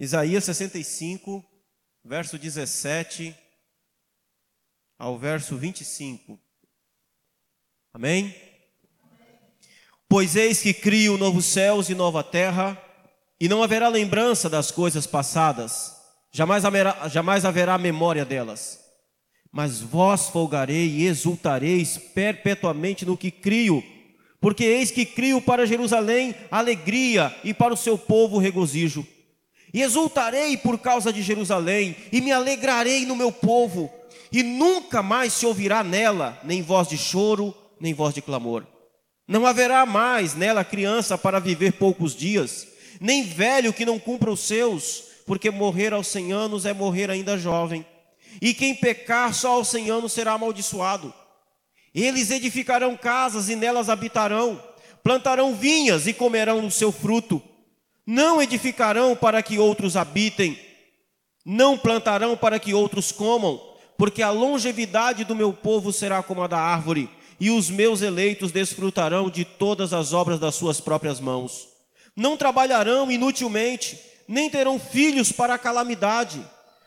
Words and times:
Isaías 0.00 0.44
65, 0.44 1.44
verso 2.04 2.38
17 2.38 3.34
ao 4.96 5.18
verso 5.18 5.56
25. 5.56 6.38
Amém? 7.92 8.32
Pois 10.08 10.36
eis 10.36 10.62
que 10.62 10.72
crio 10.72 11.18
novos 11.18 11.46
céus 11.46 11.88
e 11.88 11.96
nova 11.96 12.22
terra, 12.22 12.80
e 13.40 13.48
não 13.48 13.60
haverá 13.60 13.88
lembrança 13.88 14.48
das 14.48 14.70
coisas 14.70 15.04
passadas, 15.04 15.96
jamais 16.30 16.64
haverá, 16.64 17.08
jamais 17.08 17.44
haverá 17.44 17.76
memória 17.76 18.24
delas. 18.24 18.78
Mas 19.50 19.80
vós 19.80 20.28
folgarei 20.28 20.90
e 20.90 21.06
exultareis 21.06 21.98
perpetuamente 21.98 23.04
no 23.04 23.16
que 23.16 23.32
crio, 23.32 23.82
porque 24.40 24.62
eis 24.62 24.92
que 24.92 25.04
crio 25.04 25.42
para 25.42 25.66
Jerusalém 25.66 26.36
alegria 26.52 27.36
e 27.42 27.52
para 27.52 27.74
o 27.74 27.76
seu 27.76 27.98
povo 27.98 28.38
regozijo. 28.38 29.04
E 29.72 29.82
exultarei 29.82 30.56
por 30.56 30.78
causa 30.78 31.12
de 31.12 31.22
Jerusalém, 31.22 31.94
e 32.10 32.20
me 32.20 32.32
alegrarei 32.32 33.04
no 33.04 33.14
meu 33.14 33.30
povo, 33.30 33.92
e 34.32 34.42
nunca 34.42 35.02
mais 35.02 35.32
se 35.32 35.46
ouvirá 35.46 35.84
nela 35.84 36.38
nem 36.42 36.62
voz 36.62 36.88
de 36.88 36.96
choro, 36.96 37.54
nem 37.80 37.94
voz 37.94 38.14
de 38.14 38.22
clamor. 38.22 38.66
Não 39.26 39.46
haverá 39.46 39.84
mais 39.84 40.34
nela 40.34 40.64
criança 40.64 41.18
para 41.18 41.38
viver 41.38 41.72
poucos 41.72 42.16
dias, 42.16 42.66
nem 43.00 43.22
velho 43.22 43.72
que 43.72 43.84
não 43.84 43.98
cumpra 43.98 44.30
os 44.30 44.40
seus, 44.40 45.04
porque 45.26 45.50
morrer 45.50 45.92
aos 45.92 46.08
cem 46.08 46.32
anos 46.32 46.64
é 46.64 46.72
morrer 46.72 47.10
ainda 47.10 47.36
jovem. 47.38 47.84
E 48.40 48.54
quem 48.54 48.74
pecar 48.74 49.34
só 49.34 49.52
aos 49.52 49.68
cem 49.68 49.90
anos 49.90 50.12
será 50.12 50.32
amaldiçoado. 50.32 51.12
Eles 51.94 52.30
edificarão 52.30 52.96
casas 52.96 53.48
e 53.48 53.56
nelas 53.56 53.88
habitarão, 53.90 54.62
plantarão 55.02 55.54
vinhas 55.54 56.06
e 56.06 56.14
comerão 56.14 56.62
do 56.62 56.70
seu 56.70 56.90
fruto 56.90 57.42
não 58.10 58.40
edificarão 58.40 59.14
para 59.14 59.42
que 59.42 59.58
outros 59.58 59.94
habitem, 59.94 60.58
não 61.44 61.76
plantarão 61.76 62.38
para 62.38 62.58
que 62.58 62.72
outros 62.72 63.12
comam, 63.12 63.60
porque 63.98 64.22
a 64.22 64.30
longevidade 64.30 65.24
do 65.24 65.36
meu 65.36 65.52
povo 65.52 65.92
será 65.92 66.22
como 66.22 66.42
a 66.42 66.46
da 66.46 66.58
árvore, 66.58 67.10
e 67.38 67.50
os 67.50 67.68
meus 67.68 68.00
eleitos 68.00 68.50
desfrutarão 68.50 69.28
de 69.28 69.44
todas 69.44 69.92
as 69.92 70.14
obras 70.14 70.40
das 70.40 70.54
suas 70.54 70.80
próprias 70.80 71.20
mãos. 71.20 71.68
Não 72.16 72.34
trabalharão 72.34 73.10
inutilmente, 73.10 74.00
nem 74.26 74.48
terão 74.48 74.80
filhos 74.80 75.30
para 75.30 75.52
a 75.52 75.58
calamidade, 75.58 76.42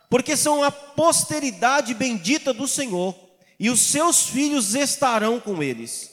porque 0.10 0.36
são 0.36 0.64
a 0.64 0.72
posteridade 0.72 1.94
bendita 1.94 2.52
do 2.52 2.68
Senhor, 2.68 3.16
e 3.60 3.70
os 3.70 3.80
seus 3.80 4.24
filhos 4.24 4.74
estarão 4.74 5.40
com 5.40 5.62
eles. 5.62 6.10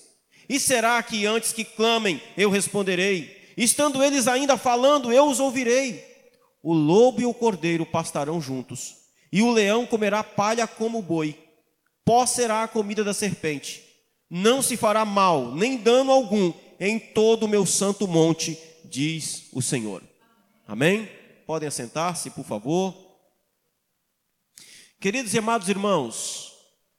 E 0.46 0.60
será 0.60 1.02
que 1.02 1.24
antes 1.24 1.54
que 1.54 1.64
clamem, 1.64 2.20
eu 2.36 2.50
responderei? 2.50 3.37
Estando 3.58 4.04
eles 4.04 4.28
ainda 4.28 4.56
falando, 4.56 5.12
eu 5.12 5.28
os 5.28 5.40
ouvirei. 5.40 6.06
O 6.62 6.72
lobo 6.72 7.20
e 7.20 7.26
o 7.26 7.34
cordeiro 7.34 7.84
pastarão 7.84 8.40
juntos, 8.40 8.94
e 9.32 9.42
o 9.42 9.50
leão 9.50 9.84
comerá 9.84 10.22
palha 10.22 10.64
como 10.64 11.00
o 11.00 11.02
boi. 11.02 11.36
Pó 12.04 12.24
será 12.24 12.62
a 12.62 12.68
comida 12.68 13.02
da 13.02 13.12
serpente. 13.12 13.82
Não 14.30 14.62
se 14.62 14.76
fará 14.76 15.04
mal, 15.04 15.56
nem 15.56 15.76
dano 15.76 16.12
algum, 16.12 16.52
em 16.78 17.00
todo 17.00 17.44
o 17.44 17.48
meu 17.48 17.66
santo 17.66 18.06
monte, 18.06 18.56
diz 18.84 19.48
o 19.52 19.60
Senhor. 19.60 20.04
Amém? 20.64 21.08
Podem 21.44 21.66
assentar-se, 21.66 22.30
por 22.30 22.44
favor. 22.44 22.94
Queridos 25.00 25.34
e 25.34 25.38
amados 25.38 25.68
irmãos, 25.68 26.52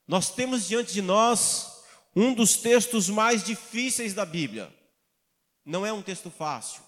nós 0.06 0.28
temos 0.28 0.68
diante 0.68 0.92
de 0.92 1.00
nós 1.00 1.72
um 2.14 2.34
dos 2.34 2.58
textos 2.58 3.08
mais 3.08 3.42
difíceis 3.42 4.12
da 4.12 4.26
Bíblia. 4.26 4.70
Não 5.70 5.86
é 5.86 5.92
um 5.92 6.02
texto 6.02 6.32
fácil. 6.32 6.82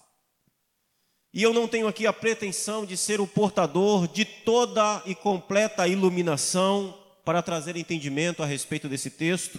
E 1.33 1.41
eu 1.41 1.53
não 1.53 1.69
tenho 1.69 1.87
aqui 1.87 2.05
a 2.05 2.11
pretensão 2.11 2.85
de 2.85 2.97
ser 2.97 3.21
o 3.21 3.25
portador 3.25 4.09
de 4.09 4.25
toda 4.25 5.01
e 5.05 5.15
completa 5.15 5.87
iluminação 5.87 6.93
para 7.23 7.41
trazer 7.41 7.77
entendimento 7.77 8.43
a 8.43 8.45
respeito 8.45 8.89
desse 8.89 9.09
texto. 9.09 9.57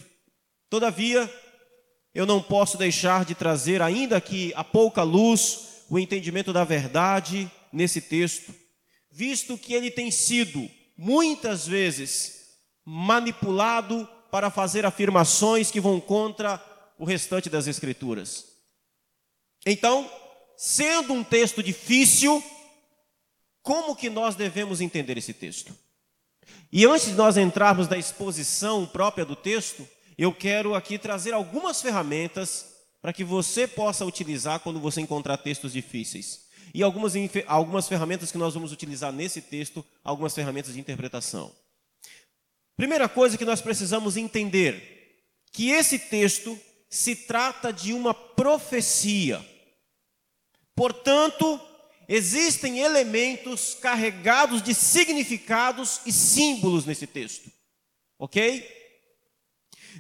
Todavia, 0.68 1.32
eu 2.14 2.26
não 2.26 2.42
posso 2.42 2.76
deixar 2.76 3.24
de 3.24 3.34
trazer, 3.34 3.80
ainda 3.80 4.20
que 4.20 4.52
a 4.54 4.62
pouca 4.62 5.02
luz, 5.02 5.86
o 5.88 5.98
entendimento 5.98 6.52
da 6.52 6.62
verdade 6.62 7.50
nesse 7.72 8.02
texto, 8.02 8.54
visto 9.10 9.56
que 9.56 9.72
ele 9.72 9.90
tem 9.90 10.10
sido 10.10 10.68
muitas 10.98 11.66
vezes 11.66 12.58
manipulado 12.84 14.06
para 14.30 14.50
fazer 14.50 14.84
afirmações 14.84 15.70
que 15.70 15.80
vão 15.80 15.98
contra 15.98 16.62
o 16.98 17.06
restante 17.06 17.48
das 17.48 17.66
Escrituras. 17.66 18.53
Então, 19.66 20.10
sendo 20.56 21.12
um 21.12 21.24
texto 21.24 21.62
difícil, 21.62 22.42
como 23.62 23.96
que 23.96 24.10
nós 24.10 24.34
devemos 24.34 24.80
entender 24.80 25.16
esse 25.16 25.32
texto? 25.32 25.76
E 26.70 26.84
antes 26.84 27.06
de 27.06 27.14
nós 27.14 27.36
entrarmos 27.36 27.88
na 27.88 27.96
exposição 27.96 28.84
própria 28.84 29.24
do 29.24 29.34
texto, 29.34 29.88
eu 30.18 30.32
quero 30.32 30.74
aqui 30.74 30.98
trazer 30.98 31.32
algumas 31.32 31.80
ferramentas 31.80 32.66
para 33.00 33.12
que 33.12 33.24
você 33.24 33.66
possa 33.66 34.04
utilizar 34.04 34.60
quando 34.60 34.80
você 34.80 35.00
encontrar 35.00 35.36
textos 35.38 35.72
difíceis. 35.72 36.44
E 36.72 36.82
algumas, 36.82 37.14
algumas 37.46 37.86
ferramentas 37.86 38.32
que 38.32 38.38
nós 38.38 38.54
vamos 38.54 38.72
utilizar 38.72 39.12
nesse 39.12 39.40
texto, 39.40 39.84
algumas 40.02 40.34
ferramentas 40.34 40.74
de 40.74 40.80
interpretação. 40.80 41.52
Primeira 42.76 43.08
coisa 43.08 43.38
que 43.38 43.44
nós 43.44 43.60
precisamos 43.60 44.16
entender, 44.16 45.22
que 45.52 45.70
esse 45.70 45.98
texto 45.98 46.58
se 46.90 47.14
trata 47.14 47.72
de 47.72 47.92
uma 47.92 48.12
profecia. 48.12 49.44
Portanto, 50.74 51.60
existem 52.08 52.80
elementos 52.80 53.74
carregados 53.74 54.62
de 54.62 54.74
significados 54.74 56.00
e 56.04 56.12
símbolos 56.12 56.84
nesse 56.84 57.06
texto. 57.06 57.50
Ok? 58.18 58.82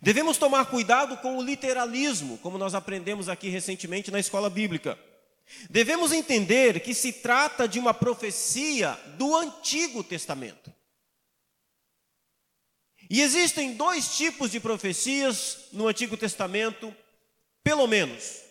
Devemos 0.02 0.36
tomar 0.36 0.66
cuidado 0.66 1.16
com 1.18 1.38
o 1.38 1.42
literalismo, 1.42 2.38
como 2.38 2.58
nós 2.58 2.74
aprendemos 2.74 3.28
aqui 3.28 3.48
recentemente 3.48 4.10
na 4.10 4.18
escola 4.18 4.50
bíblica. 4.50 4.98
Devemos 5.70 6.12
entender 6.12 6.80
que 6.80 6.94
se 6.94 7.12
trata 7.12 7.68
de 7.68 7.78
uma 7.78 7.94
profecia 7.94 8.92
do 9.16 9.36
Antigo 9.36 10.02
Testamento. 10.02 10.72
E 13.10 13.20
existem 13.20 13.74
dois 13.74 14.16
tipos 14.16 14.50
de 14.50 14.58
profecias 14.58 15.68
no 15.72 15.86
Antigo 15.86 16.16
Testamento, 16.16 16.94
pelo 17.62 17.86
menos. 17.86 18.43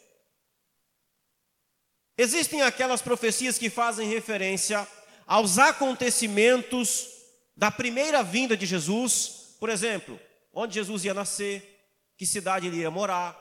Existem 2.17 2.61
aquelas 2.61 3.01
profecias 3.01 3.57
que 3.57 3.69
fazem 3.69 4.07
referência 4.07 4.87
aos 5.25 5.57
acontecimentos 5.57 7.07
da 7.55 7.71
primeira 7.71 8.21
vinda 8.21 8.55
de 8.55 8.65
Jesus, 8.65 9.55
por 9.59 9.69
exemplo, 9.69 10.19
onde 10.53 10.75
Jesus 10.75 11.05
ia 11.05 11.13
nascer, 11.13 11.87
que 12.15 12.25
cidade 12.25 12.67
ele 12.67 12.77
ia 12.77 12.91
morar. 12.91 13.39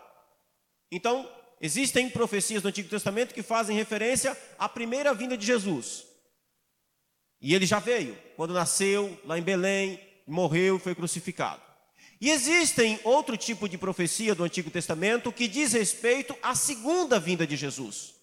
Então, 0.90 1.30
existem 1.60 2.08
profecias 2.08 2.62
do 2.62 2.68
Antigo 2.68 2.88
Testamento 2.88 3.34
que 3.34 3.42
fazem 3.42 3.76
referência 3.76 4.36
à 4.58 4.68
primeira 4.68 5.12
vinda 5.12 5.36
de 5.36 5.44
Jesus. 5.44 6.06
E 7.42 7.54
ele 7.54 7.66
já 7.66 7.78
veio, 7.78 8.16
quando 8.36 8.54
nasceu 8.54 9.20
lá 9.24 9.38
em 9.38 9.42
Belém, 9.42 10.00
morreu 10.26 10.76
e 10.76 10.80
foi 10.80 10.94
crucificado. 10.94 11.60
E 12.20 12.30
existem 12.30 12.98
outro 13.04 13.36
tipo 13.36 13.68
de 13.68 13.76
profecia 13.76 14.34
do 14.34 14.44
Antigo 14.44 14.70
Testamento 14.70 15.32
que 15.32 15.48
diz 15.48 15.72
respeito 15.72 16.34
à 16.40 16.54
segunda 16.54 17.18
vinda 17.20 17.46
de 17.46 17.56
Jesus 17.56 18.21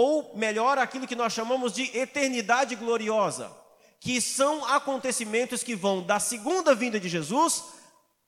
ou 0.00 0.36
melhor, 0.36 0.78
aquilo 0.78 1.08
que 1.08 1.16
nós 1.16 1.32
chamamos 1.32 1.72
de 1.72 1.82
eternidade 1.98 2.76
gloriosa, 2.76 3.50
que 3.98 4.20
são 4.20 4.64
acontecimentos 4.66 5.64
que 5.64 5.74
vão 5.74 6.04
da 6.04 6.20
segunda 6.20 6.72
vinda 6.72 7.00
de 7.00 7.08
Jesus 7.08 7.64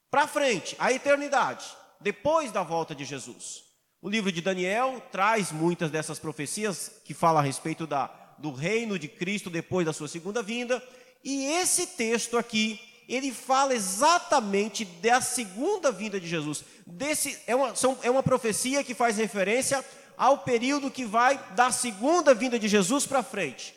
para 0.09 0.27
frente, 0.27 0.75
a 0.77 0.91
eternidade, 0.91 1.63
depois 2.01 2.51
da 2.51 2.61
volta 2.61 2.93
de 2.93 3.05
Jesus. 3.05 3.63
O 4.01 4.09
livro 4.09 4.33
de 4.33 4.41
Daniel 4.41 5.01
traz 5.13 5.49
muitas 5.49 5.89
dessas 5.89 6.19
profecias 6.19 6.91
que 7.05 7.13
falam 7.13 7.39
a 7.39 7.45
respeito 7.45 7.87
da, 7.87 8.07
do 8.37 8.51
reino 8.51 8.99
de 8.99 9.07
Cristo 9.07 9.49
depois 9.49 9.85
da 9.85 9.93
sua 9.93 10.09
segunda 10.09 10.43
vinda, 10.43 10.83
e 11.23 11.45
esse 11.53 11.87
texto 11.87 12.37
aqui, 12.37 12.81
ele 13.07 13.31
fala 13.31 13.73
exatamente 13.73 14.83
da 14.83 15.21
segunda 15.21 15.89
vinda 15.89 16.19
de 16.19 16.27
Jesus. 16.27 16.65
Desse, 16.85 17.39
é, 17.47 17.55
uma, 17.55 17.73
são, 17.77 17.97
é 18.03 18.11
uma 18.11 18.21
profecia 18.21 18.83
que 18.83 18.93
faz 18.93 19.15
referência 19.15 19.81
ao 20.21 20.37
período 20.37 20.91
que 20.91 21.03
vai 21.03 21.35
da 21.55 21.71
segunda 21.71 22.35
vinda 22.35 22.59
de 22.59 22.67
Jesus 22.67 23.07
para 23.07 23.23
frente. 23.23 23.73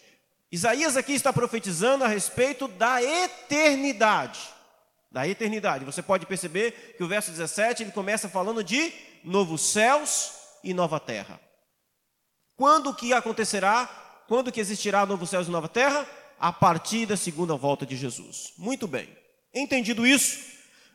Isaías 0.52 0.94
aqui 0.94 1.14
está 1.14 1.32
profetizando 1.32 2.04
a 2.04 2.06
respeito 2.06 2.68
da 2.68 3.02
eternidade. 3.02 4.40
Da 5.10 5.26
eternidade. 5.26 5.86
Você 5.86 6.02
pode 6.02 6.26
perceber 6.26 6.96
que 6.98 7.02
o 7.02 7.08
verso 7.08 7.30
17 7.30 7.84
ele 7.84 7.92
começa 7.92 8.28
falando 8.28 8.62
de 8.62 8.92
novos 9.24 9.62
céus 9.62 10.32
e 10.62 10.74
nova 10.74 11.00
terra. 11.00 11.40
Quando 12.58 12.94
que 12.94 13.14
acontecerá? 13.14 13.86
Quando 14.28 14.52
que 14.52 14.60
existirá 14.60 15.06
novos 15.06 15.30
céus 15.30 15.48
e 15.48 15.50
nova 15.50 15.66
terra? 15.66 16.06
A 16.38 16.52
partir 16.52 17.06
da 17.06 17.16
segunda 17.16 17.56
volta 17.56 17.86
de 17.86 17.96
Jesus. 17.96 18.52
Muito 18.58 18.86
bem. 18.86 19.08
Entendido 19.54 20.06
isso, 20.06 20.40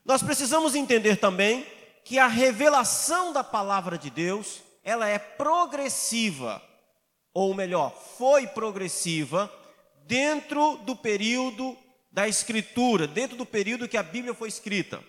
nós 0.06 0.22
precisamos 0.22 0.76
entender 0.76 1.16
também 1.16 1.66
que 2.06 2.20
a 2.20 2.28
revelação 2.28 3.34
da 3.34 3.44
palavra 3.44 3.98
de 3.98 4.12
Deus 4.12 4.69
ela 4.84 5.08
é 5.08 5.20
progressiva. 5.20 6.62
ou 7.34 7.54
melhor, 7.54 7.94
foi 8.18 8.48
progressiva 8.48 9.52
dentro 10.06 10.78
do 10.78 10.96
período 10.96 11.78
da 12.12 12.28
escritura, 12.28 13.08
dentro 13.08 13.38
do 13.38 13.46
período 13.46 13.88
que 13.88 13.96
a 13.96 14.04
Bíblia 14.04 14.34
foi 14.34 14.50
escrita. 14.50 15.02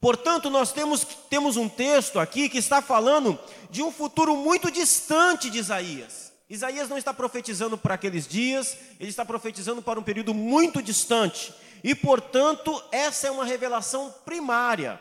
Portanto, 0.00 0.48
nós 0.48 0.72
temos, 0.72 1.04
temos 1.28 1.56
um 1.56 1.68
texto 1.68 2.18
aqui 2.18 2.48
que 2.48 2.58
está 2.58 2.80
falando 2.80 3.38
de 3.70 3.82
um 3.82 3.90
futuro 3.90 4.36
muito 4.36 4.70
distante 4.70 5.50
de 5.50 5.58
Isaías. 5.58 6.32
Isaías 6.48 6.88
não 6.88 6.98
está 6.98 7.12
profetizando 7.12 7.78
para 7.78 7.94
aqueles 7.94 8.26
dias, 8.26 8.76
ele 8.98 9.10
está 9.10 9.24
profetizando 9.24 9.82
para 9.82 10.00
um 10.00 10.02
período 10.02 10.34
muito 10.34 10.82
distante. 10.82 11.54
E, 11.84 11.94
portanto, 11.94 12.82
essa 12.90 13.28
é 13.28 13.30
uma 13.30 13.44
revelação 13.44 14.12
primária. 14.24 15.00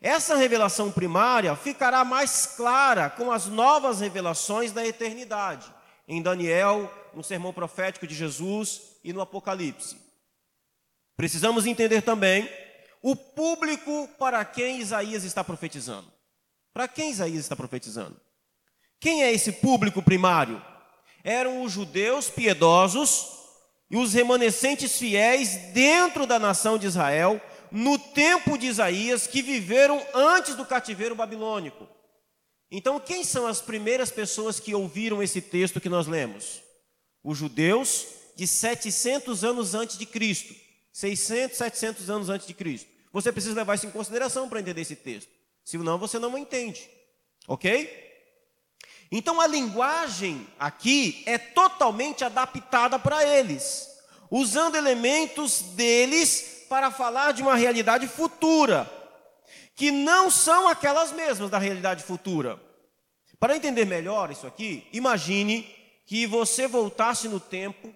Essa 0.00 0.34
revelação 0.36 0.90
primária 0.90 1.54
ficará 1.54 2.04
mais 2.04 2.46
clara 2.46 3.10
com 3.10 3.30
as 3.30 3.46
novas 3.46 4.00
revelações 4.00 4.72
da 4.72 4.86
eternidade, 4.86 5.70
em 6.08 6.22
Daniel, 6.22 6.90
no 7.14 7.22
sermão 7.22 7.52
profético 7.52 8.06
de 8.06 8.14
Jesus 8.14 8.80
e 9.04 9.12
no 9.12 9.20
Apocalipse. 9.20 9.96
Precisamos 11.16 11.66
entender 11.66 12.00
também 12.00 12.48
o 13.02 13.14
público 13.14 14.08
para 14.18 14.42
quem 14.44 14.80
Isaías 14.80 15.24
está 15.24 15.44
profetizando. 15.44 16.10
Para 16.72 16.88
quem 16.88 17.10
Isaías 17.10 17.40
está 17.40 17.54
profetizando? 17.54 18.18
Quem 18.98 19.22
é 19.22 19.32
esse 19.32 19.52
público 19.52 20.02
primário? 20.02 20.62
Eram 21.22 21.62
os 21.62 21.72
judeus 21.72 22.30
piedosos 22.30 23.38
e 23.90 23.96
os 23.96 24.14
remanescentes 24.14 24.96
fiéis 24.96 25.56
dentro 25.72 26.26
da 26.26 26.38
nação 26.38 26.78
de 26.78 26.86
Israel, 26.86 27.40
no 27.70 27.98
tempo 27.98 28.58
de 28.58 28.66
Isaías, 28.66 29.26
que 29.26 29.42
viveram 29.42 30.04
antes 30.14 30.54
do 30.54 30.64
cativeiro 30.64 31.14
babilônico. 31.14 31.88
Então, 32.70 33.00
quem 33.00 33.24
são 33.24 33.46
as 33.46 33.60
primeiras 33.60 34.10
pessoas 34.10 34.60
que 34.60 34.74
ouviram 34.74 35.22
esse 35.22 35.40
texto 35.40 35.80
que 35.80 35.88
nós 35.88 36.06
lemos? 36.06 36.62
Os 37.22 37.36
judeus 37.36 38.06
de 38.36 38.46
700 38.46 39.44
anos 39.44 39.74
antes 39.74 39.98
de 39.98 40.06
Cristo. 40.06 40.54
600, 40.92 41.58
700 41.58 42.10
anos 42.10 42.28
antes 42.28 42.46
de 42.46 42.54
Cristo. 42.54 42.88
Você 43.12 43.32
precisa 43.32 43.54
levar 43.54 43.74
isso 43.74 43.86
em 43.86 43.90
consideração 43.90 44.48
para 44.48 44.60
entender 44.60 44.80
esse 44.80 44.96
texto. 44.96 45.30
Senão 45.64 45.98
você 45.98 46.18
não 46.18 46.38
entende. 46.38 46.88
Ok? 47.48 48.08
Então 49.10 49.40
a 49.40 49.46
linguagem 49.46 50.46
aqui 50.58 51.22
é 51.26 51.36
totalmente 51.36 52.24
adaptada 52.24 52.98
para 52.98 53.26
eles, 53.26 53.88
usando 54.30 54.76
elementos 54.76 55.62
deles 55.74 56.59
para 56.70 56.90
falar 56.90 57.32
de 57.32 57.42
uma 57.42 57.54
realidade 57.54 58.08
futura, 58.08 58.90
que 59.74 59.90
não 59.90 60.30
são 60.30 60.68
aquelas 60.68 61.12
mesmas 61.12 61.50
da 61.50 61.58
realidade 61.58 62.02
futura. 62.02 62.58
Para 63.38 63.54
entender 63.56 63.84
melhor 63.84 64.30
isso 64.30 64.46
aqui, 64.46 64.88
imagine 64.90 65.62
que 66.06 66.26
você 66.26 66.66
voltasse 66.66 67.28
no 67.28 67.38
tempo 67.38 67.94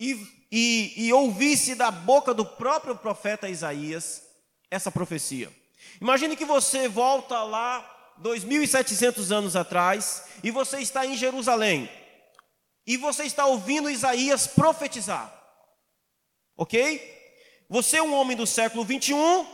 e 0.00 0.42
e, 0.52 1.06
e 1.06 1.12
ouvisse 1.14 1.74
da 1.74 1.90
boca 1.90 2.34
do 2.34 2.44
próprio 2.44 2.94
profeta 2.94 3.48
Isaías 3.48 4.22
essa 4.70 4.92
profecia. 4.92 5.50
Imagine 5.98 6.36
que 6.36 6.44
você 6.44 6.88
volta 6.88 7.42
lá 7.42 8.12
2.700 8.22 9.30
anos 9.30 9.56
atrás 9.56 10.24
e 10.44 10.50
você 10.50 10.78
está 10.80 11.06
em 11.06 11.16
Jerusalém 11.16 11.90
e 12.86 12.98
você 12.98 13.24
está 13.24 13.46
ouvindo 13.46 13.88
Isaías 13.88 14.46
profetizar, 14.46 15.32
ok? 16.54 17.11
Você 17.72 17.96
é 17.96 18.02
um 18.02 18.12
homem 18.12 18.36
do 18.36 18.46
século 18.46 18.84
21, 18.84 19.46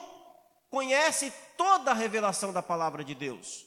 conhece 0.68 1.32
toda 1.56 1.92
a 1.92 1.94
revelação 1.94 2.52
da 2.52 2.60
palavra 2.60 3.04
de 3.04 3.14
Deus. 3.14 3.64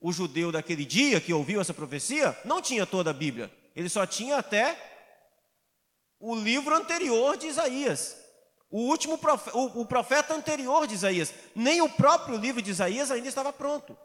O 0.00 0.12
judeu 0.12 0.52
daquele 0.52 0.84
dia 0.84 1.20
que 1.20 1.32
ouviu 1.32 1.60
essa 1.60 1.74
profecia 1.74 2.38
não 2.44 2.62
tinha 2.62 2.86
toda 2.86 3.10
a 3.10 3.12
Bíblia, 3.12 3.52
ele 3.74 3.88
só 3.88 4.06
tinha 4.06 4.36
até 4.36 4.78
o 6.20 6.32
livro 6.32 6.76
anterior 6.76 7.36
de 7.36 7.48
Isaías. 7.48 8.16
O 8.70 8.82
último 8.82 9.18
profeta, 9.18 9.58
o, 9.58 9.84
profeta 9.84 10.32
anterior 10.32 10.86
de 10.86 10.94
Isaías. 10.94 11.34
Nem 11.52 11.82
o 11.82 11.88
próprio 11.88 12.36
livro 12.36 12.62
de 12.62 12.70
Isaías 12.70 13.10
ainda 13.10 13.26
estava 13.26 13.52
pronto. 13.52 13.98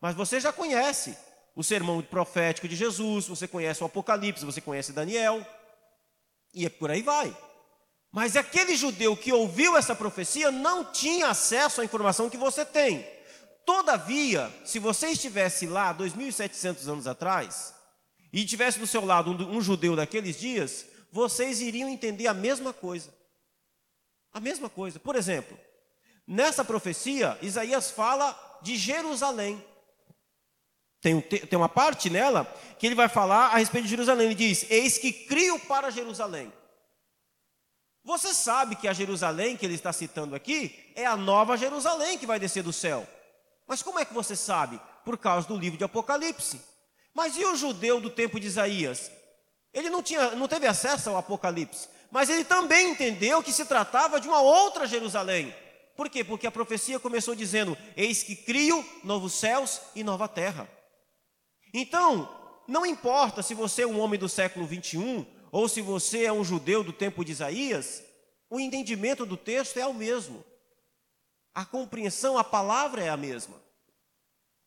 Mas 0.00 0.16
você 0.16 0.40
já 0.40 0.52
conhece 0.52 1.16
o 1.54 1.62
sermão 1.62 2.02
profético 2.02 2.66
de 2.66 2.74
Jesus, 2.74 3.28
você 3.28 3.46
conhece 3.46 3.80
o 3.80 3.86
Apocalipse, 3.86 4.44
você 4.44 4.60
conhece 4.60 4.92
Daniel, 4.92 5.46
e 6.52 6.66
é 6.66 6.68
por 6.68 6.90
aí 6.90 7.00
vai. 7.00 7.32
Mas 8.14 8.36
aquele 8.36 8.76
judeu 8.76 9.16
que 9.16 9.32
ouviu 9.32 9.76
essa 9.76 9.92
profecia 9.92 10.52
não 10.52 10.84
tinha 10.84 11.30
acesso 11.30 11.80
à 11.80 11.84
informação 11.84 12.30
que 12.30 12.36
você 12.36 12.64
tem. 12.64 13.04
Todavia, 13.66 14.54
se 14.64 14.78
você 14.78 15.08
estivesse 15.08 15.66
lá 15.66 15.92
2.700 15.92 16.86
anos 16.86 17.08
atrás, 17.08 17.74
e 18.32 18.44
tivesse 18.44 18.78
do 18.78 18.86
seu 18.86 19.04
lado 19.04 19.32
um, 19.32 19.56
um 19.56 19.60
judeu 19.60 19.96
daqueles 19.96 20.38
dias, 20.38 20.86
vocês 21.10 21.60
iriam 21.60 21.88
entender 21.88 22.28
a 22.28 22.34
mesma 22.34 22.72
coisa. 22.72 23.12
A 24.32 24.38
mesma 24.38 24.70
coisa. 24.70 25.00
Por 25.00 25.16
exemplo, 25.16 25.58
nessa 26.24 26.64
profecia, 26.64 27.36
Isaías 27.42 27.90
fala 27.90 28.38
de 28.62 28.76
Jerusalém. 28.76 29.60
Tem, 31.00 31.20
tem 31.20 31.58
uma 31.58 31.68
parte 31.68 32.08
nela 32.08 32.44
que 32.78 32.86
ele 32.86 32.94
vai 32.94 33.08
falar 33.08 33.48
a 33.48 33.56
respeito 33.56 33.86
de 33.86 33.90
Jerusalém. 33.90 34.26
Ele 34.26 34.36
diz: 34.36 34.70
Eis 34.70 34.98
que 34.98 35.12
crio 35.12 35.58
para 35.58 35.90
Jerusalém. 35.90 36.52
Você 38.04 38.34
sabe 38.34 38.76
que 38.76 38.86
a 38.86 38.92
Jerusalém 38.92 39.56
que 39.56 39.64
ele 39.64 39.74
está 39.74 39.92
citando 39.92 40.34
aqui 40.34 40.92
é 40.94 41.06
a 41.06 41.16
nova 41.16 41.56
Jerusalém 41.56 42.18
que 42.18 42.26
vai 42.26 42.38
descer 42.38 42.62
do 42.62 42.72
céu. 42.72 43.08
Mas 43.66 43.82
como 43.82 43.98
é 43.98 44.04
que 44.04 44.12
você 44.12 44.36
sabe? 44.36 44.78
Por 45.04 45.16
causa 45.16 45.48
do 45.48 45.56
livro 45.56 45.78
de 45.78 45.84
Apocalipse. 45.84 46.60
Mas 47.14 47.36
e 47.36 47.44
o 47.44 47.56
judeu 47.56 48.00
do 48.00 48.10
tempo 48.10 48.38
de 48.38 48.46
Isaías? 48.46 49.10
Ele 49.72 49.88
não, 49.88 50.02
tinha, 50.02 50.32
não 50.32 50.46
teve 50.46 50.66
acesso 50.66 51.08
ao 51.08 51.16
Apocalipse, 51.16 51.88
mas 52.10 52.28
ele 52.28 52.44
também 52.44 52.90
entendeu 52.90 53.42
que 53.42 53.52
se 53.52 53.64
tratava 53.64 54.20
de 54.20 54.28
uma 54.28 54.40
outra 54.40 54.86
Jerusalém. 54.86 55.54
Por 55.96 56.10
quê? 56.10 56.22
Porque 56.22 56.46
a 56.46 56.50
profecia 56.50 57.00
começou 57.00 57.34
dizendo: 57.34 57.76
Eis 57.96 58.22
que 58.22 58.36
crio 58.36 58.84
novos 59.02 59.32
céus 59.32 59.80
e 59.94 60.04
nova 60.04 60.28
terra. 60.28 60.68
Então, 61.72 62.28
não 62.68 62.84
importa 62.84 63.42
se 63.42 63.54
você 63.54 63.82
é 63.82 63.86
um 63.86 63.98
homem 63.98 64.18
do 64.18 64.28
século 64.28 64.66
21 64.66 65.24
ou 65.54 65.68
se 65.68 65.80
você 65.80 66.24
é 66.24 66.32
um 66.32 66.42
judeu 66.42 66.82
do 66.82 66.92
tempo 66.92 67.24
de 67.24 67.30
Isaías, 67.30 68.02
o 68.50 68.58
entendimento 68.58 69.24
do 69.24 69.36
texto 69.36 69.78
é 69.78 69.86
o 69.86 69.94
mesmo. 69.94 70.44
A 71.54 71.64
compreensão, 71.64 72.36
a 72.36 72.42
palavra 72.42 73.04
é 73.04 73.08
a 73.08 73.16
mesma. 73.16 73.54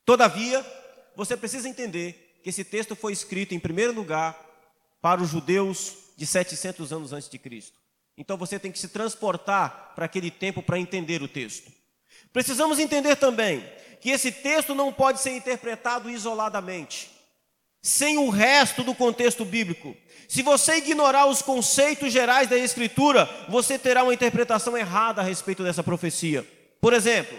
Todavia, 0.06 0.66
você 1.14 1.36
precisa 1.36 1.68
entender 1.68 2.40
que 2.42 2.52
esse 2.52 2.64
texto 2.64 2.96
foi 2.96 3.12
escrito, 3.12 3.54
em 3.54 3.60
primeiro 3.60 3.92
lugar, 3.92 4.42
para 5.02 5.22
os 5.22 5.30
judeus 5.30 5.94
de 6.16 6.26
700 6.26 6.94
anos 6.94 7.12
antes 7.12 7.28
de 7.28 7.38
Cristo. 7.38 7.78
Então 8.18 8.38
você 8.38 8.58
tem 8.58 8.72
que 8.72 8.80
se 8.80 8.88
transportar 8.88 9.92
para 9.94 10.06
aquele 10.06 10.32
tempo 10.32 10.64
para 10.64 10.80
entender 10.80 11.22
o 11.22 11.28
texto. 11.28 11.70
Precisamos 12.32 12.80
entender 12.80 13.18
também 13.18 13.70
que 14.00 14.10
esse 14.10 14.32
texto 14.32 14.74
não 14.74 14.94
pode 14.94 15.20
ser 15.20 15.36
interpretado 15.36 16.10
isoladamente, 16.10 17.12
sem 17.82 18.18
o 18.18 18.30
resto 18.30 18.86
do 18.86 18.96
contexto 18.96 19.44
bíblico. 19.44 19.94
Se 20.28 20.42
você 20.42 20.78
ignorar 20.78 21.26
os 21.26 21.42
conceitos 21.42 22.12
gerais 22.12 22.50
da 22.50 22.58
Escritura, 22.58 23.26
você 23.48 23.80
terá 23.80 24.04
uma 24.04 24.14
interpretação 24.14 24.78
errada 24.78 25.22
a 25.22 25.24
respeito 25.24 25.64
dessa 25.64 25.82
profecia. 25.82 26.46
Por 26.82 26.94
exemplo, 26.94 27.38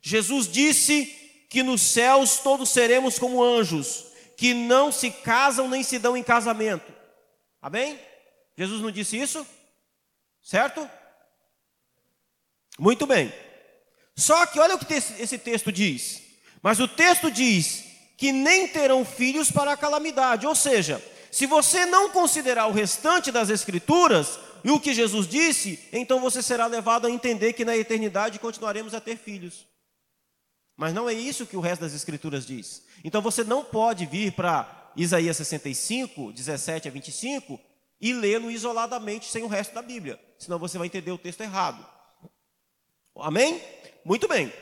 Jesus 0.00 0.48
disse 0.48 1.06
que 1.50 1.62
nos 1.62 1.82
céus 1.82 2.38
todos 2.38 2.70
seremos 2.70 3.18
como 3.18 3.42
anjos, 3.42 4.06
que 4.36 4.54
não 4.54 4.90
se 4.90 5.10
casam 5.10 5.68
nem 5.68 5.82
se 5.82 5.98
dão 5.98 6.16
em 6.16 6.22
casamento. 6.22 6.90
Amém? 7.60 7.98
Jesus 8.56 8.80
não 8.80 8.90
disse 8.90 9.18
isso? 9.18 9.46
Certo? 10.42 10.88
Muito 12.78 13.06
bem. 13.06 13.30
Só 14.16 14.46
que 14.46 14.58
olha 14.58 14.74
o 14.74 14.78
que 14.78 14.94
esse 14.94 15.36
texto 15.36 15.70
diz. 15.70 16.22
Mas 16.62 16.80
o 16.80 16.88
texto 16.88 17.30
diz 17.30 17.84
que 18.16 18.32
nem 18.32 18.68
terão 18.68 19.04
filhos 19.04 19.50
para 19.50 19.72
a 19.72 19.76
calamidade. 19.76 20.46
Ou 20.46 20.54
seja, 20.54 21.02
se 21.30 21.46
você 21.46 21.86
não 21.86 22.10
considerar 22.10 22.66
o 22.66 22.72
restante 22.72 23.30
das 23.30 23.50
Escrituras 23.50 24.38
e 24.64 24.70
o 24.70 24.80
que 24.80 24.92
Jesus 24.92 25.26
disse, 25.26 25.88
então 25.92 26.20
você 26.20 26.42
será 26.42 26.66
levado 26.66 27.06
a 27.06 27.10
entender 27.10 27.52
que 27.52 27.64
na 27.64 27.76
eternidade 27.76 28.38
continuaremos 28.38 28.94
a 28.94 29.00
ter 29.00 29.16
filhos. 29.16 29.66
Mas 30.76 30.94
não 30.94 31.08
é 31.08 31.12
isso 31.12 31.46
que 31.46 31.56
o 31.56 31.60
resto 31.60 31.82
das 31.82 31.94
Escrituras 31.94 32.46
diz. 32.46 32.82
Então 33.04 33.20
você 33.20 33.44
não 33.44 33.64
pode 33.64 34.06
vir 34.06 34.32
para 34.32 34.92
Isaías 34.96 35.36
65, 35.36 36.32
17 36.32 36.88
a 36.88 36.90
25 36.90 37.60
e 38.00 38.12
lê-lo 38.12 38.50
isoladamente 38.50 39.26
sem 39.26 39.42
o 39.42 39.46
resto 39.46 39.74
da 39.74 39.82
Bíblia, 39.82 40.18
senão 40.38 40.58
você 40.58 40.78
vai 40.78 40.86
entender 40.86 41.12
o 41.12 41.18
texto 41.18 41.42
errado. 41.42 41.86
Amém? 43.16 43.62
Muito 44.04 44.26
bem. 44.26 44.52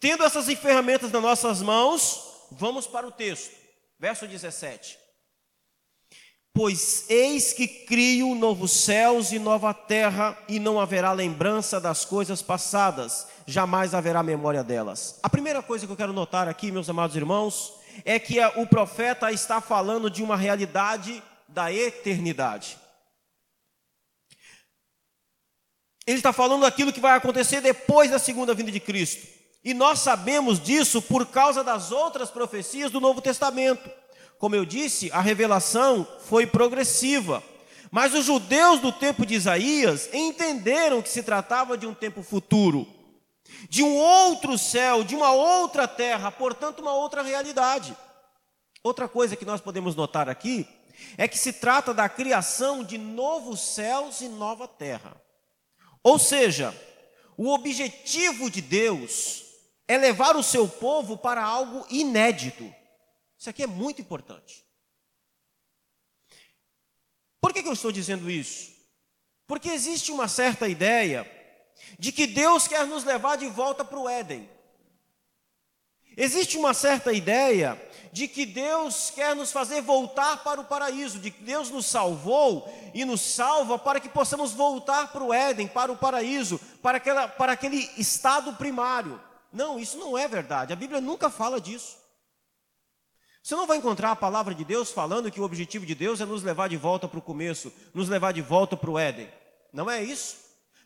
Tendo 0.00 0.24
essas 0.24 0.46
ferramentas 0.58 1.12
nas 1.12 1.22
nossas 1.22 1.62
mãos, 1.62 2.48
vamos 2.50 2.86
para 2.86 3.06
o 3.06 3.12
texto. 3.12 3.54
Verso 3.98 4.26
17. 4.26 5.05
Pois 6.56 7.04
eis 7.10 7.52
que 7.52 7.68
crio 7.68 8.34
novos 8.34 8.72
céus 8.72 9.30
e 9.30 9.38
nova 9.38 9.74
terra, 9.74 10.38
e 10.48 10.58
não 10.58 10.80
haverá 10.80 11.12
lembrança 11.12 11.78
das 11.78 12.06
coisas 12.06 12.40
passadas, 12.40 13.26
jamais 13.46 13.92
haverá 13.92 14.22
memória 14.22 14.64
delas. 14.64 15.20
A 15.22 15.28
primeira 15.28 15.62
coisa 15.62 15.84
que 15.84 15.92
eu 15.92 15.96
quero 15.96 16.14
notar 16.14 16.48
aqui, 16.48 16.72
meus 16.72 16.88
amados 16.88 17.14
irmãos, 17.14 17.74
é 18.06 18.18
que 18.18 18.42
o 18.56 18.66
profeta 18.66 19.30
está 19.30 19.60
falando 19.60 20.08
de 20.08 20.22
uma 20.22 20.34
realidade 20.34 21.22
da 21.46 21.70
eternidade. 21.70 22.78
Ele 26.06 26.16
está 26.16 26.32
falando 26.32 26.62
daquilo 26.62 26.90
que 26.90 27.00
vai 27.00 27.18
acontecer 27.18 27.60
depois 27.60 28.10
da 28.10 28.18
segunda 28.18 28.54
vinda 28.54 28.72
de 28.72 28.80
Cristo. 28.80 29.26
E 29.62 29.74
nós 29.74 29.98
sabemos 29.98 30.58
disso 30.58 31.02
por 31.02 31.26
causa 31.26 31.62
das 31.62 31.92
outras 31.92 32.30
profecias 32.30 32.90
do 32.90 32.98
Novo 32.98 33.20
Testamento. 33.20 34.05
Como 34.38 34.54
eu 34.54 34.64
disse, 34.64 35.10
a 35.12 35.20
revelação 35.20 36.06
foi 36.26 36.46
progressiva. 36.46 37.42
Mas 37.90 38.14
os 38.14 38.24
judeus 38.24 38.80
do 38.80 38.92
tempo 38.92 39.24
de 39.24 39.34
Isaías 39.34 40.08
entenderam 40.12 41.00
que 41.00 41.08
se 41.08 41.22
tratava 41.22 41.78
de 41.78 41.86
um 41.86 41.94
tempo 41.94 42.22
futuro, 42.22 42.86
de 43.68 43.82
um 43.82 43.96
outro 43.96 44.58
céu, 44.58 45.04
de 45.04 45.14
uma 45.14 45.32
outra 45.32 45.86
terra, 45.86 46.30
portanto, 46.30 46.80
uma 46.80 46.92
outra 46.92 47.22
realidade. 47.22 47.96
Outra 48.82 49.08
coisa 49.08 49.36
que 49.36 49.44
nós 49.44 49.60
podemos 49.60 49.94
notar 49.94 50.28
aqui 50.28 50.66
é 51.16 51.26
que 51.26 51.38
se 51.38 51.52
trata 51.52 51.94
da 51.94 52.08
criação 52.08 52.82
de 52.82 52.98
novos 52.98 53.60
céus 53.60 54.20
e 54.20 54.28
nova 54.28 54.66
terra. 54.68 55.20
Ou 56.02 56.18
seja, 56.18 56.74
o 57.36 57.52
objetivo 57.52 58.50
de 58.50 58.60
Deus 58.60 59.44
é 59.88 59.96
levar 59.96 60.36
o 60.36 60.42
seu 60.42 60.68
povo 60.68 61.16
para 61.16 61.42
algo 61.42 61.86
inédito. 61.90 62.72
Isso 63.38 63.50
aqui 63.50 63.62
é 63.62 63.66
muito 63.66 64.00
importante. 64.00 64.64
Por 67.40 67.52
que, 67.52 67.62
que 67.62 67.68
eu 67.68 67.74
estou 67.74 67.92
dizendo 67.92 68.30
isso? 68.30 68.74
Porque 69.46 69.68
existe 69.68 70.10
uma 70.10 70.26
certa 70.26 70.66
ideia 70.66 71.30
de 71.98 72.10
que 72.10 72.26
Deus 72.26 72.66
quer 72.66 72.86
nos 72.86 73.04
levar 73.04 73.36
de 73.36 73.46
volta 73.46 73.84
para 73.84 73.98
o 73.98 74.08
Éden. 74.08 74.48
Existe 76.16 76.56
uma 76.56 76.72
certa 76.72 77.12
ideia 77.12 77.80
de 78.10 78.26
que 78.26 78.46
Deus 78.46 79.10
quer 79.10 79.36
nos 79.36 79.52
fazer 79.52 79.82
voltar 79.82 80.42
para 80.42 80.58
o 80.58 80.64
paraíso, 80.64 81.18
de 81.18 81.30
que 81.30 81.42
Deus 81.42 81.68
nos 81.68 81.84
salvou 81.84 82.66
e 82.94 83.04
nos 83.04 83.20
salva 83.20 83.78
para 83.78 84.00
que 84.00 84.08
possamos 84.08 84.52
voltar 84.52 85.12
para 85.12 85.22
o 85.22 85.34
Éden, 85.34 85.68
para 85.68 85.92
o 85.92 85.96
paraíso, 85.96 86.58
para, 86.80 86.96
aquela, 86.96 87.28
para 87.28 87.52
aquele 87.52 87.90
estado 87.98 88.54
primário. 88.54 89.20
Não, 89.52 89.78
isso 89.78 89.98
não 89.98 90.16
é 90.16 90.26
verdade. 90.26 90.72
A 90.72 90.76
Bíblia 90.76 91.00
nunca 91.00 91.28
fala 91.28 91.60
disso. 91.60 91.98
Você 93.46 93.54
não 93.54 93.64
vai 93.64 93.76
encontrar 93.76 94.10
a 94.10 94.16
palavra 94.16 94.52
de 94.52 94.64
Deus 94.64 94.90
falando 94.90 95.30
que 95.30 95.40
o 95.40 95.44
objetivo 95.44 95.86
de 95.86 95.94
Deus 95.94 96.20
é 96.20 96.24
nos 96.24 96.42
levar 96.42 96.68
de 96.68 96.76
volta 96.76 97.06
para 97.06 97.20
o 97.20 97.22
começo, 97.22 97.72
nos 97.94 98.08
levar 98.08 98.32
de 98.32 98.42
volta 98.42 98.76
para 98.76 98.90
o 98.90 98.98
Éden. 98.98 99.32
Não 99.72 99.88
é 99.88 100.02
isso. 100.02 100.36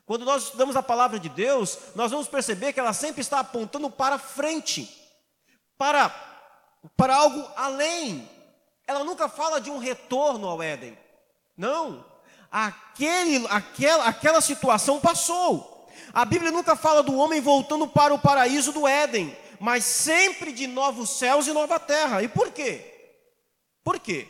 Quando 0.05 0.27
nós 0.27 0.43
estudamos 0.43 0.77
a 0.77 0.83
palavra 0.83 1.19
de 1.19 1.31
Deus, 1.31 1.79
nós 1.95 2.11
vamos 2.11 2.29
perceber 2.29 2.75
que 2.75 2.79
ela 2.79 2.93
sempre 2.93 3.23
está 3.23 3.41
apontando 3.41 3.89
para 3.89 4.19
frente 4.19 4.95
para, 5.79 6.11
para 6.99 7.17
algo 7.17 7.49
além. 7.57 8.29
Ela 8.87 9.05
nunca 9.05 9.27
fala 9.27 9.59
de 9.59 9.71
um 9.71 9.79
retorno 9.79 10.47
ao 10.47 10.63
Éden. 10.63 10.99
Não. 11.57 12.05
Aquele, 12.53 13.47
aquela, 13.49 14.05
aquela 14.05 14.43
situação 14.43 15.01
passou. 15.01 15.89
A 16.13 16.27
Bíblia 16.27 16.53
nunca 16.53 16.77
fala 16.77 17.03
do 17.03 17.17
homem 17.17 17.41
voltando 17.41 17.89
para 17.89 18.13
o 18.13 18.19
paraíso 18.19 18.71
do 18.71 18.87
Éden, 18.87 19.35
mas 19.61 19.85
sempre 19.85 20.53
de 20.53 20.67
novos 20.67 21.11
céus 21.11 21.47
e 21.47 21.53
nova 21.53 21.79
terra. 21.79 22.23
E 22.23 22.29
por 22.29 22.51
quê? 22.51 22.83
Por 23.85 24.01
quê? 24.01 24.27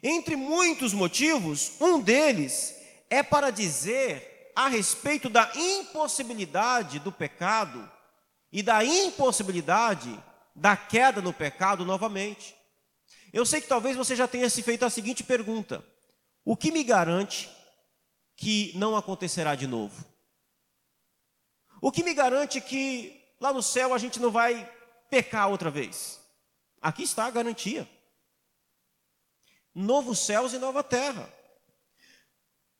Entre 0.00 0.36
muitos 0.36 0.94
motivos, 0.94 1.72
um 1.80 2.00
deles 2.00 2.72
é 3.10 3.20
para 3.20 3.50
dizer 3.50 4.52
a 4.54 4.68
respeito 4.68 5.28
da 5.28 5.50
impossibilidade 5.56 7.00
do 7.00 7.10
pecado 7.10 7.90
e 8.52 8.62
da 8.62 8.84
impossibilidade 8.84 10.16
da 10.54 10.76
queda 10.76 11.20
no 11.20 11.32
pecado 11.32 11.84
novamente. 11.84 12.54
Eu 13.32 13.44
sei 13.44 13.60
que 13.60 13.66
talvez 13.66 13.96
você 13.96 14.14
já 14.14 14.28
tenha 14.28 14.48
se 14.48 14.62
feito 14.62 14.84
a 14.84 14.90
seguinte 14.90 15.24
pergunta: 15.24 15.84
o 16.44 16.56
que 16.56 16.70
me 16.70 16.84
garante 16.84 17.50
que 18.36 18.70
não 18.76 18.96
acontecerá 18.96 19.56
de 19.56 19.66
novo? 19.66 20.04
O 21.80 21.90
que 21.90 22.04
me 22.04 22.14
garante 22.14 22.60
que 22.60 23.23
lá 23.44 23.52
no 23.52 23.62
céu 23.62 23.92
a 23.92 23.98
gente 23.98 24.18
não 24.18 24.30
vai 24.30 24.66
pecar 25.10 25.50
outra 25.50 25.70
vez? 25.70 26.18
Aqui 26.80 27.02
está 27.02 27.26
a 27.26 27.30
garantia. 27.30 27.86
Novos 29.74 30.18
céus 30.20 30.54
e 30.54 30.58
nova 30.58 30.82
terra. 30.82 31.28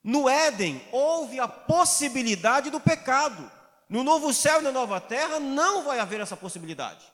No 0.02 0.26
Éden 0.26 0.82
houve 0.90 1.38
a 1.38 1.46
possibilidade 1.46 2.70
do 2.70 2.80
pecado. 2.80 3.50
No 3.90 4.02
novo 4.02 4.32
céu 4.32 4.60
e 4.60 4.62
na 4.62 4.72
nova 4.72 5.00
terra 5.00 5.38
não 5.38 5.82
vai 5.82 6.00
haver 6.00 6.20
essa 6.20 6.36
possibilidade. 6.36 7.04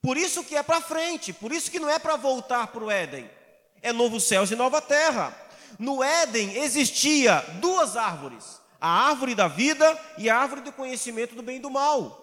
Por 0.00 0.16
isso 0.16 0.42
que 0.42 0.56
é 0.56 0.62
para 0.62 0.80
frente, 0.80 1.34
por 1.34 1.52
isso 1.52 1.70
que 1.70 1.78
não 1.78 1.90
é 1.90 1.98
para 1.98 2.16
voltar 2.16 2.68
para 2.68 2.84
o 2.84 2.90
Éden. 2.90 3.30
É 3.82 3.92
novos 3.92 4.24
céus 4.24 4.50
e 4.50 4.56
nova 4.56 4.80
terra. 4.80 5.36
No 5.78 6.02
Éden 6.02 6.56
existia 6.56 7.40
duas 7.60 7.94
árvores: 7.94 8.60
a 8.86 9.08
árvore 9.08 9.34
da 9.34 9.48
vida 9.48 9.98
e 10.16 10.30
a 10.30 10.38
árvore 10.38 10.60
do 10.60 10.72
conhecimento 10.72 11.34
do 11.34 11.42
bem 11.42 11.56
e 11.56 11.60
do 11.60 11.68
mal. 11.68 12.22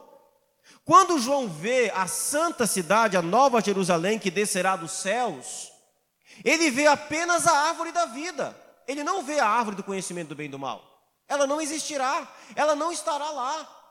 Quando 0.86 1.20
João 1.20 1.50
vê 1.50 1.92
a 1.94 2.08
santa 2.08 2.66
cidade, 2.66 3.18
a 3.18 3.22
nova 3.22 3.62
Jerusalém 3.62 4.18
que 4.18 4.32
descerá 4.32 4.78
dos 4.78 4.92
céus, 4.92 5.72
ele 6.44 6.72
vê 6.72 6.88
apenas 6.88 7.46
a 7.48 7.68
árvore 7.68 7.92
da 7.92 8.06
vida. 8.06 8.58
Ele 8.88 9.04
não 9.04 9.24
vê 9.24 9.40
a 9.40 9.48
árvore 9.48 9.76
do 9.76 9.84
conhecimento 9.84 10.30
do 10.30 10.36
bem 10.36 10.46
e 10.46 10.50
do 10.50 10.58
mal. 10.58 10.82
Ela 11.28 11.46
não 11.46 11.60
existirá, 11.60 12.28
ela 12.56 12.76
não 12.76 12.94
estará 12.94 13.30
lá. 13.30 13.83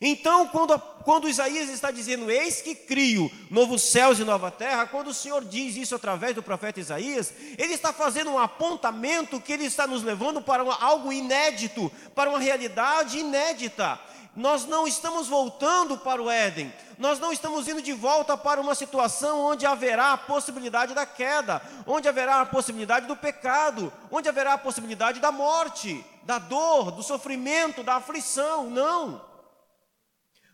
Então, 0.00 0.46
quando, 0.46 0.78
quando 1.02 1.28
Isaías 1.28 1.68
está 1.68 1.90
dizendo, 1.90 2.30
eis 2.30 2.62
que 2.62 2.74
crio 2.74 3.30
novos 3.50 3.82
céus 3.82 4.18
e 4.18 4.24
nova 4.24 4.50
terra, 4.50 4.86
quando 4.86 5.08
o 5.08 5.14
Senhor 5.14 5.44
diz 5.44 5.76
isso 5.76 5.94
através 5.94 6.34
do 6.34 6.42
profeta 6.42 6.78
Isaías, 6.78 7.32
ele 7.56 7.74
está 7.74 7.92
fazendo 7.92 8.30
um 8.30 8.38
apontamento 8.38 9.40
que 9.40 9.52
ele 9.52 9.64
está 9.64 9.86
nos 9.86 10.02
levando 10.04 10.40
para 10.40 10.62
algo 10.62 11.12
inédito, 11.12 11.90
para 12.14 12.30
uma 12.30 12.38
realidade 12.38 13.18
inédita. 13.18 13.98
Nós 14.36 14.66
não 14.66 14.86
estamos 14.86 15.26
voltando 15.26 15.98
para 15.98 16.22
o 16.22 16.30
Éden, 16.30 16.72
nós 16.96 17.18
não 17.18 17.32
estamos 17.32 17.66
indo 17.66 17.82
de 17.82 17.92
volta 17.92 18.36
para 18.36 18.60
uma 18.60 18.74
situação 18.74 19.40
onde 19.40 19.66
haverá 19.66 20.12
a 20.12 20.18
possibilidade 20.18 20.94
da 20.94 21.04
queda, 21.04 21.60
onde 21.84 22.08
haverá 22.08 22.40
a 22.40 22.46
possibilidade 22.46 23.06
do 23.06 23.16
pecado, 23.16 23.92
onde 24.12 24.28
haverá 24.28 24.52
a 24.52 24.58
possibilidade 24.58 25.18
da 25.18 25.32
morte, 25.32 26.04
da 26.22 26.38
dor, 26.38 26.92
do 26.92 27.02
sofrimento, 27.02 27.82
da 27.82 27.96
aflição. 27.96 28.70
Não 28.70 29.27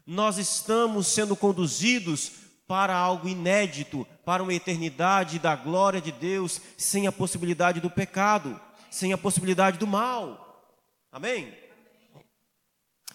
nós 0.06 0.38
estamos 0.38 1.06
sendo 1.06 1.34
conduzidos 1.34 2.32
para 2.66 2.94
algo 2.94 3.28
inédito, 3.28 4.06
para 4.25 4.42
uma 4.42 4.54
eternidade 4.54 5.38
da 5.38 5.54
glória 5.54 6.00
de 6.00 6.12
Deus, 6.12 6.61
sem 6.76 7.06
a 7.06 7.12
possibilidade 7.12 7.80
do 7.80 7.90
pecado, 7.90 8.61
sem 8.90 9.12
a 9.12 9.18
possibilidade 9.18 9.78
do 9.78 9.87
mal. 9.87 10.73
Amém? 11.11 11.56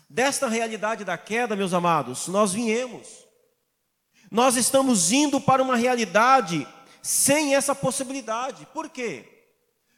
Desta 0.09 0.47
realidade 0.47 1.03
da 1.03 1.17
queda, 1.17 1.55
meus 1.55 1.73
amados, 1.73 2.27
nós 2.27 2.53
viemos. 2.53 3.07
Nós 4.31 4.55
estamos 4.55 5.11
indo 5.11 5.41
para 5.41 5.61
uma 5.61 5.75
realidade 5.75 6.67
sem 7.01 7.55
essa 7.55 7.73
possibilidade. 7.73 8.67
Por 8.73 8.89
quê? 8.89 9.25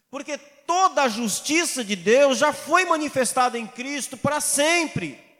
Porque 0.09 0.37
toda 0.37 1.03
a 1.03 1.09
justiça 1.09 1.83
de 1.83 1.95
Deus 1.95 2.37
já 2.37 2.53
foi 2.53 2.85
manifestada 2.85 3.57
em 3.57 3.67
Cristo 3.67 4.17
para 4.17 4.39
sempre 4.41 5.30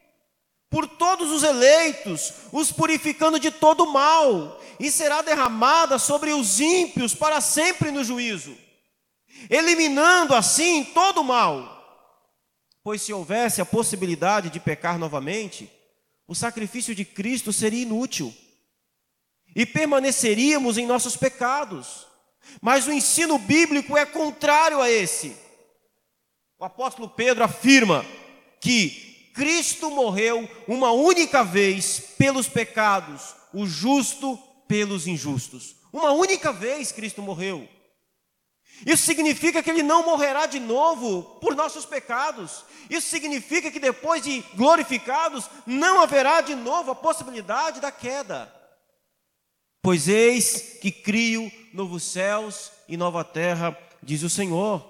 por 0.72 0.88
todos 0.88 1.30
os 1.30 1.44
eleitos, 1.44 2.34
os 2.50 2.72
purificando 2.72 3.38
de 3.38 3.52
todo 3.52 3.86
mal, 3.86 4.58
e 4.80 4.90
será 4.90 5.22
derramada 5.22 6.00
sobre 6.00 6.32
os 6.32 6.62
ímpios 6.62 7.14
para 7.14 7.42
sempre 7.42 7.92
no 7.92 8.06
juízo, 8.06 8.58
eliminando 9.50 10.34
assim 10.34 10.86
todo 10.86 11.26
mal. 11.26 11.78
Pois 12.82 13.02
se 13.02 13.12
houvesse 13.12 13.62
a 13.62 13.66
possibilidade 13.66 14.50
de 14.50 14.62
pecar 14.62 14.98
novamente, 14.98 15.70
o 16.26 16.34
sacrifício 16.34 16.96
de 16.96 17.04
Cristo 17.04 17.52
seria 17.52 17.82
inútil 17.82 18.34
e 19.54 19.66
permaneceríamos 19.66 20.78
em 20.78 20.88
nossos 20.88 21.18
pecados. 21.18 22.08
Mas 22.62 22.88
o 22.88 22.94
ensino 22.94 23.38
bíblico 23.38 23.98
é 23.98 24.06
contrário 24.06 24.82
a 24.82 24.90
esse. 24.90 25.36
O 26.58 26.64
apóstolo 26.64 27.10
Pedro 27.10 27.44
afirma 27.44 28.06
que 28.62 29.11
Cristo 29.34 29.90
morreu 29.92 30.50
uma 30.68 30.92
única 30.92 31.44
vez 31.44 32.00
pelos 32.18 32.48
pecados, 32.48 33.36
o 33.54 33.66
justo 33.66 34.38
pelos 34.68 35.08
injustos. 35.08 35.76
Uma 35.92 36.12
única 36.12 36.52
vez 36.52 36.92
Cristo 36.92 37.22
morreu. 37.22 37.68
Isso 38.86 39.04
significa 39.04 39.62
que 39.62 39.70
ele 39.70 39.84
não 39.84 40.04
morrerá 40.04 40.46
de 40.46 40.60
novo 40.60 41.24
por 41.40 41.56
nossos 41.56 41.86
pecados. 41.86 42.66
Isso 42.90 43.10
significa 43.10 43.70
que 43.70 43.80
depois 43.80 44.24
de 44.24 44.44
glorificados, 44.56 45.50
não 45.66 46.02
haverá 46.02 46.42
de 46.42 46.56
novo 46.56 46.92
a 46.92 46.96
possibilidade 46.96 47.80
da 47.80 47.92
queda. 47.92 48.52
Pois 49.82 50.08
eis 50.08 50.78
que 50.82 50.92
crio 50.92 51.52
novos 51.74 52.04
céus 52.04 52.72
e 52.88 52.98
nova 52.98 53.24
terra, 53.24 53.78
diz 54.02 54.24
o 54.24 54.30
Senhor. 54.30 54.88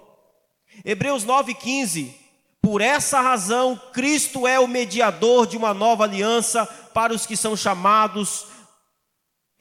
Hebreus 0.86 1.26
9,15 1.26 2.14
por 2.62 2.82
essa 2.82 3.20
razão, 3.20 3.80
Cristo 3.92 4.48
é 4.48 4.60
o 4.60 4.68
mediador 4.68 5.48
de 5.48 5.58
uma 5.58 5.74
nova 5.74 6.04
aliança 6.04 6.66
para 6.94 7.14
os 7.14 7.26
que 7.26 7.36
são 7.36 7.58
chamados 7.58 8.46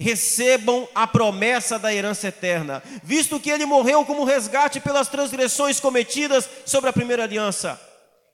recebam 0.00 0.88
a 0.95 1.07
promessa 1.07 1.78
da 1.78 1.92
herança 1.92 2.28
eterna, 2.28 2.83
visto 3.04 3.38
que 3.38 3.50
ele 3.50 3.66
morreu 3.66 4.02
como 4.07 4.25
resgate 4.25 4.80
pelas 4.80 5.09
transgressões 5.09 5.78
cometidas 5.78 6.49
sobre 6.64 6.88
a 6.88 6.92
primeira 6.92 7.25
aliança. 7.25 7.78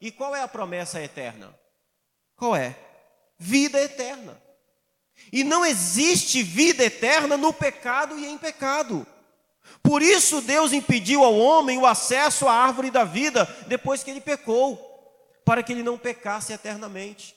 E 0.00 0.12
qual 0.12 0.34
é 0.36 0.42
a 0.42 0.48
promessa 0.48 1.02
eterna? 1.02 1.52
Qual 2.36 2.54
é? 2.54 2.76
Vida 3.36 3.80
eterna. 3.80 4.40
E 5.32 5.42
não 5.42 5.66
existe 5.66 6.40
vida 6.40 6.84
eterna 6.84 7.36
no 7.36 7.52
pecado 7.52 8.16
e 8.16 8.26
em 8.26 8.38
pecado. 8.38 9.04
Por 9.82 10.02
isso 10.02 10.40
Deus 10.40 10.72
impediu 10.72 11.24
ao 11.24 11.36
homem 11.36 11.78
o 11.78 11.86
acesso 11.86 12.48
à 12.48 12.52
árvore 12.52 12.90
da 12.90 13.04
vida 13.04 13.44
depois 13.66 14.02
que 14.02 14.10
ele 14.10 14.20
pecou, 14.20 14.76
para 15.44 15.62
que 15.62 15.72
ele 15.72 15.82
não 15.82 15.96
pecasse 15.96 16.52
eternamente. 16.52 17.36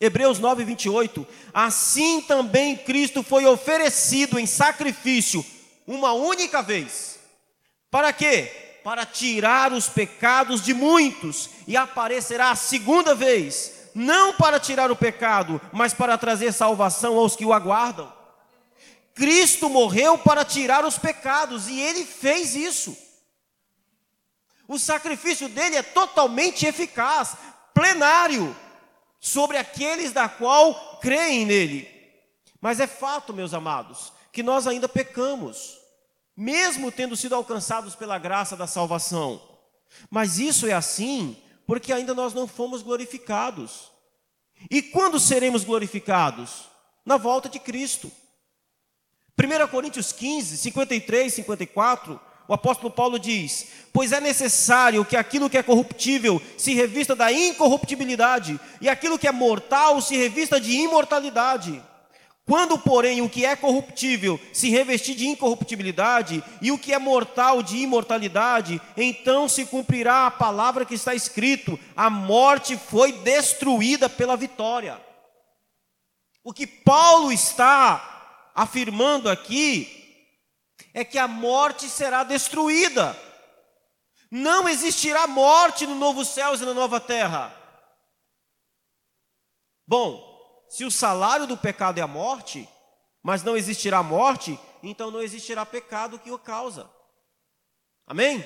Hebreus 0.00 0.40
9, 0.40 0.64
28. 0.64 1.24
Assim 1.54 2.20
também 2.22 2.76
Cristo 2.76 3.22
foi 3.22 3.46
oferecido 3.46 4.36
em 4.36 4.46
sacrifício 4.46 5.46
uma 5.86 6.12
única 6.12 6.60
vez. 6.60 7.20
Para 7.88 8.12
quê? 8.12 8.80
Para 8.82 9.06
tirar 9.06 9.72
os 9.72 9.88
pecados 9.88 10.60
de 10.60 10.74
muitos, 10.74 11.48
e 11.68 11.76
aparecerá 11.76 12.50
a 12.50 12.56
segunda 12.56 13.14
vez, 13.14 13.90
não 13.94 14.32
para 14.32 14.58
tirar 14.58 14.90
o 14.90 14.96
pecado, 14.96 15.60
mas 15.72 15.94
para 15.94 16.18
trazer 16.18 16.52
salvação 16.52 17.16
aos 17.16 17.36
que 17.36 17.44
o 17.44 17.52
aguardam. 17.52 18.12
Cristo 19.14 19.68
morreu 19.68 20.16
para 20.18 20.44
tirar 20.44 20.84
os 20.84 20.98
pecados, 20.98 21.68
e 21.68 21.78
ele 21.78 22.04
fez 22.04 22.54
isso. 22.54 22.96
O 24.66 24.78
sacrifício 24.78 25.48
dele 25.48 25.76
é 25.76 25.82
totalmente 25.82 26.64
eficaz, 26.64 27.36
plenário, 27.74 28.56
sobre 29.20 29.56
aqueles 29.56 30.12
da 30.12 30.28
qual 30.28 30.98
creem 30.98 31.44
nele. 31.44 31.88
Mas 32.60 32.80
é 32.80 32.86
fato, 32.86 33.34
meus 33.34 33.52
amados, 33.52 34.12
que 34.32 34.42
nós 34.42 34.66
ainda 34.66 34.88
pecamos, 34.88 35.78
mesmo 36.36 36.90
tendo 36.90 37.16
sido 37.16 37.34
alcançados 37.34 37.94
pela 37.94 38.18
graça 38.18 38.56
da 38.56 38.66
salvação. 38.66 39.42
Mas 40.10 40.38
isso 40.38 40.66
é 40.66 40.72
assim 40.72 41.36
porque 41.66 41.92
ainda 41.92 42.14
nós 42.14 42.32
não 42.32 42.46
fomos 42.46 42.82
glorificados. 42.82 43.90
E 44.70 44.80
quando 44.80 45.18
seremos 45.20 45.64
glorificados? 45.64 46.70
Na 47.04 47.16
volta 47.16 47.48
de 47.48 47.58
Cristo. 47.58 48.10
1 49.38 49.68
Coríntios 49.68 50.12
15, 50.12 50.56
53, 50.56 51.34
54 51.34 52.20
o 52.48 52.54
apóstolo 52.54 52.90
Paulo 52.90 53.18
diz: 53.18 53.68
Pois 53.92 54.12
é 54.12 54.20
necessário 54.20 55.04
que 55.04 55.16
aquilo 55.16 55.48
que 55.48 55.56
é 55.56 55.62
corruptível 55.62 56.40
se 56.58 56.74
revista 56.74 57.14
da 57.14 57.32
incorruptibilidade, 57.32 58.60
e 58.80 58.88
aquilo 58.88 59.18
que 59.18 59.28
é 59.28 59.32
mortal 59.32 60.00
se 60.02 60.16
revista 60.16 60.60
de 60.60 60.72
imortalidade. 60.72 61.82
Quando, 62.44 62.76
porém, 62.76 63.22
o 63.22 63.28
que 63.28 63.46
é 63.46 63.54
corruptível 63.54 64.38
se 64.52 64.68
revestir 64.68 65.14
de 65.14 65.28
incorruptibilidade, 65.28 66.44
e 66.60 66.72
o 66.72 66.78
que 66.78 66.92
é 66.92 66.98
mortal 66.98 67.62
de 67.62 67.78
imortalidade, 67.78 68.80
então 68.96 69.48
se 69.48 69.64
cumprirá 69.64 70.26
a 70.26 70.30
palavra 70.30 70.84
que 70.84 70.94
está 70.94 71.14
escrito: 71.14 71.78
a 71.96 72.10
morte 72.10 72.76
foi 72.76 73.12
destruída 73.12 74.08
pela 74.08 74.36
vitória. 74.36 75.00
O 76.44 76.52
que 76.52 76.66
Paulo 76.66 77.32
está 77.32 78.11
afirmando 78.54 79.28
aqui 79.28 79.98
é 80.94 81.04
que 81.04 81.18
a 81.18 81.28
morte 81.28 81.88
será 81.88 82.22
destruída. 82.24 83.16
Não 84.30 84.68
existirá 84.68 85.26
morte 85.26 85.86
no 85.86 85.94
novo 85.94 86.24
céu 86.24 86.54
e 86.54 86.58
na 86.58 86.74
nova 86.74 86.98
terra. 86.98 87.54
Bom, 89.86 90.64
se 90.68 90.84
o 90.84 90.90
salário 90.90 91.46
do 91.46 91.56
pecado 91.56 91.98
é 91.98 92.02
a 92.02 92.06
morte, 92.06 92.68
mas 93.22 93.42
não 93.42 93.56
existirá 93.56 94.02
morte, 94.02 94.58
então 94.82 95.10
não 95.10 95.22
existirá 95.22 95.66
pecado 95.66 96.18
que 96.18 96.30
o 96.30 96.38
causa. 96.38 96.90
Amém? 98.06 98.44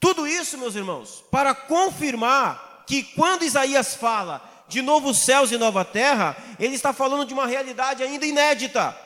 Tudo 0.00 0.26
isso, 0.26 0.58
meus 0.58 0.74
irmãos, 0.74 1.24
para 1.30 1.54
confirmar 1.54 2.84
que 2.86 3.02
quando 3.02 3.44
Isaías 3.44 3.94
fala 3.94 4.42
de 4.68 4.82
novos 4.82 5.18
céus 5.18 5.52
e 5.52 5.58
nova 5.58 5.84
terra, 5.84 6.36
ele 6.58 6.74
está 6.74 6.92
falando 6.92 7.26
de 7.26 7.34
uma 7.34 7.46
realidade 7.46 8.02
ainda 8.02 8.26
inédita. 8.26 8.98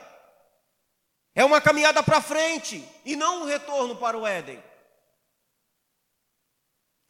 É 1.35 1.45
uma 1.45 1.61
caminhada 1.61 2.03
para 2.03 2.21
frente 2.21 2.85
e 3.05 3.15
não 3.15 3.43
um 3.43 3.45
retorno 3.47 3.97
para 3.97 4.19
o 4.19 4.27
Éden. 4.27 4.63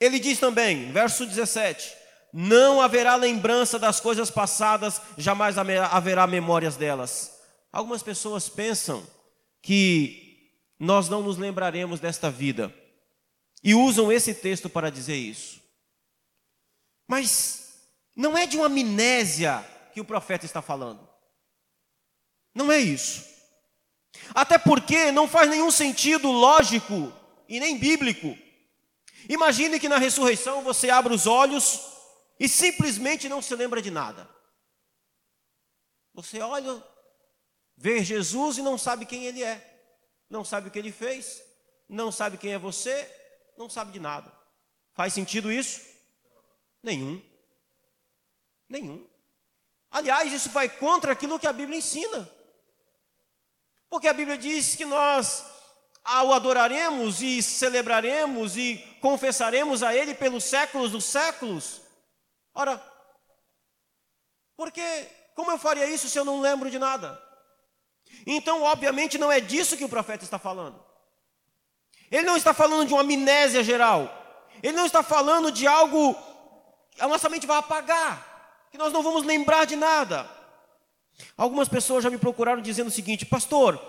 Ele 0.01 0.19
diz 0.19 0.39
também, 0.39 0.93
verso 0.93 1.27
17: 1.27 1.95
Não 2.33 2.81
haverá 2.81 3.17
lembrança 3.17 3.79
das 3.79 4.01
coisas 4.01 4.31
passadas, 4.31 5.01
jamais 5.17 5.57
haverá 5.59 6.27
memórias 6.27 6.77
delas. 6.77 7.39
Algumas 7.73 8.03
pessoas 8.03 8.49
pensam 8.49 9.07
que 9.63 10.53
nós 10.79 11.09
não 11.09 11.23
nos 11.23 11.37
lembraremos 11.37 11.99
desta 11.99 12.31
vida 12.31 12.73
e 13.63 13.75
usam 13.75 14.13
esse 14.13 14.35
texto 14.35 14.69
para 14.69 14.91
dizer 14.91 15.17
isso. 15.17 15.61
Mas 17.07 17.68
não 18.19 18.37
é 18.37 18.49
de 18.49 18.57
uma 18.57 18.67
amnésia 18.67 19.65
que 19.95 20.01
o 20.01 20.05
profeta 20.05 20.45
está 20.45 20.61
falando. 20.61 21.09
Não 22.53 22.73
é 22.73 22.77
isso. 22.77 23.25
Até 24.35 24.59
porque 24.59 25.13
não 25.13 25.29
faz 25.29 25.49
nenhum 25.49 25.71
sentido 25.71 26.29
lógico 26.29 27.13
e 27.49 27.61
nem 27.61 27.79
bíblico. 27.79 28.37
Imagine 29.29 29.79
que 29.79 29.89
na 29.89 29.99
ressurreição 29.99 30.63
você 30.63 30.91
abre 30.91 31.15
os 31.15 31.29
olhos 31.29 31.81
e 32.41 32.49
simplesmente 32.49 33.29
não 33.29 33.41
se 33.41 33.55
lembra 33.55 33.81
de 33.81 33.91
nada. 33.93 34.29
Você 36.13 36.41
olha, 36.41 36.83
vê 37.77 38.03
Jesus 38.03 38.59
e 38.59 38.63
não 38.63 38.77
sabe 38.77 39.07
quem 39.07 39.27
ele 39.27 39.45
é, 39.45 39.65
não 40.29 40.45
sabe 40.45 40.67
o 40.67 40.71
que 40.73 40.79
ele 40.81 40.91
fez, 40.91 41.41
não 41.89 42.11
sabe 42.11 42.37
quem 42.37 42.53
é 42.53 42.59
você, 42.59 43.09
não 43.57 43.71
sabe 43.71 43.93
de 43.93 44.01
nada. 44.01 44.33
Faz 44.93 45.13
sentido 45.13 45.53
isso? 45.53 45.81
Nenhum. 46.83 47.23
Nenhum. 48.69 49.07
Aliás, 49.91 50.33
isso 50.33 50.51
vai 50.51 50.69
contra 50.69 51.13
aquilo 51.13 51.39
que 51.39 51.47
a 51.47 51.53
Bíblia 51.53 51.79
ensina. 51.79 52.31
Porque 53.89 54.09
a 54.09 54.13
Bíblia 54.13 54.37
diz 54.37 54.77
que 54.77 54.85
nós 54.85 55.45
ao 56.05 56.33
adoraremos 56.33 57.21
e 57.21 57.43
celebraremos 57.43 58.57
e 58.57 58.79
confessaremos 59.01 59.83
a 59.83 59.95
Ele 59.95 60.15
pelos 60.15 60.45
séculos 60.45 60.93
dos 60.93 61.05
séculos. 61.05 61.83
Ora, 62.55 62.83
porque 64.57 64.83
como 65.35 65.51
eu 65.51 65.59
faria 65.59 65.87
isso 65.87 66.09
se 66.09 66.19
eu 66.19 66.25
não 66.25 66.41
lembro 66.41 66.71
de 66.71 66.79
nada? 66.79 67.23
Então, 68.27 68.63
obviamente, 68.63 69.19
não 69.19 69.31
é 69.31 69.41
disso 69.41 69.77
que 69.77 69.85
o 69.85 69.89
profeta 69.89 70.25
está 70.25 70.39
falando. 70.39 70.83
Ele 72.11 72.27
não 72.27 72.37
está 72.37 72.53
falando 72.55 72.87
de 72.87 72.93
uma 72.93 73.03
amnésia 73.03 73.63
geral. 73.63 74.11
Ele 74.63 74.77
não 74.77 74.87
está 74.87 75.03
falando 75.03 75.53
de 75.53 75.67
algo 75.67 76.15
que 76.91 77.01
a 77.01 77.07
nossa 77.07 77.29
mente 77.29 77.47
vai 77.47 77.59
apagar, 77.59 78.28
que 78.79 78.85
nós 78.85 78.93
não 78.93 79.03
vamos 79.03 79.25
lembrar 79.25 79.65
de 79.65 79.75
nada. 79.75 80.31
Algumas 81.37 81.69
pessoas 81.69 82.05
já 82.05 82.09
me 82.09 82.17
procuraram 82.17 82.63
dizendo 82.63 82.87
o 82.87 82.93
seguinte: 82.93 83.27
Pastor, 83.27 83.83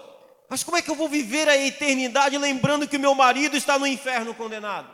mas 0.50 0.64
como 0.64 0.78
é 0.78 0.82
que 0.82 0.90
eu 0.90 0.96
vou 0.96 1.08
viver 1.08 1.48
a 1.48 1.56
eternidade 1.56 2.36
lembrando 2.40 2.88
que 2.88 2.98
o 2.98 3.00
meu 3.00 3.14
marido 3.14 3.56
está 3.56 3.78
no 3.78 3.86
inferno 3.86 4.34
condenado? 4.34 4.90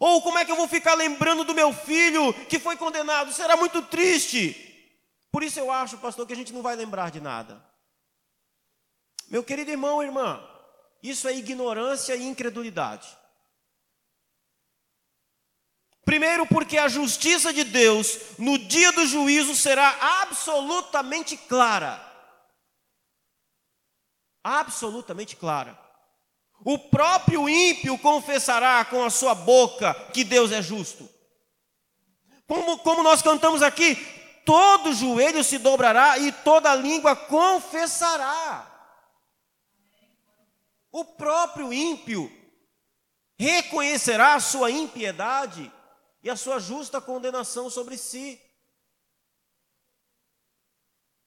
Ou 0.00 0.22
como 0.22 0.38
é 0.38 0.46
que 0.46 0.50
eu 0.50 0.56
vou 0.56 0.66
ficar 0.66 0.94
lembrando 0.94 1.44
do 1.44 1.54
meu 1.54 1.74
filho 1.74 2.32
que 2.48 2.58
foi 2.58 2.74
condenado? 2.74 3.34
Será 3.34 3.54
muito 3.54 3.82
triste. 3.82 4.56
Por 5.30 5.42
isso 5.42 5.60
eu 5.60 5.70
acho, 5.70 5.98
pastor, 5.98 6.26
que 6.26 6.32
a 6.32 6.36
gente 6.36 6.54
não 6.54 6.62
vai 6.62 6.74
lembrar 6.74 7.10
de 7.10 7.20
nada. 7.20 7.62
Meu 9.28 9.44
querido 9.44 9.70
irmão, 9.70 10.02
irmã, 10.02 10.42
isso 11.02 11.28
é 11.28 11.36
ignorância 11.36 12.16
e 12.16 12.26
incredulidade. 12.26 13.06
Primeiro, 16.04 16.46
porque 16.46 16.78
a 16.78 16.88
justiça 16.88 17.52
de 17.52 17.64
Deus 17.64 18.18
no 18.38 18.58
dia 18.58 18.90
do 18.92 19.06
juízo 19.06 19.54
será 19.54 20.22
absolutamente 20.22 21.36
clara. 21.36 22.00
Absolutamente 24.42 25.36
clara. 25.36 25.78
O 26.64 26.78
próprio 26.78 27.48
ímpio 27.48 27.96
confessará 27.98 28.84
com 28.84 29.04
a 29.04 29.10
sua 29.10 29.34
boca 29.34 29.94
que 30.12 30.24
Deus 30.24 30.52
é 30.52 30.62
justo. 30.62 31.08
Como, 32.46 32.78
como 32.78 33.02
nós 33.02 33.22
cantamos 33.22 33.62
aqui, 33.62 33.94
todo 34.44 34.92
joelho 34.92 35.44
se 35.44 35.58
dobrará 35.58 36.18
e 36.18 36.32
toda 36.32 36.74
língua 36.74 37.14
confessará. 37.14 38.66
O 40.90 41.04
próprio 41.04 41.72
ímpio 41.72 42.30
reconhecerá 43.38 44.34
a 44.34 44.40
sua 44.40 44.70
impiedade 44.70 45.72
e 46.22 46.30
a 46.30 46.36
sua 46.36 46.58
justa 46.58 47.00
condenação 47.00 47.70
sobre 47.70 47.96
si. 47.96 48.40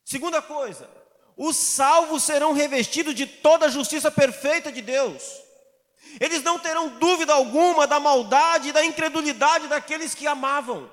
Segunda 0.06 0.42
coisa, 0.42 0.90
os 1.36 1.56
salvos 1.56 2.24
serão 2.24 2.54
revestidos 2.54 3.16
de 3.16 3.26
toda 3.26 3.66
a 3.66 3.70
justiça 3.70 4.12
perfeita 4.12 4.72
de 4.72 4.82
Deus. 4.82 5.24
Eles 6.20 6.44
não 6.44 6.60
terão 6.60 7.00
dúvida 7.00 7.34
alguma 7.34 7.88
da 7.88 8.00
maldade 8.00 8.70
e 8.70 8.72
da 8.72 8.86
incredulidade 8.86 9.68
daqueles 9.68 10.14
que 10.14 10.28
amavam. 10.28 10.92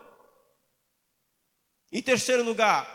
Em 1.92 2.02
terceiro 2.02 2.42
lugar, 2.42 2.88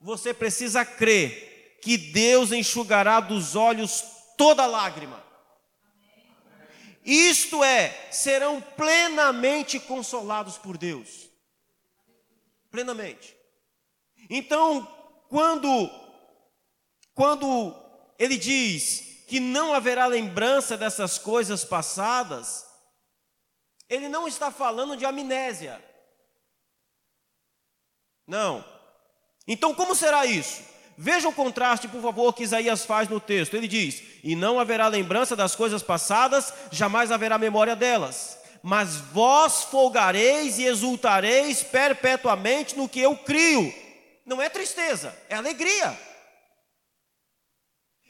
você 0.00 0.32
precisa 0.32 0.84
crer 0.84 1.78
que 1.82 1.98
Deus 1.98 2.52
enxugará 2.52 3.20
dos 3.20 3.56
olhos 3.56 4.04
toda 4.38 4.66
lágrima. 4.66 5.29
Isto 7.04 7.64
é, 7.64 8.08
serão 8.10 8.60
plenamente 8.60 9.80
consolados 9.80 10.58
por 10.58 10.76
Deus. 10.76 11.28
Plenamente. 12.70 13.36
Então, 14.28 14.86
quando 15.28 15.90
quando 17.14 17.74
ele 18.18 18.36
diz 18.38 19.24
que 19.26 19.38
não 19.40 19.74
haverá 19.74 20.06
lembrança 20.06 20.76
dessas 20.76 21.18
coisas 21.18 21.64
passadas, 21.64 22.66
ele 23.88 24.08
não 24.08 24.26
está 24.26 24.50
falando 24.50 24.96
de 24.96 25.04
amnésia. 25.04 25.84
Não. 28.26 28.64
Então, 29.46 29.74
como 29.74 29.94
será 29.94 30.24
isso? 30.24 30.62
Veja 31.02 31.30
o 31.30 31.32
contraste, 31.32 31.88
por 31.88 32.02
favor, 32.02 32.34
que 32.34 32.42
Isaías 32.42 32.84
faz 32.84 33.08
no 33.08 33.18
texto. 33.18 33.54
Ele 33.54 33.66
diz: 33.66 34.02
E 34.22 34.36
não 34.36 34.60
haverá 34.60 34.86
lembrança 34.86 35.34
das 35.34 35.56
coisas 35.56 35.82
passadas, 35.82 36.52
jamais 36.70 37.10
haverá 37.10 37.38
memória 37.38 37.74
delas. 37.74 38.38
Mas 38.62 38.96
vós 38.96 39.62
folgareis 39.62 40.58
e 40.58 40.64
exultareis 40.66 41.62
perpetuamente 41.62 42.76
no 42.76 42.86
que 42.86 43.00
eu 43.00 43.16
crio. 43.16 43.72
Não 44.26 44.42
é 44.42 44.50
tristeza, 44.50 45.16
é 45.30 45.36
alegria. 45.36 45.98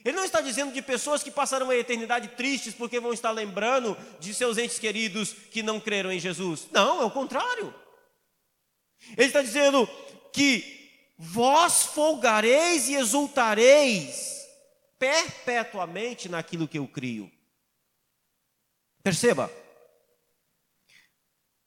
Ele 0.04 0.16
não 0.16 0.24
está 0.24 0.40
dizendo 0.40 0.72
de 0.72 0.82
pessoas 0.82 1.22
que 1.22 1.30
passarão 1.30 1.70
a 1.70 1.76
eternidade 1.76 2.26
tristes 2.30 2.74
porque 2.74 2.98
vão 2.98 3.12
estar 3.12 3.30
lembrando 3.30 3.96
de 4.18 4.34
seus 4.34 4.58
entes 4.58 4.80
queridos 4.80 5.32
que 5.52 5.62
não 5.62 5.78
creram 5.78 6.10
em 6.10 6.18
Jesus. 6.18 6.66
Não, 6.72 7.02
é 7.02 7.04
o 7.04 7.10
contrário. 7.12 7.72
Ele 9.16 9.28
está 9.28 9.42
dizendo 9.42 9.88
que 10.32 10.79
vós 11.22 11.82
folgareis 11.82 12.88
e 12.88 12.94
exultareis 12.94 14.48
perpetuamente 14.98 16.30
naquilo 16.30 16.66
que 16.66 16.78
eu 16.78 16.88
crio. 16.88 17.30
Perceba, 19.02 19.52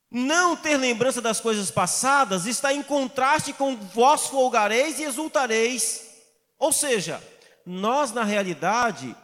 não 0.10 0.56
ter 0.56 0.76
lembrança 0.78 1.22
das 1.22 1.39
coisas 1.39 1.70
passadas 1.70 2.48
está 2.48 2.74
em 2.74 2.82
contraste 2.82 3.54
com 3.54 3.78
vós 3.78 4.26
folgareis 4.26 4.98
e 4.98 5.04
exultareis. 5.04 6.24
Ou 6.58 6.72
seja, 6.72 7.22
nós 7.63 8.12
na 8.12 8.24
realidade, 8.24 9.16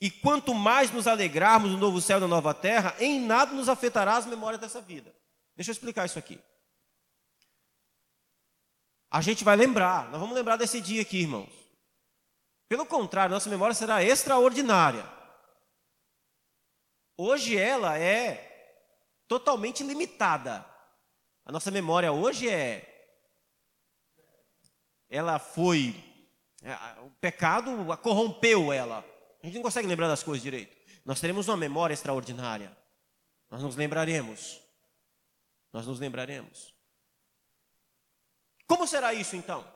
e 0.00 0.12
quanto 0.12 0.54
mais 0.54 0.92
nos 0.92 1.08
alegrarmos 1.08 1.72
no 1.72 1.76
novo 1.76 2.00
céu 2.00 2.18
e 2.18 2.20
na 2.20 2.28
nova 2.28 2.54
terra, 2.54 2.94
em 3.00 3.20
nada 3.20 3.52
nos 3.52 3.68
afetará 3.68 4.16
as 4.16 4.26
memórias 4.26 4.60
dessa 4.60 4.80
vida. 4.80 5.12
Deixa 5.56 5.72
eu 5.72 5.74
explicar 5.74 6.06
isso 6.06 6.20
aqui. 6.20 6.40
A 9.10 9.20
gente 9.20 9.42
vai 9.42 9.56
lembrar, 9.56 10.08
nós 10.10 10.20
vamos 10.20 10.36
lembrar 10.36 10.56
desse 10.56 10.80
dia 10.80 11.02
aqui, 11.02 11.22
irmãos. 11.22 11.50
Pelo 12.68 12.86
contrário, 12.86 13.34
nossa 13.34 13.50
memória 13.50 13.74
será 13.74 14.04
extraordinária. 14.04 15.04
Hoje 17.16 17.58
ela 17.58 17.98
é 17.98 18.46
totalmente 19.26 19.82
limitada. 19.82 20.64
A 21.44 21.50
nossa 21.50 21.70
memória 21.70 22.12
hoje 22.12 22.48
é. 22.48 22.86
Ela 25.08 25.40
foi. 25.40 25.94
É, 26.62 26.72
o 27.00 27.10
pecado 27.20 27.90
a 27.90 27.96
corrompeu 27.96 28.72
ela. 28.72 29.04
A 29.42 29.46
gente 29.46 29.56
não 29.56 29.62
consegue 29.62 29.88
lembrar 29.88 30.06
das 30.06 30.22
coisas 30.22 30.42
direito. 30.42 30.76
Nós 31.04 31.20
teremos 31.20 31.48
uma 31.48 31.56
memória 31.56 31.94
extraordinária. 31.94 32.76
Nós 33.50 33.62
nos 33.62 33.74
lembraremos. 33.74 34.60
Nós 35.72 35.86
nos 35.86 35.98
lembraremos. 35.98 36.69
Como 38.70 38.86
será 38.86 39.12
isso 39.12 39.34
então? 39.34 39.66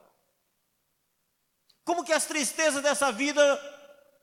Como 1.85 2.05
que 2.05 2.13
as 2.13 2.27
tristezas 2.27 2.81
dessa 2.81 3.11
vida 3.11 3.43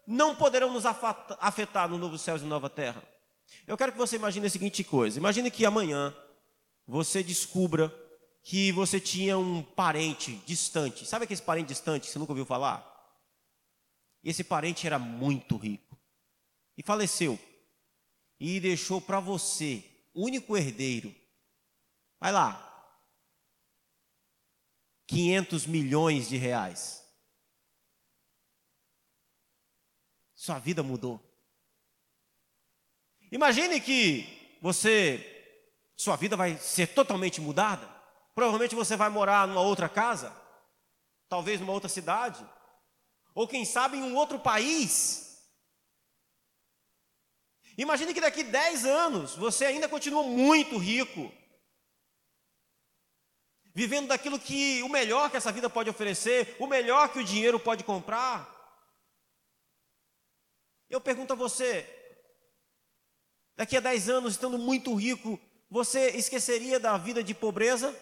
não 0.07 0.33
poderão 0.33 0.71
nos 0.71 0.85
afetar 0.85 1.89
no 1.89 1.97
novo 1.97 2.17
céu 2.17 2.37
e 2.37 2.39
nova 2.39 2.69
terra? 2.69 3.03
Eu 3.67 3.75
quero 3.75 3.91
que 3.91 3.97
você 3.97 4.15
imagine 4.15 4.47
a 4.47 4.49
seguinte 4.49 4.81
coisa: 4.81 5.19
imagine 5.19 5.51
que 5.51 5.65
amanhã 5.65 6.15
você 6.87 7.21
descubra 7.21 7.93
que 8.43 8.71
você 8.71 8.97
tinha 8.97 9.37
um 9.37 9.61
parente 9.61 10.37
distante. 10.47 11.05
Sabe 11.05 11.25
aquele 11.25 11.41
parente 11.41 11.67
distante 11.67 12.03
que 12.07 12.13
você 12.13 12.19
nunca 12.19 12.31
ouviu 12.31 12.45
falar? 12.45 12.87
Esse 14.23 14.41
parente 14.41 14.87
era 14.87 14.97
muito 14.97 15.57
rico 15.57 15.99
e 16.77 16.81
faleceu 16.81 17.37
e 18.39 18.57
deixou 18.61 19.01
para 19.01 19.19
você, 19.19 19.83
único 20.15 20.55
herdeiro. 20.55 21.13
Vai 22.21 22.31
lá. 22.31 22.70
500 25.11 25.65
milhões 25.65 26.29
de 26.29 26.37
reais. 26.37 27.05
Sua 30.33 30.57
vida 30.57 30.81
mudou. 30.81 31.21
Imagine 33.29 33.81
que 33.81 34.57
você, 34.61 35.59
sua 35.97 36.15
vida 36.15 36.37
vai 36.37 36.57
ser 36.57 36.87
totalmente 36.87 37.41
mudada. 37.41 37.85
Provavelmente 38.33 38.73
você 38.73 38.95
vai 38.95 39.09
morar 39.09 39.45
numa 39.49 39.59
outra 39.59 39.89
casa, 39.89 40.33
talvez 41.27 41.59
numa 41.59 41.73
outra 41.73 41.89
cidade, 41.89 42.49
ou 43.35 43.45
quem 43.45 43.65
sabe 43.65 43.97
em 43.97 44.03
um 44.03 44.15
outro 44.15 44.39
país. 44.39 45.45
Imagine 47.77 48.13
que 48.13 48.21
daqui 48.21 48.43
10 48.43 48.85
anos 48.85 49.35
você 49.35 49.65
ainda 49.65 49.89
continua 49.89 50.23
muito 50.23 50.77
rico, 50.77 51.29
vivendo 53.73 54.07
daquilo 54.07 54.39
que 54.39 54.81
o 54.83 54.89
melhor 54.89 55.29
que 55.29 55.37
essa 55.37 55.51
vida 55.51 55.69
pode 55.69 55.89
oferecer, 55.89 56.55
o 56.59 56.67
melhor 56.67 57.09
que 57.09 57.19
o 57.19 57.23
dinheiro 57.23 57.59
pode 57.59 57.83
comprar. 57.83 58.49
Eu 60.89 60.99
pergunto 60.99 61.33
a 61.33 61.35
você, 61.35 61.87
Daqui 63.61 63.77
a 63.77 63.79
10 63.79 64.09
anos, 64.09 64.33
estando 64.33 64.57
muito 64.57 64.95
rico, 64.95 65.39
você 65.69 66.09
esqueceria 66.17 66.79
da 66.79 66.97
vida 66.97 67.23
de 67.23 67.33
pobreza? 67.33 67.95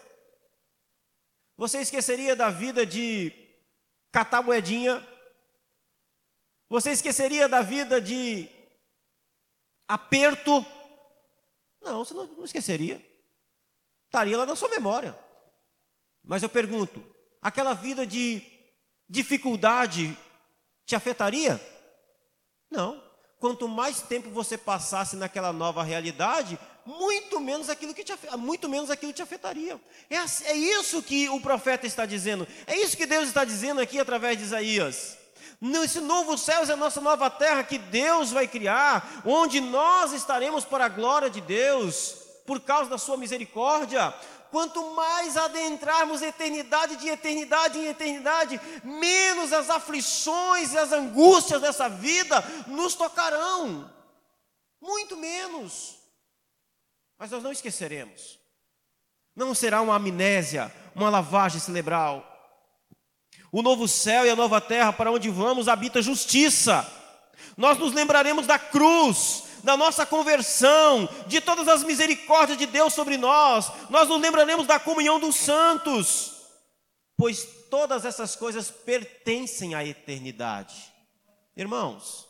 Você 1.54 1.82
esqueceria 1.82 2.34
da 2.34 2.48
vida 2.48 2.86
de 2.86 3.30
catar 4.10 4.42
moedinha? 4.42 5.06
Você 6.68 6.92
esqueceria 6.92 7.46
da 7.46 7.60
vida 7.60 8.00
de 8.00 8.48
aperto? 9.86 10.64
Não, 11.82 12.04
você 12.04 12.14
não, 12.14 12.42
esqueceria. 12.42 13.04
Estaria 14.06 14.38
lá 14.38 14.46
na 14.46 14.56
sua 14.56 14.70
memória. 14.70 15.14
Mas 16.24 16.42
eu 16.42 16.48
pergunto: 16.48 17.04
aquela 17.40 17.74
vida 17.74 18.06
de 18.06 18.42
dificuldade 19.08 20.16
te 20.86 20.94
afetaria? 20.94 21.60
Não 22.70 23.10
quanto 23.40 23.66
mais 23.66 24.02
tempo 24.02 24.28
você 24.30 24.58
passasse 24.58 25.16
naquela 25.16 25.50
nova 25.50 25.82
realidade, 25.82 26.58
muito 26.84 27.40
menos 27.40 27.70
aquilo 27.70 27.94
que 27.94 28.04
te, 28.04 28.12
muito 28.36 28.68
menos 28.68 28.90
aquilo 28.90 29.14
te 29.14 29.22
afetaria. 29.22 29.80
É, 30.10 30.16
é 30.50 30.54
isso 30.54 31.02
que 31.02 31.28
o 31.30 31.40
profeta 31.40 31.86
está 31.86 32.04
dizendo. 32.04 32.46
É 32.66 32.76
isso 32.76 32.96
que 32.96 33.06
Deus 33.06 33.28
está 33.28 33.44
dizendo 33.44 33.80
aqui 33.80 33.98
através 33.98 34.36
de 34.36 34.44
Isaías. 34.44 35.16
Esse 35.82 36.00
novo 36.00 36.36
céu 36.36 36.62
é 36.62 36.72
a 36.72 36.76
nossa 36.76 37.00
nova 37.00 37.30
terra 37.30 37.64
que 37.64 37.78
Deus 37.78 38.30
vai 38.30 38.46
criar, 38.46 39.22
onde 39.24 39.60
nós 39.60 40.12
estaremos 40.12 40.64
para 40.64 40.84
a 40.84 40.88
glória 40.88 41.30
de 41.30 41.40
Deus, 41.40 42.16
por 42.46 42.60
causa 42.60 42.90
da 42.90 42.98
sua 42.98 43.16
misericórdia 43.16 44.12
quanto 44.50 44.94
mais 44.94 45.36
adentrarmos 45.36 46.22
eternidade 46.22 46.96
de 46.96 47.08
eternidade 47.08 47.78
em 47.78 47.86
eternidade, 47.86 48.60
menos 48.82 49.52
as 49.52 49.70
aflições 49.70 50.72
e 50.72 50.78
as 50.78 50.92
angústias 50.92 51.60
dessa 51.60 51.88
vida 51.88 52.42
nos 52.66 52.94
tocarão. 52.94 53.90
Muito 54.80 55.16
menos. 55.16 55.98
Mas 57.18 57.30
nós 57.30 57.42
não 57.42 57.52
esqueceremos. 57.52 58.38
Não 59.36 59.54
será 59.54 59.80
uma 59.80 59.96
amnésia, 59.96 60.72
uma 60.94 61.10
lavagem 61.10 61.60
cerebral. 61.60 62.26
O 63.52 63.62
novo 63.62 63.86
céu 63.86 64.24
e 64.24 64.30
a 64.30 64.36
nova 64.36 64.60
terra 64.60 64.92
para 64.92 65.10
onde 65.10 65.28
vamos 65.28 65.68
habita 65.68 66.02
justiça. 66.02 66.86
Nós 67.56 67.78
nos 67.78 67.92
lembraremos 67.92 68.46
da 68.46 68.58
cruz, 68.58 69.44
da 69.62 69.76
nossa 69.76 70.06
conversão, 70.06 71.08
de 71.26 71.40
todas 71.40 71.68
as 71.68 71.82
misericórdias 71.82 72.58
de 72.58 72.66
Deus 72.66 72.92
sobre 72.92 73.16
nós, 73.16 73.70
nós 73.90 74.08
nos 74.08 74.20
lembraremos 74.20 74.66
da 74.66 74.78
comunhão 74.78 75.20
dos 75.20 75.36
santos, 75.36 76.32
pois 77.16 77.46
todas 77.70 78.04
essas 78.04 78.34
coisas 78.34 78.70
pertencem 78.70 79.74
à 79.74 79.84
eternidade. 79.84 80.92
Irmãos, 81.56 82.26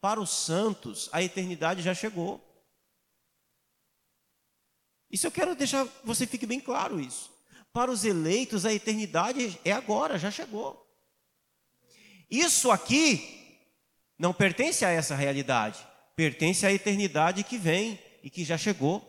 para 0.00 0.20
os 0.20 0.30
santos, 0.30 1.08
a 1.12 1.22
eternidade 1.22 1.82
já 1.82 1.94
chegou. 1.94 2.40
Isso 5.10 5.26
eu 5.26 5.30
quero 5.30 5.54
deixar, 5.54 5.86
você 6.04 6.26
fique 6.26 6.46
bem 6.46 6.60
claro 6.60 7.00
isso. 7.00 7.30
Para 7.72 7.90
os 7.90 8.04
eleitos, 8.04 8.64
a 8.64 8.72
eternidade 8.72 9.60
é 9.64 9.72
agora, 9.72 10.18
já 10.18 10.30
chegou. 10.30 10.86
Isso 12.30 12.70
aqui 12.70 13.58
não 14.18 14.32
pertence 14.32 14.84
a 14.84 14.90
essa 14.90 15.14
realidade 15.14 15.89
pertence 16.20 16.66
à 16.66 16.70
eternidade 16.70 17.42
que 17.42 17.56
vem 17.56 17.98
e 18.22 18.28
que 18.28 18.44
já 18.44 18.58
chegou. 18.58 19.02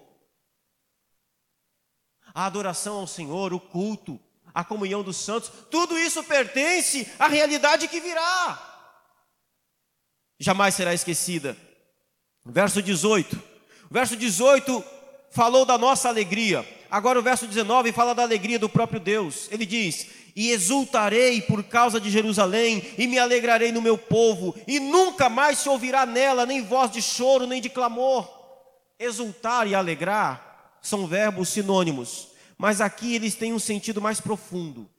A 2.33 2.45
adoração 2.45 2.99
ao 2.99 3.05
Senhor, 3.05 3.53
o 3.53 3.59
culto, 3.59 4.17
a 4.53 4.63
comunhão 4.63 5.03
dos 5.03 5.17
santos, 5.17 5.51
tudo 5.69 5.99
isso 5.99 6.23
pertence 6.23 7.05
à 7.19 7.27
realidade 7.27 7.89
que 7.89 7.99
virá. 7.99 8.95
Jamais 10.39 10.73
será 10.73 10.93
esquecida. 10.93 11.57
Verso 12.45 12.81
18. 12.81 13.43
Verso 13.91 14.15
18 14.15 14.81
falou 15.31 15.65
da 15.65 15.77
nossa 15.77 16.07
alegria. 16.07 16.65
Agora 16.91 17.17
o 17.17 17.23
verso 17.23 17.47
19 17.47 17.93
fala 17.93 18.13
da 18.13 18.21
alegria 18.21 18.59
do 18.59 18.67
próprio 18.67 18.99
Deus. 18.99 19.47
Ele 19.49 19.65
diz: 19.65 20.07
E 20.35 20.49
exultarei 20.51 21.41
por 21.41 21.63
causa 21.63 22.01
de 22.01 22.11
Jerusalém, 22.11 22.83
e 22.97 23.07
me 23.07 23.17
alegrarei 23.17 23.71
no 23.71 23.81
meu 23.81 23.97
povo, 23.97 24.53
e 24.67 24.77
nunca 24.77 25.29
mais 25.29 25.59
se 25.59 25.69
ouvirá 25.69 26.05
nela 26.05 26.45
nem 26.45 26.61
voz 26.61 26.91
de 26.91 27.01
choro, 27.01 27.47
nem 27.47 27.61
de 27.61 27.69
clamor. 27.69 28.29
Exultar 28.99 29.65
e 29.67 29.73
alegrar 29.73 30.75
são 30.81 31.07
verbos 31.07 31.47
sinônimos, 31.47 32.27
mas 32.57 32.81
aqui 32.81 33.15
eles 33.15 33.35
têm 33.35 33.53
um 33.53 33.59
sentido 33.59 34.01
mais 34.01 34.19
profundo. 34.19 34.89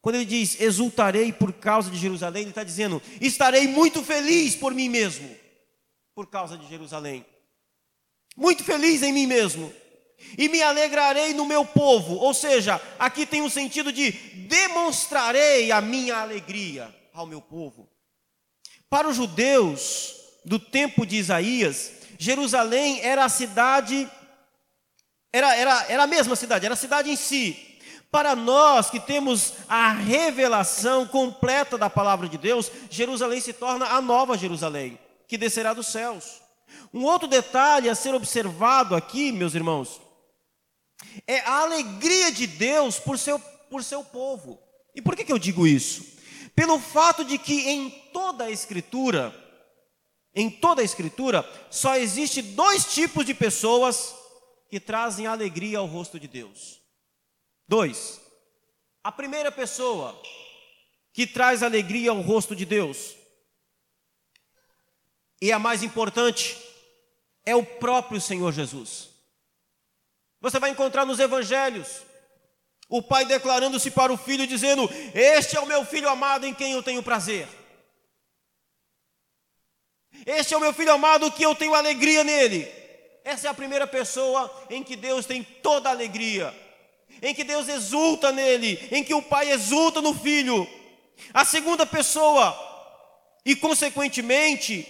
Quando 0.00 0.14
ele 0.14 0.24
diz 0.24 0.58
exultarei 0.58 1.34
por 1.34 1.52
causa 1.52 1.90
de 1.90 1.98
Jerusalém, 1.98 2.42
ele 2.44 2.50
está 2.50 2.64
dizendo: 2.64 3.02
estarei 3.20 3.68
muito 3.68 4.02
feliz 4.02 4.56
por 4.56 4.72
mim 4.72 4.88
mesmo, 4.88 5.28
por 6.14 6.28
causa 6.28 6.56
de 6.56 6.66
Jerusalém. 6.66 7.26
Muito 8.34 8.64
feliz 8.64 9.02
em 9.02 9.12
mim 9.12 9.26
mesmo 9.26 9.70
e 10.36 10.48
me 10.48 10.62
alegrarei 10.62 11.34
no 11.34 11.46
meu 11.46 11.64
povo. 11.64 12.14
Ou 12.16 12.32
seja, 12.34 12.80
aqui 12.98 13.26
tem 13.26 13.42
um 13.42 13.50
sentido 13.50 13.92
de 13.92 14.10
demonstrarei 14.10 15.70
a 15.70 15.80
minha 15.80 16.16
alegria 16.16 16.94
ao 17.12 17.26
meu 17.26 17.40
povo. 17.40 17.88
Para 18.88 19.08
os 19.08 19.16
judeus 19.16 20.14
do 20.44 20.58
tempo 20.58 21.06
de 21.06 21.16
Isaías, 21.16 21.92
Jerusalém 22.18 23.00
era 23.02 23.24
a 23.24 23.28
cidade, 23.28 24.10
era, 25.32 25.56
era, 25.56 25.86
era 25.88 26.02
a 26.02 26.06
mesma 26.06 26.34
cidade, 26.34 26.66
era 26.66 26.74
a 26.74 26.76
cidade 26.76 27.10
em 27.10 27.16
si. 27.16 27.78
Para 28.10 28.34
nós 28.34 28.90
que 28.90 28.98
temos 28.98 29.54
a 29.68 29.92
revelação 29.92 31.06
completa 31.06 31.78
da 31.78 31.88
palavra 31.88 32.28
de 32.28 32.36
Deus, 32.36 32.70
Jerusalém 32.90 33.40
se 33.40 33.52
torna 33.52 33.86
a 33.86 34.00
nova 34.00 34.36
Jerusalém, 34.36 34.98
que 35.28 35.38
descerá 35.38 35.72
dos 35.72 35.86
céus. 35.86 36.40
Um 36.92 37.04
outro 37.04 37.28
detalhe 37.28 37.88
a 37.88 37.94
ser 37.94 38.14
observado 38.14 38.96
aqui, 38.96 39.30
meus 39.30 39.54
irmãos, 39.54 40.00
é 41.26 41.40
a 41.40 41.60
alegria 41.60 42.32
de 42.32 42.46
Deus 42.46 42.98
por 42.98 43.18
seu, 43.18 43.38
por 43.38 43.82
seu 43.82 44.04
povo. 44.04 44.60
E 44.94 45.02
por 45.02 45.16
que, 45.16 45.24
que 45.24 45.32
eu 45.32 45.38
digo 45.38 45.66
isso? 45.66 46.04
Pelo 46.54 46.78
fato 46.78 47.24
de 47.24 47.38
que 47.38 47.68
em 47.68 47.90
toda 48.12 48.44
a 48.44 48.50
Escritura, 48.50 49.34
em 50.34 50.50
toda 50.50 50.82
a 50.82 50.84
Escritura, 50.84 51.48
só 51.70 51.96
existe 51.96 52.42
dois 52.42 52.92
tipos 52.92 53.24
de 53.24 53.34
pessoas 53.34 54.14
que 54.68 54.78
trazem 54.78 55.26
alegria 55.26 55.78
ao 55.78 55.86
rosto 55.86 56.18
de 56.18 56.28
Deus. 56.28 56.80
Dois. 57.66 58.20
A 59.02 59.10
primeira 59.10 59.50
pessoa 59.50 60.20
que 61.12 61.26
traz 61.26 61.62
alegria 61.62 62.10
ao 62.10 62.20
rosto 62.20 62.54
de 62.54 62.64
Deus, 62.64 63.16
e 65.42 65.50
a 65.50 65.58
mais 65.58 65.82
importante, 65.82 66.56
é 67.44 67.56
o 67.56 67.64
próprio 67.64 68.20
Senhor 68.20 68.52
Jesus. 68.52 69.09
Você 70.40 70.58
vai 70.58 70.70
encontrar 70.70 71.04
nos 71.04 71.20
evangelhos 71.20 72.02
o 72.88 73.00
pai 73.00 73.24
declarando-se 73.24 73.90
para 73.90 74.12
o 74.12 74.16
filho, 74.16 74.46
dizendo: 74.46 74.90
Este 75.14 75.56
é 75.56 75.60
o 75.60 75.66
meu 75.66 75.84
filho 75.84 76.08
amado 76.08 76.46
em 76.46 76.52
quem 76.52 76.72
eu 76.72 76.82
tenho 76.82 77.02
prazer. 77.02 77.46
Este 80.26 80.54
é 80.54 80.56
o 80.56 80.60
meu 80.60 80.72
filho 80.72 80.92
amado 80.92 81.30
que 81.30 81.42
eu 81.42 81.54
tenho 81.54 81.74
alegria 81.74 82.24
nele. 82.24 82.68
Essa 83.24 83.46
é 83.46 83.50
a 83.50 83.54
primeira 83.54 83.86
pessoa 83.86 84.50
em 84.68 84.82
que 84.82 84.96
Deus 84.96 85.24
tem 85.24 85.42
toda 85.42 85.88
a 85.88 85.92
alegria, 85.92 86.54
em 87.22 87.34
que 87.34 87.44
Deus 87.44 87.68
exulta 87.68 88.32
nele, 88.32 88.88
em 88.90 89.04
que 89.04 89.14
o 89.14 89.22
pai 89.22 89.50
exulta 89.50 90.00
no 90.00 90.12
filho. 90.12 90.66
A 91.32 91.44
segunda 91.44 91.86
pessoa, 91.86 92.56
e 93.44 93.54
consequentemente, 93.54 94.88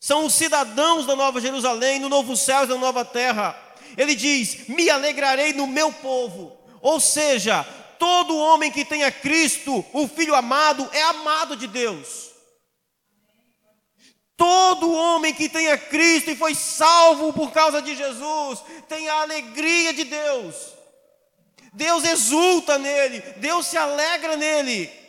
são 0.00 0.26
os 0.26 0.34
cidadãos 0.34 1.06
da 1.06 1.14
Nova 1.14 1.40
Jerusalém, 1.40 2.00
no 2.00 2.08
novo 2.08 2.36
céu 2.36 2.64
e 2.64 2.68
na 2.68 2.76
nova 2.76 3.04
terra 3.04 3.63
ele 3.96 4.14
diz: 4.14 4.68
Me 4.68 4.88
alegrarei 4.90 5.52
no 5.52 5.66
meu 5.66 5.92
povo. 5.92 6.56
Ou 6.80 7.00
seja, 7.00 7.64
todo 7.98 8.36
homem 8.36 8.70
que 8.70 8.84
tenha 8.84 9.10
Cristo, 9.10 9.84
o 9.92 10.06
Filho 10.06 10.34
amado, 10.34 10.88
é 10.92 11.02
amado 11.02 11.56
de 11.56 11.66
Deus. 11.66 12.30
Todo 14.36 14.92
homem 14.92 15.32
que 15.32 15.48
tenha 15.48 15.78
Cristo 15.78 16.30
e 16.30 16.36
foi 16.36 16.54
salvo 16.54 17.32
por 17.32 17.52
causa 17.52 17.80
de 17.80 17.94
Jesus, 17.94 18.60
tem 18.88 19.08
a 19.08 19.22
alegria 19.22 19.94
de 19.94 20.04
Deus. 20.04 20.54
Deus 21.72 22.04
exulta 22.04 22.78
nele, 22.78 23.20
Deus 23.36 23.66
se 23.66 23.76
alegra 23.76 24.36
nele. 24.36 25.03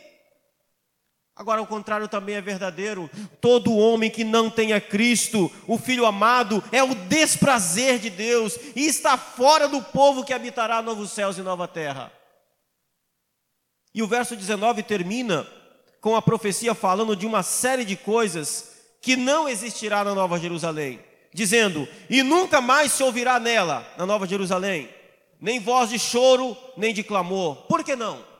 Agora, 1.36 1.60
o 1.60 1.66
contrário 1.66 2.08
também 2.08 2.34
é 2.34 2.40
verdadeiro. 2.40 3.10
Todo 3.42 3.76
homem 3.76 4.10
que 4.10 4.24
não 4.24 4.48
tenha 4.48 4.80
Cristo, 4.80 5.52
o 5.66 5.76
Filho 5.76 6.06
amado, 6.06 6.64
é 6.72 6.82
o 6.82 6.94
desprazer 6.94 7.98
de 7.98 8.08
Deus 8.08 8.58
e 8.74 8.86
está 8.86 9.18
fora 9.18 9.68
do 9.68 9.82
povo 9.82 10.24
que 10.24 10.32
habitará 10.32 10.80
novos 10.80 11.10
céus 11.10 11.36
e 11.36 11.42
nova 11.42 11.68
terra. 11.68 12.10
E 13.94 14.02
o 14.02 14.06
verso 14.06 14.34
19 14.34 14.82
termina 14.82 15.46
com 16.00 16.16
a 16.16 16.22
profecia 16.22 16.74
falando 16.74 17.14
de 17.14 17.26
uma 17.26 17.42
série 17.42 17.84
de 17.84 17.96
coisas 17.96 18.72
que 19.02 19.14
não 19.14 19.46
existirá 19.46 20.02
na 20.02 20.14
Nova 20.14 20.38
Jerusalém, 20.38 21.00
dizendo: 21.34 21.86
E 22.08 22.22
nunca 22.22 22.62
mais 22.62 22.92
se 22.92 23.02
ouvirá 23.02 23.38
nela, 23.38 23.86
na 23.98 24.06
Nova 24.06 24.26
Jerusalém, 24.26 24.88
nem 25.38 25.60
voz 25.60 25.90
de 25.90 25.98
choro, 25.98 26.56
nem 26.78 26.94
de 26.94 27.02
clamor. 27.02 27.56
Por 27.66 27.84
que 27.84 27.94
não? 27.94 28.35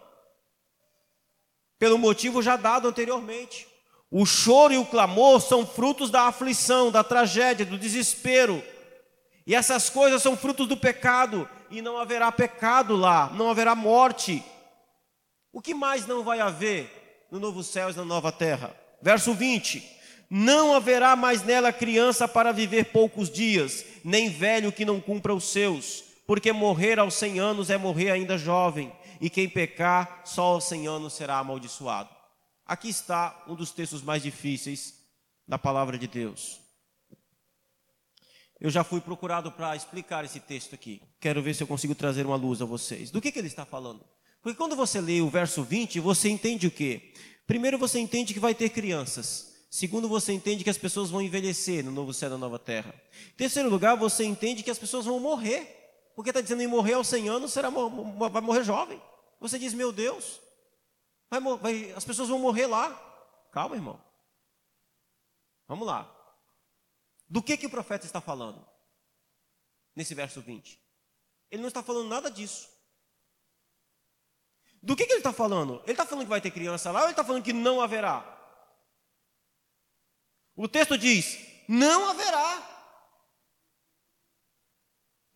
Pelo 1.79 1.99
motivo 1.99 2.43
já 2.43 2.57
dado 2.57 2.89
anteriormente. 2.89 3.67
O 4.11 4.25
choro 4.25 4.73
e 4.73 4.79
o 4.79 4.87
clamor 4.87 5.41
são 5.41 5.67
frutos 5.67 6.11
da 6.11 6.23
aflição, 6.23 6.91
da 6.91 7.03
tragédia, 7.03 7.67
do 7.67 7.79
desespero. 7.79 8.63
E 9.47 9.55
essas 9.55 9.91
coisas 9.91 10.23
são 10.23 10.37
frutos 10.37 10.67
do 10.67 10.77
pecado, 10.77 11.49
e 11.71 11.83
não 11.83 11.99
haverá 11.99 12.31
pecado 12.33 12.97
lá, 12.97 13.31
não 13.35 13.51
haverá 13.51 13.75
morte. 13.75 14.43
O 15.53 15.61
que 15.61 15.75
mais 15.75 16.07
não 16.07 16.23
vai 16.23 16.41
haver 16.41 17.27
no 17.31 17.39
novo 17.39 17.63
céu 17.63 17.91
e 17.91 17.95
na 17.95 18.05
nova 18.05 18.31
terra? 18.31 18.75
Verso 19.03 19.35
20: 19.35 19.85
Não 20.31 20.75
haverá 20.75 21.15
mais 21.15 21.43
nela 21.43 21.73
criança 21.73 22.27
para 22.27 22.53
viver 22.53 22.87
poucos 22.87 23.31
dias, 23.31 23.85
nem 24.05 24.29
velho 24.31 24.73
que 24.73 24.85
não 24.85 25.01
cumpra 25.01 25.35
os 25.35 25.45
seus, 25.45 26.05
porque 26.27 26.53
morrer 26.53 26.99
aos 26.99 27.15
cem 27.15 27.39
anos 27.39 27.71
é 27.71 27.77
morrer 27.77 28.11
ainda 28.11 28.39
jovem 28.39 28.93
e 29.21 29.31
quem 29.31 29.49
pecar 29.49 30.23
só 30.25 30.55
aos 30.55 30.65
100 30.65 30.87
anos 30.87 31.13
será 31.13 31.39
amaldiçoado. 31.39 32.11
Aqui 32.65 32.89
está 32.89 33.45
um 33.47 33.55
dos 33.55 33.71
textos 33.71 34.03
mais 34.03 34.23
difíceis 34.23 34.95
da 35.47 35.59
palavra 35.59 35.97
de 35.97 36.07
Deus. 36.07 36.61
Eu 38.59 38.71
já 38.71 38.83
fui 38.83 39.01
procurado 39.01 39.53
para 39.53 39.77
explicar 39.77 40.25
esse 40.25 40.41
texto 40.41 40.75
aqui. 40.75 41.03
Quero 41.21 41.43
ver 41.43 41.55
se 41.55 41.63
eu 41.63 41.67
consigo 41.67 41.95
trazer 41.95 42.25
uma 42.25 42.37
luz 42.37 42.63
a 42.63 42.65
vocês. 42.65 43.11
Do 43.11 43.21
que, 43.21 43.31
que 43.31 43.39
ele 43.39 43.49
está 43.49 43.67
falando? 43.67 44.05
Porque 44.43 44.57
quando 44.57 44.75
você 44.75 45.01
lê 45.01 45.21
o 45.21 45.29
verso 45.29 45.63
20, 45.63 46.01
você 46.01 46.29
entende 46.29 46.67
o 46.67 46.71
quê? 46.71 47.13
Primeiro, 47.47 47.79
você 47.79 47.99
entende 47.99 48.33
que 48.33 48.41
vai 48.41 48.55
ter 48.55 48.71
crianças. 48.71 49.55
Segundo, 49.71 50.09
você 50.09 50.33
entende 50.33 50.65
que 50.65 50.71
as 50.71 50.79
pessoas 50.79 51.11
vão 51.11 51.21
envelhecer 51.21 51.85
no 51.85 51.91
novo 51.91 52.13
céu 52.15 52.29
e 52.29 52.33
na 52.33 52.39
nova 52.39 52.59
terra. 52.59 52.95
Terceiro 53.37 53.69
lugar, 53.69 53.97
você 53.97 54.25
entende 54.25 54.63
que 54.63 54.71
as 54.71 54.79
pessoas 54.79 55.05
vão 55.05 55.21
morrer. 55.21 55.86
Porque 56.17 56.31
está 56.31 56.41
dizendo 56.41 56.63
em 56.63 56.67
morrer 56.67 56.95
aos 56.95 57.07
100 57.09 57.29
anos, 57.29 57.53
será, 57.53 57.69
vai 57.69 58.41
morrer 58.41 58.65
jovem. 58.65 59.01
Você 59.39 59.59
diz, 59.59 59.75
meu 59.75 59.93
Deus, 59.93 60.41
vai, 61.29 61.41
vai, 61.59 61.93
as 61.93 62.07
pessoas 62.07 62.31
vão 62.31 62.39
morrer 62.39 62.67
lá. 62.67 62.91
Calma, 63.53 63.77
irmão. 63.77 64.03
Vamos 65.69 65.87
lá. 65.87 66.11
Do 67.29 67.43
que, 67.43 67.59
que 67.59 67.67
o 67.67 67.71
profeta 67.71 68.07
está 68.07 68.19
falando? 68.19 68.67
Nesse 69.95 70.15
verso 70.15 70.41
20. 70.41 70.81
Ele 71.51 71.61
não 71.61 71.69
está 71.69 71.83
falando 71.83 72.09
nada 72.09 72.31
disso. 72.31 72.67
Do 74.83 74.97
que, 74.97 75.05
que 75.05 75.13
ele 75.13 75.21
está 75.21 75.35
falando? 75.35 75.83
Ele 75.83 75.93
está 75.93 76.07
falando 76.07 76.25
que 76.25 76.31
vai 76.31 76.41
ter 76.41 76.51
criança 76.51 76.91
lá 76.91 77.01
ou 77.01 77.07
ele 77.07 77.13
está 77.13 77.25
falando 77.25 77.45
que 77.45 77.53
não 77.53 77.83
haverá? 77.83 78.25
O 80.55 80.67
texto 80.67 80.97
diz: 80.97 81.39
não 81.69 82.09
haverá. 82.09 82.76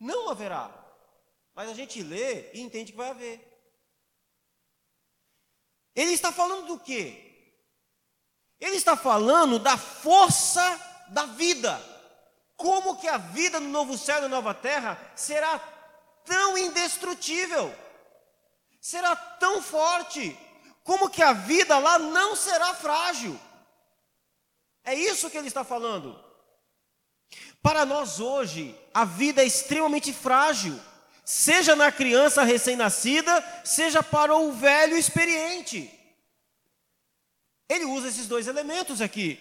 Não 0.01 0.29
haverá. 0.29 0.67
Mas 1.53 1.69
a 1.69 1.75
gente 1.75 2.01
lê 2.01 2.51
e 2.53 2.61
entende 2.61 2.91
que 2.91 2.97
vai 2.97 3.11
haver. 3.11 3.47
Ele 5.95 6.11
está 6.11 6.31
falando 6.31 6.65
do 6.65 6.79
quê? 6.79 7.53
Ele 8.59 8.77
está 8.77 8.97
falando 8.97 9.59
da 9.59 9.77
força 9.77 10.61
da 11.09 11.27
vida. 11.27 11.79
Como 12.55 12.97
que 12.97 13.07
a 13.07 13.19
vida 13.19 13.59
no 13.59 13.69
novo 13.69 13.95
céu 13.95 14.17
e 14.17 14.21
na 14.21 14.27
nova 14.27 14.55
terra 14.55 14.97
será 15.15 15.59
tão 16.25 16.57
indestrutível? 16.57 17.71
Será 18.79 19.15
tão 19.15 19.61
forte? 19.61 20.35
Como 20.83 21.11
que 21.11 21.21
a 21.21 21.33
vida 21.33 21.77
lá 21.77 21.99
não 21.99 22.35
será 22.35 22.73
frágil? 22.73 23.39
É 24.83 24.95
isso 24.95 25.29
que 25.29 25.37
ele 25.37 25.47
está 25.47 25.63
falando. 25.63 26.30
Para 27.61 27.85
nós 27.85 28.19
hoje, 28.19 28.75
a 28.93 29.05
vida 29.05 29.41
é 29.41 29.45
extremamente 29.45 30.11
frágil. 30.11 30.79
seja 31.23 31.75
na 31.75 31.91
criança 31.91 32.43
recém-nascida, 32.43 33.45
seja 33.63 34.03
para 34.03 34.35
o 34.35 34.51
velho 34.51 34.97
experiente. 34.97 35.89
Ele 37.69 37.85
usa 37.85 38.09
esses 38.09 38.27
dois 38.27 38.47
elementos 38.47 38.99
aqui. 38.99 39.39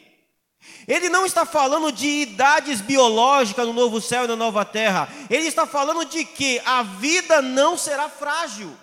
Ele 0.87 1.09
não 1.09 1.25
está 1.25 1.45
falando 1.45 1.91
de 1.91 2.07
idades 2.07 2.81
biológicas 2.81 3.67
no 3.67 3.73
novo 3.73 4.01
céu 4.01 4.25
e 4.25 4.29
na 4.29 4.37
nova 4.37 4.65
terra. 4.65 5.09
Ele 5.29 5.49
está 5.49 5.67
falando 5.67 6.05
de 6.05 6.25
que 6.25 6.61
a 6.65 6.83
vida 6.83 7.41
não 7.43 7.77
será 7.77 8.09
frágil. 8.09 8.77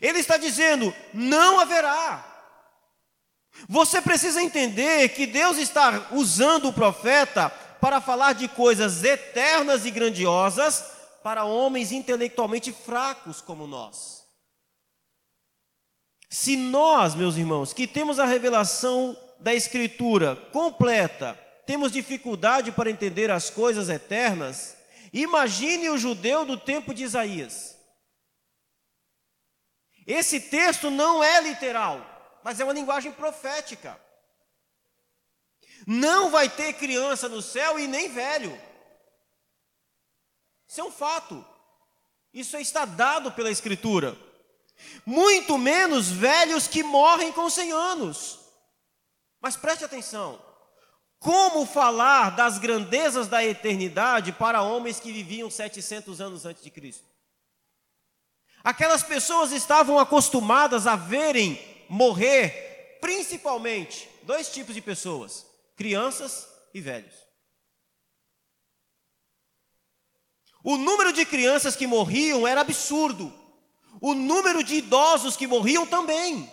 Ele 0.00 0.18
está 0.18 0.36
dizendo: 0.36 0.94
não 1.12 1.58
haverá. 1.58 2.26
Você 3.68 4.00
precisa 4.00 4.42
entender 4.42 5.08
que 5.10 5.26
Deus 5.26 5.56
está 5.56 6.08
usando 6.12 6.68
o 6.68 6.72
profeta 6.72 7.52
para 7.80 8.00
falar 8.00 8.34
de 8.34 8.48
coisas 8.48 9.02
eternas 9.02 9.86
e 9.86 9.90
grandiosas 9.90 10.84
para 11.22 11.44
homens 11.44 11.92
intelectualmente 11.92 12.72
fracos 12.72 13.40
como 13.40 13.66
nós. 13.66 14.24
Se 16.28 16.56
nós, 16.56 17.14
meus 17.14 17.36
irmãos, 17.36 17.72
que 17.72 17.86
temos 17.86 18.18
a 18.18 18.24
revelação 18.24 19.16
da 19.40 19.54
Escritura 19.54 20.36
completa, 20.52 21.34
temos 21.66 21.90
dificuldade 21.92 22.70
para 22.70 22.90
entender 22.90 23.30
as 23.30 23.50
coisas 23.50 23.88
eternas, 23.88 24.76
imagine 25.12 25.90
o 25.90 25.98
judeu 25.98 26.44
do 26.44 26.56
tempo 26.56 26.94
de 26.94 27.02
Isaías. 27.02 27.76
Esse 30.06 30.40
texto 30.40 30.90
não 30.90 31.22
é 31.22 31.40
literal, 31.40 32.40
mas 32.42 32.60
é 32.60 32.64
uma 32.64 32.72
linguagem 32.72 33.12
profética. 33.12 34.00
Não 35.86 36.30
vai 36.30 36.48
ter 36.48 36.74
criança 36.74 37.28
no 37.28 37.40
céu 37.42 37.78
e 37.78 37.86
nem 37.86 38.08
velho. 38.08 38.60
Isso 40.68 40.80
é 40.80 40.84
um 40.84 40.92
fato. 40.92 41.44
Isso 42.32 42.56
está 42.56 42.84
dado 42.84 43.32
pela 43.32 43.50
Escritura. 43.50 44.16
Muito 45.04 45.58
menos 45.58 46.10
velhos 46.10 46.66
que 46.66 46.82
morrem 46.82 47.32
com 47.32 47.50
100 47.50 47.72
anos. 47.72 48.38
Mas 49.40 49.56
preste 49.56 49.84
atenção: 49.84 50.40
como 51.18 51.66
falar 51.66 52.30
das 52.30 52.58
grandezas 52.58 53.28
da 53.28 53.44
eternidade 53.44 54.32
para 54.32 54.62
homens 54.62 55.00
que 55.00 55.12
viviam 55.12 55.50
700 55.50 56.20
anos 56.20 56.46
antes 56.46 56.62
de 56.62 56.70
Cristo? 56.70 57.04
Aquelas 58.62 59.02
pessoas 59.02 59.52
estavam 59.52 59.98
acostumadas 59.98 60.86
a 60.86 60.94
verem 60.94 61.58
morrer, 61.88 62.98
principalmente, 63.00 64.08
dois 64.22 64.50
tipos 64.50 64.74
de 64.74 64.80
pessoas: 64.80 65.46
crianças 65.80 66.46
e 66.74 66.80
velhos. 66.82 67.14
O 70.62 70.76
número 70.76 71.10
de 71.10 71.24
crianças 71.24 71.74
que 71.74 71.86
morriam 71.86 72.46
era 72.46 72.60
absurdo. 72.60 73.32
O 73.98 74.12
número 74.12 74.62
de 74.62 74.74
idosos 74.74 75.38
que 75.38 75.46
morriam 75.46 75.86
também. 75.86 76.52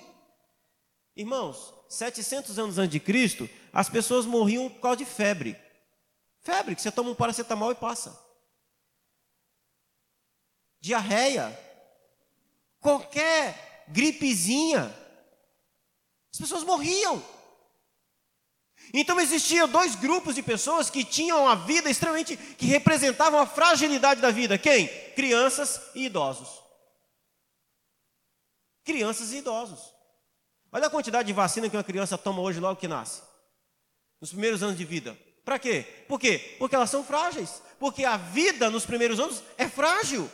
Irmãos, 1.14 1.74
700 1.90 2.58
anos 2.58 2.78
antes 2.78 2.92
de 2.94 3.02
Cristo, 3.02 3.50
as 3.74 3.90
pessoas 3.90 4.26
morriam 4.26 4.70
por 4.70 4.80
causa 4.80 4.96
de 4.96 5.06
febre. 5.06 5.60
Febre, 6.40 6.74
que 6.74 6.82
você 6.82 6.90
toma 6.90 7.10
um 7.10 7.16
paracetamol 7.16 7.74
e 7.74 7.76
passa. 7.76 8.18
Diarreia. 10.80 11.52
Qualquer 12.80 13.84
gripezinha. 13.90 14.86
As 16.32 16.40
pessoas 16.40 16.64
morriam. 16.64 17.22
Então 18.94 19.20
existiam 19.20 19.68
dois 19.68 19.96
grupos 19.96 20.36
de 20.36 20.42
pessoas 20.42 20.90
que 20.90 21.04
tinham 21.04 21.48
a 21.48 21.56
vida 21.56 21.90
extremamente, 21.90 22.38
que 22.38 22.66
representavam 22.66 23.40
a 23.40 23.46
fragilidade 23.46 24.22
da 24.22 24.32
vida. 24.32 24.58
Quem? 24.58 24.88
Crianças 25.14 25.82
e 25.94 26.06
idosos. 26.06 26.50
Crianças 28.84 29.32
e 29.34 29.38
idosos. 29.38 29.94
Olha 30.72 30.88
a 30.88 30.90
quantidade 30.90 31.28
de 31.28 31.34
vacina 31.34 31.70
que 31.70 31.76
uma 31.76 31.84
criança 31.84 32.18
toma 32.18 32.42
hoje 32.42 32.60
logo 32.60 32.80
que 32.80 32.88
nasce. 32.88 33.22
Nos 34.22 34.30
primeiros 34.32 34.64
anos 34.64 34.78
de 34.78 34.86
vida. 34.86 35.18
Para 35.44 35.60
quê? 35.60 35.86
Por 36.08 36.20
quê? 36.20 36.56
Porque 36.60 36.76
elas 36.76 36.90
são 36.90 37.04
frágeis. 37.04 37.62
Porque 37.80 38.04
a 38.04 38.18
vida 38.18 38.70
nos 38.70 38.86
primeiros 38.86 39.20
anos 39.20 39.44
é 39.58 39.68
frágil. 39.68 40.30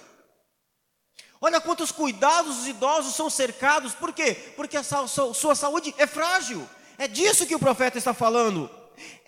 Olha 1.42 1.60
quantos 1.60 1.92
cuidados 1.92 2.60
os 2.60 2.68
idosos 2.68 3.16
são 3.16 3.30
cercados. 3.30 3.94
Por 3.94 4.14
quê? 4.14 4.34
Porque 4.56 4.78
a 4.78 4.84
sua 4.84 5.56
saúde 5.56 5.94
é 5.98 6.08
frágil. 6.08 6.68
É 6.98 7.08
disso 7.08 7.46
que 7.46 7.56
o 7.56 7.60
profeta 7.60 7.98
está 7.98 8.14
falando. 8.14 8.70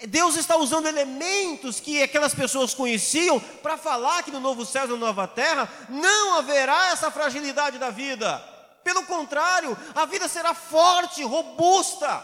Deus 0.07 0.35
está 0.35 0.57
usando 0.57 0.87
elementos 0.87 1.79
que 1.79 2.01
aquelas 2.01 2.33
pessoas 2.33 2.73
conheciam 2.73 3.39
para 3.39 3.77
falar 3.77 4.23
que 4.23 4.31
no 4.31 4.39
novo 4.39 4.65
céu 4.65 4.85
e 4.85 4.89
na 4.89 4.97
nova 4.97 5.27
terra 5.27 5.69
não 5.89 6.35
haverá 6.37 6.89
essa 6.89 7.09
fragilidade 7.09 7.77
da 7.77 7.89
vida. 7.89 8.37
Pelo 8.83 9.03
contrário, 9.05 9.75
a 9.95 10.05
vida 10.05 10.27
será 10.27 10.53
forte, 10.53 11.23
robusta. 11.23 12.23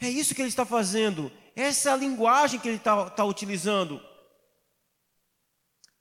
É 0.00 0.08
isso 0.08 0.34
que 0.34 0.40
ele 0.40 0.48
está 0.48 0.64
fazendo. 0.64 1.30
Essa 1.54 1.90
é 1.90 1.92
a 1.92 1.96
linguagem 1.96 2.58
que 2.58 2.68
ele 2.68 2.78
está, 2.78 3.06
está 3.06 3.24
utilizando. 3.24 4.02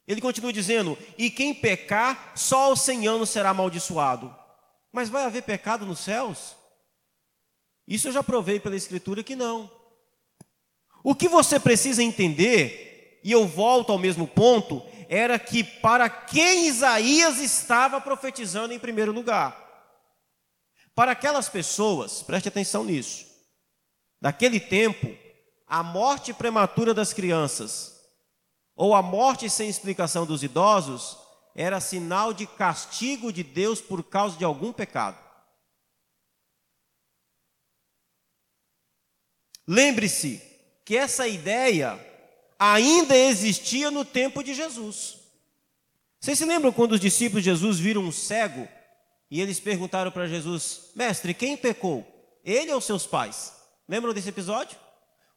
Ele 0.07 0.21
continua 0.21 0.53
dizendo: 0.53 0.97
E 1.17 1.29
quem 1.29 1.53
pecar, 1.53 2.31
só 2.35 2.63
aos 2.65 2.81
cem 2.81 3.07
anos 3.07 3.29
será 3.29 3.49
amaldiçoado. 3.49 4.35
Mas 4.91 5.09
vai 5.09 5.23
haver 5.25 5.43
pecado 5.43 5.85
nos 5.85 5.99
céus? 5.99 6.55
Isso 7.87 8.07
eu 8.07 8.11
já 8.11 8.23
provei 8.23 8.59
pela 8.59 8.75
Escritura 8.75 9.23
que 9.23 9.35
não. 9.35 9.69
O 11.03 11.15
que 11.15 11.27
você 11.27 11.59
precisa 11.59 12.03
entender, 12.03 13.19
e 13.23 13.31
eu 13.31 13.47
volto 13.47 13.91
ao 13.91 13.97
mesmo 13.97 14.27
ponto, 14.27 14.83
era 15.07 15.39
que 15.39 15.63
para 15.63 16.09
quem 16.09 16.67
Isaías 16.67 17.39
estava 17.39 17.99
profetizando 17.99 18.73
em 18.73 18.79
primeiro 18.79 19.11
lugar. 19.11 19.67
Para 20.93 21.13
aquelas 21.13 21.47
pessoas, 21.47 22.21
preste 22.21 22.49
atenção 22.49 22.83
nisso, 22.83 23.25
daquele 24.21 24.59
tempo, 24.59 25.15
a 25.65 25.81
morte 25.81 26.33
prematura 26.33 26.93
das 26.93 27.13
crianças 27.13 27.99
ou 28.75 28.93
a 28.95 29.01
morte 29.01 29.49
sem 29.49 29.69
explicação 29.69 30.25
dos 30.25 30.43
idosos 30.43 31.17
era 31.55 31.79
sinal 31.79 32.33
de 32.33 32.45
castigo 32.47 33.31
de 33.33 33.43
Deus 33.43 33.81
por 33.81 34.03
causa 34.03 34.37
de 34.37 34.45
algum 34.45 34.71
pecado. 34.71 35.17
Lembre-se 39.67 40.41
que 40.83 40.97
essa 40.97 41.27
ideia 41.27 41.99
ainda 42.57 43.15
existia 43.15 43.91
no 43.91 44.03
tempo 44.03 44.43
de 44.43 44.53
Jesus. 44.53 45.17
Vocês 46.19 46.37
se 46.37 46.45
lembram 46.45 46.71
quando 46.71 46.93
os 46.93 46.99
discípulos 46.99 47.43
de 47.43 47.49
Jesus 47.49 47.79
viram 47.79 48.01
um 48.01 48.11
cego 48.11 48.67
e 49.31 49.39
eles 49.39 49.59
perguntaram 49.59 50.11
para 50.11 50.27
Jesus: 50.27 50.91
Mestre, 50.95 51.33
quem 51.33 51.55
pecou? 51.55 52.05
Ele 52.43 52.73
ou 52.73 52.81
seus 52.81 53.05
pais? 53.05 53.53
Lembram 53.87 54.13
desse 54.13 54.29
episódio? 54.29 54.77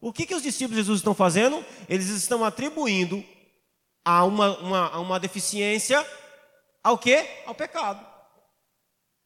O 0.01 0.11
que, 0.11 0.25
que 0.25 0.35
os 0.35 0.43
discípulos 0.43 0.75
de 0.75 0.81
Jesus 0.81 0.99
estão 0.99 1.13
fazendo? 1.13 1.63
Eles 1.87 2.09
estão 2.09 2.43
atribuindo 2.43 3.23
a 4.03 4.23
uma, 4.25 4.57
uma, 4.59 4.97
uma 4.99 5.19
deficiência 5.19 6.05
ao 6.83 6.97
que? 6.97 7.25
Ao 7.45 7.55
pecado. 7.55 8.05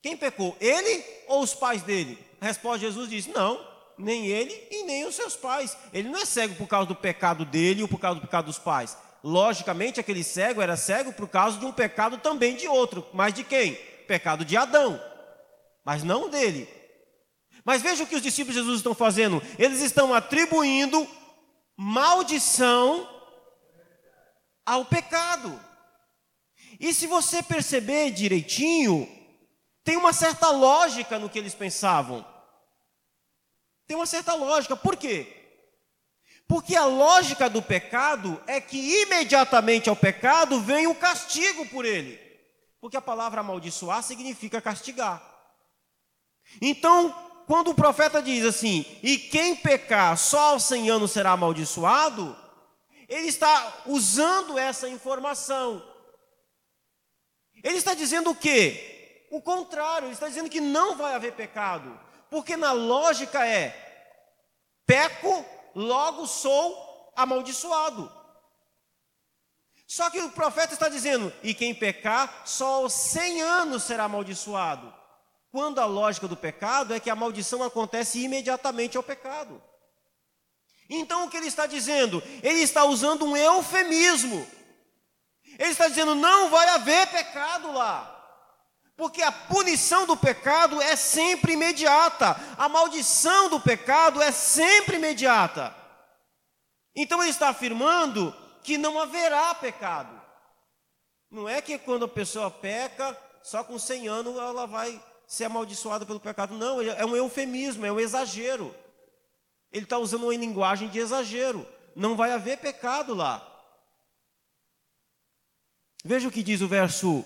Quem 0.01 0.15
pecou? 0.15 0.55
Ele 0.59 1.03
ou 1.27 1.41
os 1.41 1.53
pais 1.53 1.81
dele? 1.81 2.17
A 2.39 2.45
resposta 2.45 2.79
de 2.79 2.85
Jesus 2.85 3.09
diz: 3.09 3.27
Não, 3.27 3.59
nem 3.97 4.27
ele 4.27 4.53
e 4.69 4.83
nem 4.83 5.05
os 5.05 5.15
seus 5.15 5.35
pais. 5.35 5.75
Ele 5.91 6.09
não 6.09 6.19
é 6.19 6.25
cego 6.25 6.55
por 6.55 6.67
causa 6.67 6.87
do 6.87 6.95
pecado 6.95 7.43
dele 7.43 7.81
ou 7.81 7.87
por 7.87 7.99
causa 7.99 8.19
do 8.19 8.25
pecado 8.25 8.45
dos 8.45 8.59
pais. 8.59 8.97
Logicamente, 9.23 9.99
aquele 9.99 10.23
cego 10.23 10.61
era 10.61 10.77
cego 10.77 11.11
por 11.11 11.27
causa 11.27 11.57
de 11.57 11.65
um 11.65 11.71
pecado 11.71 12.17
também 12.19 12.55
de 12.55 12.67
outro. 12.67 13.05
Mas 13.13 13.33
de 13.33 13.43
quem? 13.43 13.73
Pecado 14.07 14.45
de 14.45 14.55
Adão. 14.55 15.01
Mas 15.83 16.03
não 16.03 16.29
dele. 16.29 16.69
Mas 17.65 17.81
veja 17.81 18.03
o 18.03 18.07
que 18.07 18.15
os 18.15 18.21
discípulos 18.21 18.55
de 18.55 18.61
Jesus 18.61 18.77
estão 18.77 18.93
fazendo. 18.93 19.41
Eles 19.57 19.81
estão 19.81 20.13
atribuindo 20.13 21.05
maldição 21.75 23.16
ao 24.67 24.83
pecado. 24.83 25.57
E 26.77 26.93
se 26.93 27.07
você 27.07 27.41
perceber 27.41 28.11
direitinho, 28.11 29.07
tem 29.81 29.95
uma 29.95 30.11
certa 30.11 30.49
lógica 30.49 31.17
no 31.17 31.29
que 31.29 31.39
eles 31.39 31.55
pensavam. 31.55 32.25
Tem 33.87 33.95
uma 33.95 34.05
certa 34.05 34.33
lógica. 34.35 34.75
Por 34.75 34.97
quê? 34.97 35.33
Porque 36.45 36.75
a 36.75 36.85
lógica 36.85 37.49
do 37.49 37.61
pecado 37.61 38.41
é 38.45 38.59
que 38.59 39.01
imediatamente 39.03 39.89
ao 39.89 39.95
pecado 39.95 40.59
vem 40.59 40.85
o 40.85 40.95
castigo 40.95 41.65
por 41.67 41.85
ele. 41.85 42.19
Porque 42.81 42.97
a 42.97 43.01
palavra 43.01 43.39
amaldiçoar 43.39 44.03
significa 44.03 44.61
castigar. 44.61 45.23
Então, 46.61 47.13
quando 47.47 47.71
o 47.71 47.75
profeta 47.75 48.21
diz 48.21 48.45
assim: 48.45 48.85
"E 49.01 49.17
quem 49.17 49.55
pecar 49.55 50.17
só 50.17 50.51
aos 50.51 50.63
100 50.63 50.89
anos 50.89 51.11
será 51.11 51.31
amaldiçoado", 51.31 52.46
ele 53.07 53.27
está 53.27 53.83
usando 53.85 54.57
essa 54.57 54.89
informação. 54.89 55.83
Ele 57.63 57.77
está 57.77 57.93
dizendo 57.93 58.31
o 58.31 58.35
quê? 58.35 59.27
O 59.31 59.41
contrário, 59.41 60.07
ele 60.07 60.13
está 60.13 60.27
dizendo 60.27 60.49
que 60.49 60.61
não 60.61 60.95
vai 60.95 61.15
haver 61.15 61.33
pecado. 61.33 61.99
Porque 62.29 62.57
na 62.57 62.71
lógica 62.71 63.45
é: 63.45 63.73
peco, 64.85 65.45
logo 65.73 66.27
sou 66.27 67.11
amaldiçoado. 67.15 68.11
Só 69.87 70.09
que 70.09 70.19
o 70.19 70.31
profeta 70.31 70.73
está 70.73 70.89
dizendo: 70.89 71.31
e 71.41 71.53
quem 71.53 71.73
pecar, 71.73 72.43
só 72.45 72.83
aos 72.83 72.93
100 72.93 73.41
anos 73.41 73.83
será 73.83 74.03
amaldiçoado. 74.03 74.93
Quando 75.49 75.79
a 75.79 75.85
lógica 75.85 76.27
do 76.27 76.35
pecado 76.35 76.93
é 76.93 76.99
que 76.99 77.09
a 77.09 77.15
maldição 77.15 77.63
acontece 77.63 78.21
imediatamente 78.21 78.97
ao 78.97 79.03
pecado. 79.03 79.63
Então 80.89 81.25
o 81.25 81.29
que 81.29 81.37
ele 81.37 81.47
está 81.47 81.65
dizendo? 81.65 82.23
Ele 82.41 82.61
está 82.61 82.85
usando 82.85 83.25
um 83.25 83.35
eufemismo. 83.35 84.47
Ele 85.57 85.71
está 85.71 85.87
dizendo: 85.87 86.15
não 86.15 86.49
vai 86.49 86.67
haver 86.69 87.07
pecado 87.07 87.71
lá. 87.71 88.13
Porque 88.95 89.21
a 89.21 89.31
punição 89.31 90.07
do 90.07 90.17
pecado 90.17 90.81
é 90.81 90.95
sempre 90.95 91.53
imediata, 91.53 92.35
a 92.57 92.67
maldição 92.67 93.47
do 93.47 93.59
pecado 93.59 94.19
é 94.19 94.31
sempre 94.31 94.95
imediata. 94.95 95.75
Então 96.95 97.21
ele 97.21 97.29
está 97.29 97.49
afirmando 97.49 98.35
que 98.63 98.75
não 98.75 98.99
haverá 98.99 99.53
pecado. 99.53 100.19
Não 101.29 101.47
é 101.47 101.61
que 101.61 101.77
quando 101.77 102.05
a 102.05 102.07
pessoa 102.07 102.49
peca, 102.49 103.15
só 103.43 103.63
com 103.63 103.77
100 103.77 104.07
anos 104.07 104.35
ela 104.35 104.65
vai 104.65 104.99
ser 105.27 105.43
amaldiçoada 105.43 106.03
pelo 106.03 106.19
pecado. 106.19 106.55
Não, 106.55 106.81
é 106.81 107.05
um 107.05 107.15
eufemismo, 107.15 107.85
é 107.85 107.91
um 107.91 107.99
exagero. 107.99 108.73
Ele 109.77 109.85
está 109.85 109.99
usando 109.99 110.23
uma 110.23 110.35
linguagem 110.35 110.89
de 110.89 110.97
exagero. 110.97 111.67
Não 111.95 112.15
vai 112.15 112.31
haver 112.31 112.57
pecado 112.57 113.13
lá. 113.13 113.43
Veja 116.03 116.27
o 116.27 116.31
que 116.31 116.41
diz 116.41 116.61
o 116.61 116.67
verso 116.67 117.23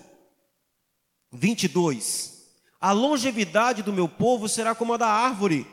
22. 1.30 2.46
A 2.78 2.92
longevidade 2.92 3.82
do 3.82 3.90
meu 3.90 4.06
povo 4.06 4.50
será 4.50 4.74
como 4.74 4.92
a 4.92 4.96
da 4.98 5.08
árvore. 5.08 5.66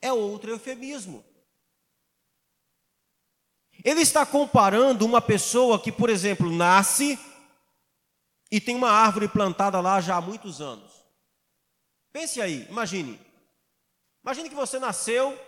É 0.00 0.10
outro 0.10 0.50
eufemismo. 0.50 1.22
Ele 3.84 4.00
está 4.00 4.24
comparando 4.24 5.04
uma 5.04 5.20
pessoa 5.20 5.78
que, 5.78 5.92
por 5.92 6.08
exemplo, 6.08 6.50
nasce 6.50 7.18
e 8.50 8.58
tem 8.58 8.74
uma 8.74 8.90
árvore 8.90 9.28
plantada 9.28 9.78
lá 9.80 10.00
já 10.00 10.16
há 10.16 10.20
muitos 10.20 10.62
anos. 10.62 10.92
Pense 12.10 12.40
aí, 12.40 12.66
imagine. 12.70 13.20
Imagine 14.24 14.48
que 14.48 14.54
você 14.54 14.78
nasceu 14.78 15.38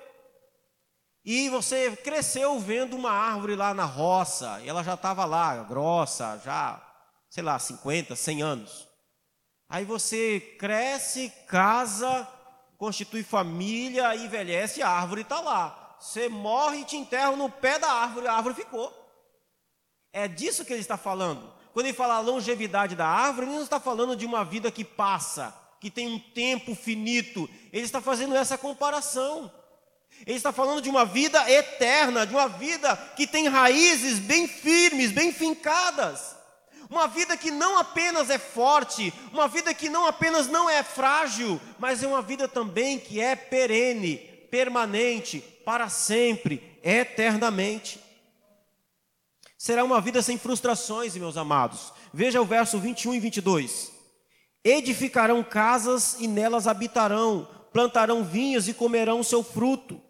e 1.24 1.48
você 1.48 1.96
cresceu 1.96 2.58
vendo 2.58 2.94
uma 2.94 3.10
árvore 3.10 3.56
lá 3.56 3.72
na 3.72 3.84
roça, 3.84 4.60
e 4.62 4.68
ela 4.68 4.84
já 4.84 4.94
estava 4.94 5.24
lá, 5.24 5.56
grossa, 5.62 6.40
já, 6.44 6.82
sei 7.30 7.42
lá, 7.42 7.58
50, 7.58 8.14
100 8.14 8.42
anos. 8.42 8.88
Aí 9.68 9.84
você 9.86 10.38
cresce, 10.58 11.32
casa, 11.48 12.28
constitui 12.76 13.22
família, 13.22 14.14
envelhece, 14.14 14.82
a 14.82 14.90
árvore 14.90 15.22
está 15.22 15.40
lá. 15.40 15.96
Você 15.98 16.28
morre 16.28 16.80
e 16.80 16.84
te 16.84 16.96
enterram 16.96 17.36
no 17.36 17.48
pé 17.48 17.78
da 17.78 17.90
árvore, 17.90 18.26
a 18.26 18.34
árvore 18.34 18.54
ficou. 18.54 18.92
É 20.12 20.28
disso 20.28 20.64
que 20.64 20.72
ele 20.72 20.82
está 20.82 20.98
falando. 20.98 21.52
Quando 21.72 21.86
ele 21.86 21.96
fala 21.96 22.16
a 22.16 22.20
longevidade 22.20 22.94
da 22.94 23.06
árvore, 23.06 23.46
ele 23.46 23.56
não 23.56 23.62
está 23.62 23.80
falando 23.80 24.14
de 24.14 24.26
uma 24.26 24.44
vida 24.44 24.70
que 24.70 24.84
passa, 24.84 25.52
que 25.80 25.90
tem 25.90 26.06
um 26.06 26.18
tempo 26.18 26.74
finito. 26.74 27.48
Ele 27.72 27.84
está 27.84 28.00
fazendo 28.00 28.36
essa 28.36 28.58
comparação. 28.58 29.50
Ele 30.26 30.36
está 30.36 30.52
falando 30.52 30.80
de 30.80 30.88
uma 30.88 31.04
vida 31.04 31.50
eterna, 31.50 32.26
de 32.26 32.32
uma 32.32 32.48
vida 32.48 32.96
que 33.16 33.26
tem 33.26 33.46
raízes 33.48 34.18
bem 34.18 34.48
firmes, 34.48 35.12
bem 35.12 35.32
fincadas. 35.32 36.34
Uma 36.88 37.06
vida 37.06 37.36
que 37.36 37.50
não 37.50 37.78
apenas 37.78 38.30
é 38.30 38.38
forte, 38.38 39.12
uma 39.32 39.48
vida 39.48 39.74
que 39.74 39.88
não 39.88 40.06
apenas 40.06 40.46
não 40.46 40.68
é 40.68 40.82
frágil, 40.82 41.60
mas 41.78 42.02
é 42.02 42.06
uma 42.06 42.22
vida 42.22 42.46
também 42.46 42.98
que 42.98 43.20
é 43.20 43.34
perene, 43.34 44.16
permanente, 44.50 45.40
para 45.64 45.88
sempre, 45.88 46.78
eternamente. 46.82 48.00
Será 49.58 49.82
uma 49.82 50.00
vida 50.00 50.20
sem 50.22 50.38
frustrações, 50.38 51.16
meus 51.16 51.36
amados. 51.36 51.92
Veja 52.12 52.40
o 52.40 52.44
verso 52.44 52.78
21 52.78 53.14
e 53.14 53.20
22. 53.20 53.92
Edificarão 54.62 55.42
casas 55.42 56.16
e 56.18 56.28
nelas 56.28 56.66
habitarão, 56.66 57.48
plantarão 57.72 58.22
vinhas 58.22 58.68
e 58.68 58.74
comerão 58.74 59.22
seu 59.22 59.42
fruto. 59.42 60.03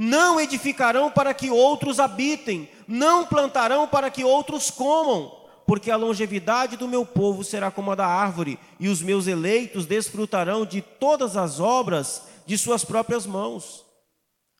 Não 0.00 0.38
edificarão 0.38 1.10
para 1.10 1.34
que 1.34 1.50
outros 1.50 1.98
habitem, 1.98 2.70
não 2.86 3.26
plantarão 3.26 3.88
para 3.88 4.12
que 4.12 4.22
outros 4.22 4.70
comam, 4.70 5.44
porque 5.66 5.90
a 5.90 5.96
longevidade 5.96 6.76
do 6.76 6.86
meu 6.86 7.04
povo 7.04 7.42
será 7.42 7.68
como 7.68 7.90
a 7.90 7.96
da 7.96 8.06
árvore, 8.06 8.60
e 8.78 8.86
os 8.86 9.02
meus 9.02 9.26
eleitos 9.26 9.86
desfrutarão 9.86 10.64
de 10.64 10.80
todas 10.80 11.36
as 11.36 11.58
obras 11.58 12.22
de 12.46 12.56
suas 12.56 12.84
próprias 12.84 13.26
mãos. 13.26 13.84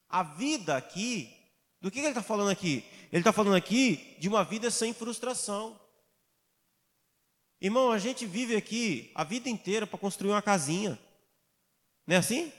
A 0.08 0.24
vida 0.24 0.76
aqui, 0.76 1.32
do 1.80 1.88
que 1.88 2.00
ele 2.00 2.08
está 2.08 2.20
falando 2.20 2.50
aqui? 2.50 2.84
Ele 3.12 3.20
está 3.20 3.32
falando 3.32 3.54
aqui 3.54 4.16
de 4.18 4.28
uma 4.28 4.42
vida 4.42 4.72
sem 4.72 4.92
frustração. 4.92 5.78
Irmão, 7.60 7.92
a 7.92 7.98
gente 7.98 8.26
vive 8.26 8.56
aqui 8.56 9.12
a 9.14 9.22
vida 9.22 9.48
inteira 9.48 9.86
para 9.86 10.00
construir 10.00 10.32
uma 10.32 10.42
casinha. 10.42 10.98
Não 12.04 12.16
é 12.16 12.18
assim? 12.18 12.52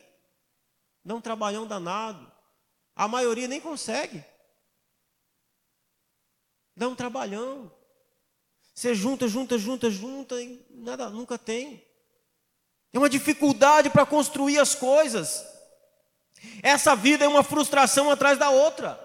Dá 1.04 1.14
um 1.14 1.20
trabalhão 1.20 1.68
danado. 1.68 2.39
A 3.00 3.08
maioria 3.08 3.48
nem 3.48 3.62
consegue. 3.62 4.22
Dá 6.76 6.86
um 6.90 6.96
trabalhão. 6.96 7.72
Você 8.76 8.94
junta, 8.94 9.26
junta, 9.26 9.58
junta, 9.58 9.90
junta 9.90 10.42
e 10.42 10.66
nada, 10.70 11.10
nunca 11.10 11.38
tem. 11.38 11.82
É 12.92 12.98
uma 12.98 13.10
dificuldade 13.10 13.90
para 13.90 14.06
construir 14.06 14.60
as 14.60 14.76
coisas. 14.76 15.46
Essa 16.62 16.94
vida 16.94 17.24
é 17.24 17.28
uma 17.30 17.42
frustração 17.42 18.12
atrás 18.12 18.38
da 18.38 18.50
outra. 18.50 19.00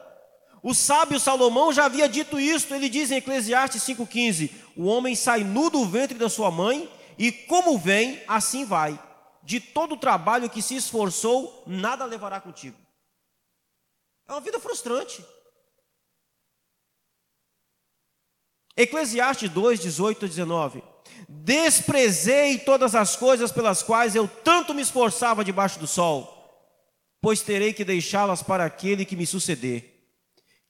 O 0.60 0.74
sábio 0.74 1.20
Salomão 1.20 1.72
já 1.72 1.84
havia 1.84 2.08
dito 2.08 2.40
isso, 2.40 2.74
ele 2.74 2.88
diz 2.88 3.12
em 3.12 3.18
Eclesiastes 3.18 3.84
5,15: 3.84 4.50
O 4.76 4.86
homem 4.86 5.14
sai 5.14 5.44
nu 5.44 5.70
do 5.70 5.84
ventre 5.84 6.18
da 6.18 6.28
sua 6.28 6.50
mãe, 6.50 6.90
e 7.16 7.30
como 7.30 7.78
vem, 7.78 8.20
assim 8.26 8.64
vai. 8.64 9.00
De 9.40 9.60
todo 9.60 9.92
o 9.92 9.98
trabalho 9.98 10.50
que 10.50 10.60
se 10.60 10.74
esforçou, 10.74 11.62
nada 11.64 12.04
levará 12.04 12.40
contigo. 12.40 12.83
É 14.28 14.32
uma 14.32 14.40
vida 14.40 14.58
frustrante. 14.58 15.24
Eclesiastes 18.76 19.50
2, 19.50 19.80
18 19.80 20.24
a 20.24 20.28
19. 20.28 20.82
Desprezei 21.28 22.58
todas 22.58 22.94
as 22.94 23.16
coisas 23.16 23.52
pelas 23.52 23.82
quais 23.82 24.14
eu 24.14 24.26
tanto 24.26 24.74
me 24.74 24.82
esforçava 24.82 25.44
debaixo 25.44 25.78
do 25.78 25.86
sol 25.86 26.34
pois 27.24 27.40
terei 27.40 27.72
que 27.72 27.86
deixá-las 27.86 28.42
para 28.42 28.66
aquele 28.66 29.02
que 29.02 29.16
me 29.16 29.26
suceder. 29.26 30.10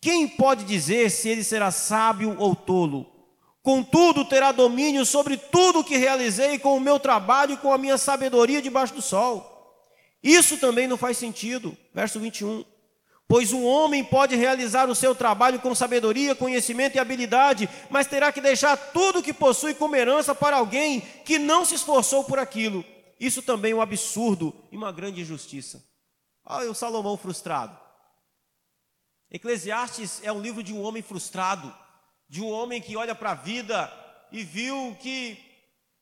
Quem 0.01 0.29
pode 0.29 0.63
dizer 0.63 1.11
se 1.11 1.29
ele 1.29 1.43
será 1.43 1.73
sábio 1.73 2.37
ou 2.39 2.55
tolo? 2.55 3.13
Contudo, 3.61 4.25
terá 4.25 4.53
domínio 4.53 5.05
sobre 5.05 5.37
tudo 5.37 5.81
o 5.81 5.85
que 5.85 5.97
realizei 5.97 6.57
com 6.61 6.77
o 6.77 6.81
meu 6.81 7.01
trabalho 7.01 7.55
e 7.55 7.57
com 7.57 7.73
a 7.73 7.79
minha 7.79 7.99
sabedoria 7.99 8.63
debaixo 8.63 8.95
do 8.95 9.03
sol. 9.03 9.83
Isso 10.23 10.57
também 10.59 10.87
não 10.87 10.97
faz 10.97 11.19
sentido. 11.19 11.77
Verso 11.93 12.21
21. 12.21 12.65
Pois 13.27 13.53
um 13.53 13.65
homem 13.65 14.05
pode 14.05 14.37
realizar 14.37 14.89
o 14.89 14.95
seu 14.95 15.15
trabalho 15.15 15.59
com 15.61 15.75
sabedoria, 15.75 16.35
conhecimento 16.35 16.97
e 16.97 16.99
habilidade, 16.99 17.69
mas 17.89 18.07
terá 18.07 18.31
que 18.31 18.41
deixar 18.41 18.77
tudo 18.77 19.21
o 19.21 19.23
que 19.23 19.33
possui 19.33 19.75
como 19.75 19.97
herança 19.97 20.35
para 20.35 20.57
alguém 20.57 21.01
que 21.25 21.39
não 21.39 21.65
se 21.65 21.75
esforçou 21.75 22.25
por 22.25 22.39
aquilo. 22.39 22.85
Isso 23.19 23.41
também 23.41 23.73
é 23.73 23.75
um 23.75 23.81
absurdo 23.81 24.55
e 24.71 24.77
uma 24.77 24.93
grande 24.93 25.23
injustiça. 25.23 25.83
Olha 26.45 26.71
o 26.71 26.75
Salomão 26.75 27.17
frustrado. 27.17 27.79
Eclesiastes 29.31 30.21
é 30.23 30.31
um 30.31 30.41
livro 30.41 30.63
de 30.63 30.73
um 30.73 30.83
homem 30.83 31.03
frustrado, 31.03 31.75
de 32.29 32.43
um 32.43 32.51
homem 32.51 32.81
que 32.81 32.97
olha 32.97 33.15
para 33.15 33.31
a 33.31 33.35
vida 33.35 33.91
e 34.31 34.45
viu 34.45 34.97
que 35.01 35.39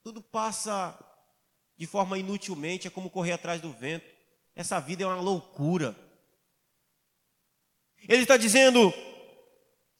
tudo 0.03 0.21
passa 0.21 0.97
de 1.77 1.87
forma 1.87 2.17
inutilmente, 2.17 2.87
é 2.87 2.91
como 2.91 3.09
correr 3.09 3.31
atrás 3.31 3.61
do 3.61 3.71
vento. 3.71 4.05
Essa 4.55 4.79
vida 4.79 5.03
é 5.03 5.07
uma 5.07 5.21
loucura. 5.21 5.95
Ele 8.07 8.23
está 8.23 8.37
dizendo: 8.37 8.93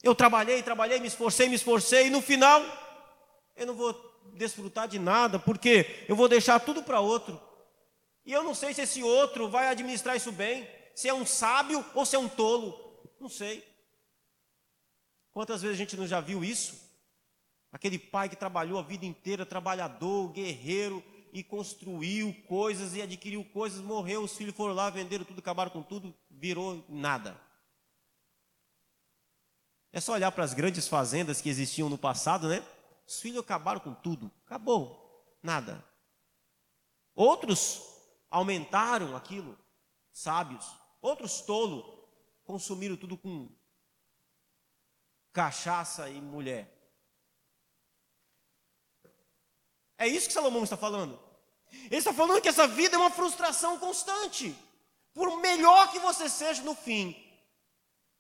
eu 0.01 0.13
trabalhei, 0.13 0.61
trabalhei, 0.61 0.99
me 0.99 1.07
esforcei, 1.07 1.47
me 1.47 1.55
esforcei, 1.55 2.07
e 2.07 2.09
no 2.09 2.21
final 2.21 2.61
eu 3.55 3.65
não 3.65 3.75
vou 3.75 3.93
desfrutar 4.33 4.87
de 4.87 4.99
nada, 4.99 5.39
porque 5.39 6.05
eu 6.07 6.15
vou 6.15 6.27
deixar 6.27 6.59
tudo 6.59 6.83
para 6.83 6.99
outro. 6.99 7.39
E 8.25 8.31
eu 8.31 8.43
não 8.43 8.53
sei 8.53 8.73
se 8.73 8.81
esse 8.81 9.03
outro 9.03 9.49
vai 9.49 9.67
administrar 9.67 10.15
isso 10.15 10.31
bem, 10.31 10.67
se 10.95 11.09
é 11.09 11.13
um 11.13 11.25
sábio 11.25 11.83
ou 11.93 12.05
se 12.05 12.15
é 12.15 12.19
um 12.19 12.29
tolo. 12.29 12.79
Não 13.19 13.29
sei. 13.29 13.63
Quantas 15.31 15.61
vezes 15.61 15.75
a 15.75 15.77
gente 15.77 15.97
não 15.97 16.07
já 16.07 16.19
viu 16.19 16.43
isso? 16.43 16.81
Aquele 17.71 17.97
pai 17.97 18.29
que 18.29 18.35
trabalhou 18.35 18.77
a 18.77 18.83
vida 18.83 19.05
inteira, 19.05 19.45
trabalhador, 19.45 20.31
guerreiro, 20.31 21.03
e 21.33 21.43
construiu 21.43 22.33
coisas 22.47 22.95
e 22.95 23.01
adquiriu 23.01 23.43
coisas, 23.43 23.81
morreu, 23.81 24.21
os 24.21 24.37
filhos 24.37 24.55
foram 24.55 24.75
lá, 24.75 24.91
venderam 24.91 25.25
tudo, 25.25 25.39
acabaram 25.39 25.71
com 25.71 25.81
tudo, 25.81 26.13
virou 26.29 26.85
nada. 26.87 27.35
É 29.93 30.01
só 30.01 30.13
olhar 30.13 30.31
para 30.31 30.43
as 30.43 30.55
grandes 30.55 30.87
fazendas 30.87 31.39
que 31.39 31.47
existiam 31.47 31.87
no 31.87 31.99
passado, 31.99 32.49
né? 32.49 32.65
Os 33.07 33.21
filhos 33.21 33.41
acabaram 33.41 33.79
com 33.79 33.93
tudo, 33.93 34.31
acabou, 34.43 35.23
nada. 35.41 35.85
Outros 37.13 37.79
aumentaram 38.31 39.15
aquilo, 39.15 39.55
sábios. 40.11 40.65
Outros 40.99 41.41
tolos 41.41 41.85
consumiram 42.43 42.97
tudo 42.97 43.15
com 43.15 43.47
cachaça 45.31 46.09
e 46.09 46.19
mulher. 46.19 46.73
É 49.95 50.07
isso 50.07 50.27
que 50.27 50.33
Salomão 50.33 50.63
está 50.63 50.75
falando. 50.75 51.19
Ele 51.71 51.97
está 51.97 52.13
falando 52.13 52.41
que 52.41 52.49
essa 52.49 52.67
vida 52.67 52.95
é 52.95 52.99
uma 52.99 53.11
frustração 53.11 53.77
constante. 53.77 54.55
Por 55.13 55.37
melhor 55.37 55.91
que 55.91 55.99
você 55.99 56.27
seja 56.27 56.63
no 56.63 56.73
fim, 56.73 57.15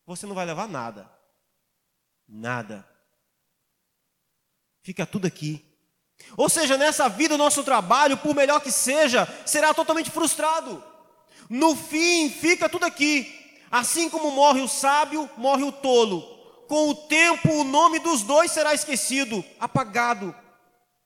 você 0.05 0.27
não 0.27 0.35
vai 0.35 0.45
levar 0.45 0.67
nada. 0.67 1.11
Nada. 2.27 2.87
Fica 4.81 5.05
tudo 5.05 5.25
aqui. 5.27 5.63
Ou 6.37 6.49
seja, 6.49 6.77
nessa 6.77 7.07
vida, 7.09 7.35
o 7.35 7.37
nosso 7.37 7.63
trabalho, 7.63 8.17
por 8.17 8.35
melhor 8.35 8.61
que 8.61 8.71
seja, 8.71 9.27
será 9.45 9.73
totalmente 9.73 10.11
frustrado. 10.11 10.83
No 11.49 11.75
fim, 11.75 12.29
fica 12.29 12.69
tudo 12.69 12.85
aqui. 12.85 13.59
Assim 13.69 14.09
como 14.09 14.31
morre 14.31 14.61
o 14.61 14.67
sábio, 14.67 15.29
morre 15.37 15.63
o 15.63 15.71
tolo. 15.71 16.21
Com 16.67 16.89
o 16.89 16.95
tempo, 16.95 17.51
o 17.51 17.63
nome 17.63 17.99
dos 17.99 18.23
dois 18.23 18.51
será 18.51 18.73
esquecido, 18.73 19.43
apagado. 19.59 20.35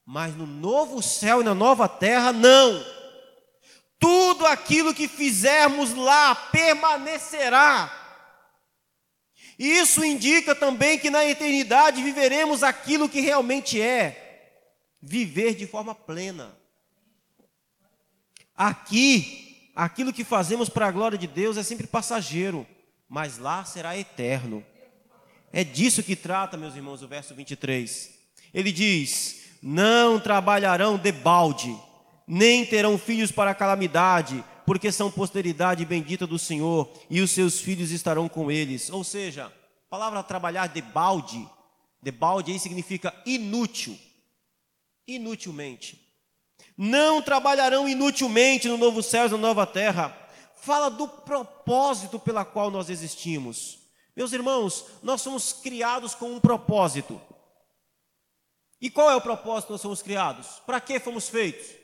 Mas 0.06 0.36
no 0.36 0.46
novo 0.46 1.02
céu 1.02 1.42
e 1.42 1.44
na 1.44 1.54
nova 1.54 1.90
terra, 1.90 2.32
não. 2.32 2.86
Tudo 4.00 4.46
aquilo 4.46 4.94
que 4.94 5.08
fizermos 5.08 5.94
lá 5.94 6.36
permanecerá. 6.36 7.92
Isso 9.58 10.04
indica 10.04 10.54
também 10.54 11.00
que 11.00 11.10
na 11.10 11.26
eternidade 11.26 12.04
viveremos 12.04 12.62
aquilo 12.62 13.10
que 13.10 13.20
realmente 13.20 13.82
é 13.82 14.54
viver 15.02 15.56
de 15.56 15.66
forma 15.66 15.96
plena. 15.96 16.56
Aqui, 18.56 19.72
aquilo 19.76 20.14
que 20.14 20.24
fazemos 20.24 20.70
para 20.70 20.88
a 20.88 20.92
glória 20.92 21.18
de 21.18 21.28
Deus 21.28 21.58
é 21.58 21.64
sempre 21.64 21.88
passageiro, 21.88 22.68
mas 23.10 23.38
lá 23.38 23.64
será 23.66 23.98
eterno. 23.98 24.64
É 25.52 25.64
disso 25.64 26.04
que 26.04 26.16
trata, 26.16 26.58
meus 26.58 26.76
irmãos, 26.76 27.02
o 27.02 27.08
verso 27.08 27.34
23. 27.34 28.12
Ele 28.54 28.72
diz: 28.72 29.58
não 29.62 30.20
trabalharão 30.20 30.98
de 30.98 31.12
balde, 31.12 31.76
nem 32.28 32.66
terão 32.66 32.98
filhos 32.98 33.32
para 33.32 33.56
calamidade, 33.56 34.44
porque 34.68 34.92
são 34.92 35.10
posteridade 35.10 35.86
bendita 35.86 36.28
do 36.28 36.38
Senhor, 36.38 36.92
e 37.10 37.22
os 37.22 37.32
seus 37.32 37.58
filhos 37.58 37.90
estarão 37.90 38.28
com 38.28 38.52
eles. 38.52 38.90
Ou 38.90 39.02
seja, 39.02 39.46
a 39.46 39.90
palavra 39.90 40.22
trabalhar 40.22 40.68
de 40.68 40.82
balde, 40.82 41.50
de 42.04 42.12
balde 42.12 42.52
aí 42.52 42.60
significa 42.60 43.16
inútil, 43.26 43.98
inutilmente. 45.08 46.06
Não 46.76 47.22
trabalharão 47.22 47.88
inutilmente 47.88 48.68
no 48.68 48.78
novo 48.78 49.02
céu 49.02 49.28
e 49.28 49.30
na 49.30 49.38
nova 49.38 49.66
terra. 49.66 50.14
Fala 50.58 50.90
do 50.90 51.08
propósito 51.08 52.20
pela 52.20 52.44
qual 52.44 52.70
nós 52.70 52.90
existimos. 52.90 53.80
Meus 54.18 54.34
irmãos, 54.34 54.84
nós 55.02 55.22
somos 55.22 55.54
criados 55.54 56.14
com 56.14 56.34
um 56.34 56.42
propósito. 56.42 57.22
E 58.82 58.90
qual 58.90 59.10
é 59.10 59.16
o 59.16 59.22
propósito 59.22 59.68
que 59.68 59.72
nós 59.72 59.82
somos 59.82 60.02
criados? 60.02 60.62
Para 60.66 60.82
que 60.82 61.00
fomos 61.00 61.30
feitos? 61.30 61.77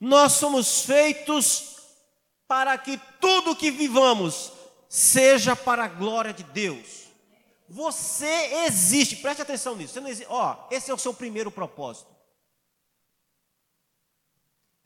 Nós 0.00 0.32
somos 0.32 0.82
feitos 0.82 1.76
para 2.46 2.78
que 2.78 2.98
tudo 3.20 3.56
que 3.56 3.70
vivamos 3.70 4.52
seja 4.88 5.54
para 5.54 5.84
a 5.84 5.88
glória 5.88 6.32
de 6.32 6.42
Deus. 6.44 7.08
Você 7.68 8.64
existe, 8.66 9.16
preste 9.16 9.42
atenção 9.42 9.76
nisso. 9.76 9.98
Existe, 9.98 10.26
ó, 10.30 10.66
esse 10.70 10.90
é 10.90 10.94
o 10.94 10.98
seu 10.98 11.12
primeiro 11.12 11.50
propósito. 11.50 12.08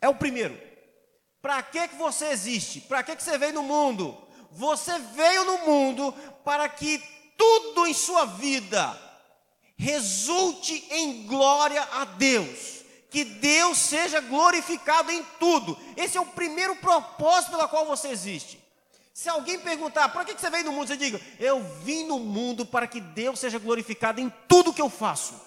É 0.01 0.09
o 0.09 0.15
primeiro. 0.15 0.61
Para 1.41 1.63
que, 1.63 1.89
que 1.89 1.97
você 1.97 2.27
existe? 2.27 2.81
Para 2.81 3.03
que, 3.03 3.15
que 3.15 3.23
você 3.23 3.39
veio 3.39 3.53
no 3.53 3.63
mundo? 3.63 4.17
Você 4.51 4.99
veio 4.99 5.45
no 5.45 5.59
mundo 5.59 6.13
para 6.45 6.69
que 6.69 6.99
tudo 7.37 7.87
em 7.87 7.95
sua 7.95 8.25
vida 8.25 9.01
resulte 9.77 10.87
em 10.91 11.27
glória 11.27 11.83
a 11.83 12.05
Deus. 12.05 12.82
Que 13.13 13.25
Deus 13.25 13.77
seja 13.77 14.23
glorificado 14.23 15.13
em 15.13 15.23
tudo. 15.39 15.79
Esse 15.99 16.17
é 16.17 16.21
o 16.21 16.27
primeiro 16.27 16.75
propósito 16.77 17.51
pela 17.51 17.69
qual 17.69 17.85
você 17.85 18.09
existe. 18.09 18.59
Se 19.13 19.29
alguém 19.29 19.61
perguntar, 19.61 20.09
para 20.09 20.25
que 20.25 20.33
você 20.33 20.49
veio 20.49 20.65
no 20.65 20.73
mundo? 20.73 20.89
Você 20.89 20.97
diga, 20.97 21.21
eu 21.39 21.63
vim 21.63 22.05
no 22.05 22.19
mundo 22.19 22.65
para 22.65 22.87
que 22.87 23.01
Deus 23.01 23.39
seja 23.39 23.59
glorificado 23.59 24.19
em 24.19 24.31
tudo 24.49 24.73
que 24.73 24.81
eu 24.81 24.89
faço. 24.89 25.39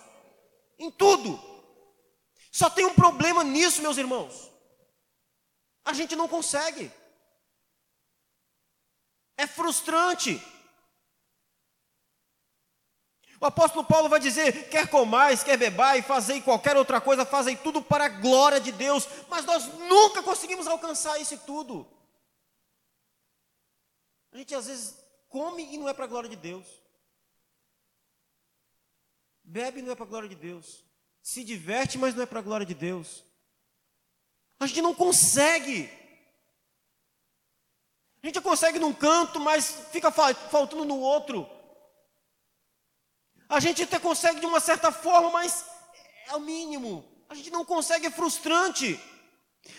Em 0.77 0.91
tudo. 0.91 1.41
Só 2.51 2.69
tem 2.69 2.85
um 2.85 2.93
problema 2.93 3.43
nisso, 3.43 3.81
meus 3.81 3.97
irmãos. 3.97 4.51
A 5.83 5.91
gente 5.91 6.15
não 6.15 6.27
consegue. 6.27 6.91
É 9.35 9.47
frustrante. 9.47 10.39
O 13.39 13.45
apóstolo 13.45 13.85
Paulo 13.85 14.09
vai 14.09 14.19
dizer: 14.19 14.69
quer 14.69 14.89
comais, 14.89 15.43
quer 15.43 15.57
bebai, 15.57 16.01
fazei 16.01 16.41
qualquer 16.41 16.77
outra 16.77 17.01
coisa, 17.01 17.25
fazei 17.25 17.55
tudo 17.55 17.81
para 17.81 18.05
a 18.05 18.09
glória 18.09 18.59
de 18.59 18.71
Deus. 18.71 19.07
Mas 19.29 19.45
nós 19.45 19.65
nunca 19.79 20.23
conseguimos 20.23 20.67
alcançar 20.67 21.19
isso 21.19 21.37
tudo. 21.39 21.87
A 24.31 24.37
gente 24.37 24.53
às 24.53 24.67
vezes 24.67 24.97
come 25.29 25.63
e 25.73 25.77
não 25.77 25.89
é 25.89 25.93
para 25.93 26.05
a 26.05 26.07
glória 26.07 26.29
de 26.29 26.35
Deus. 26.35 26.65
Bebe 29.43 29.79
e 29.79 29.81
não 29.81 29.91
é 29.91 29.95
para 29.95 30.05
a 30.05 30.09
glória 30.09 30.29
de 30.29 30.35
Deus. 30.35 30.83
Se 31.21 31.43
diverte, 31.43 31.97
mas 31.97 32.15
não 32.15 32.23
é 32.23 32.25
para 32.25 32.39
a 32.39 32.43
glória 32.43 32.65
de 32.65 32.73
Deus. 32.73 33.23
A 34.59 34.67
gente 34.67 34.81
não 34.81 34.93
consegue. 34.93 35.89
A 38.23 38.27
gente 38.27 38.41
consegue 38.41 38.79
num 38.79 38.93
canto, 38.93 39.39
mas 39.39 39.87
fica 39.91 40.11
faltando 40.11 40.85
no 40.85 40.99
outro. 40.99 41.47
A 43.47 43.59
gente 43.59 43.83
até 43.83 43.99
consegue 43.99 44.39
de 44.39 44.45
uma 44.45 44.59
certa 44.59 44.91
forma, 44.91 45.29
mas 45.31 45.65
é 46.27 46.35
o 46.35 46.39
mínimo. 46.39 47.05
A 47.29 47.35
gente 47.35 47.51
não 47.51 47.63
consegue, 47.63 48.07
é 48.07 48.11
frustrante. 48.11 48.99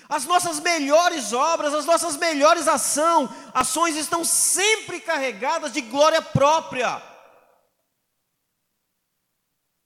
As 0.08 0.24
nossas 0.24 0.60
melhores 0.60 1.32
obras, 1.32 1.74
as 1.74 1.86
nossas 1.86 2.16
melhores 2.16 2.66
ação, 2.68 3.28
ações 3.54 3.96
estão 3.96 4.24
sempre 4.24 5.00
carregadas 5.00 5.72
de 5.72 5.80
glória 5.80 6.20
própria. 6.20 7.02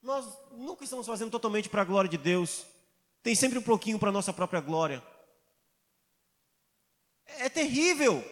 Nós 0.02 0.26
nunca 0.52 0.84
estamos 0.84 1.06
fazendo 1.06 1.30
totalmente 1.30 1.68
para 1.68 1.82
a 1.82 1.84
glória 1.84 2.08
de 2.08 2.16
Deus. 2.16 2.64
Tem 3.22 3.34
sempre 3.34 3.58
um 3.58 3.62
pouquinho 3.62 3.98
para 3.98 4.08
a 4.08 4.12
nossa 4.12 4.32
própria 4.32 4.60
glória. 4.60 5.02
É 7.26 7.48
terrível. 7.48 8.24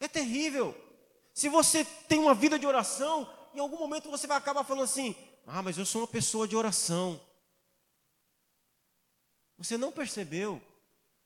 É 0.00 0.08
terrível. 0.08 0.76
Se 1.32 1.48
você 1.48 1.84
tem 2.08 2.18
uma 2.18 2.34
vida 2.34 2.58
de 2.58 2.66
oração, 2.66 3.28
em 3.54 3.60
algum 3.60 3.78
momento 3.78 4.10
você 4.10 4.26
vai 4.26 4.36
acabar 4.36 4.64
falando 4.64 4.84
assim: 4.84 5.14
Ah, 5.46 5.62
mas 5.62 5.78
eu 5.78 5.86
sou 5.86 6.02
uma 6.02 6.08
pessoa 6.08 6.46
de 6.46 6.56
oração. 6.56 7.20
Você 9.58 9.78
não 9.78 9.92
percebeu, 9.92 10.60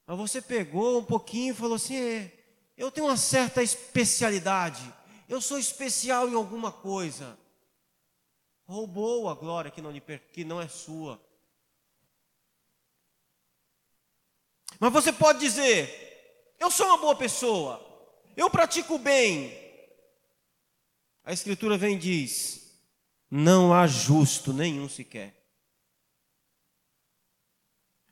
mas 0.07 0.19
você 0.19 0.43
pegou 0.43 0.99
um 1.01 1.05
pouquinho 1.05 1.53
e 1.53 1.57
falou 1.57 1.77
assim: 1.77 1.97
é, 1.97 2.33
Eu 2.77 2.91
tenho 2.91 3.07
uma 3.07 3.17
certa 3.17 3.63
especialidade, 3.63 4.93
eu 5.29 5.41
sou 5.41 5.59
especial 5.59 6.29
em 6.29 6.35
alguma 6.35 6.71
coisa. 6.71 7.39
Roubou 8.65 9.29
a 9.29 9.35
glória 9.35 9.71
que 9.71 9.81
não, 9.81 9.93
lhe, 9.93 10.01
que 10.01 10.45
não 10.45 10.61
é 10.61 10.69
sua. 10.69 11.21
Mas 14.79 14.93
você 14.93 15.13
pode 15.13 15.39
dizer: 15.39 16.55
Eu 16.59 16.71
sou 16.71 16.87
uma 16.87 16.99
boa 16.99 17.17
pessoa, 17.17 17.81
eu 18.37 18.51
pratico 18.51 18.99
bem, 18.99 19.66
a 21.27 21.33
Escritura 21.33 21.77
vem 21.77 21.97
e 21.97 21.99
diz: 21.99 22.73
não 23.29 23.75
há 23.75 23.87
justo 23.89 24.53
nenhum 24.53 24.89
sequer. 24.89 25.35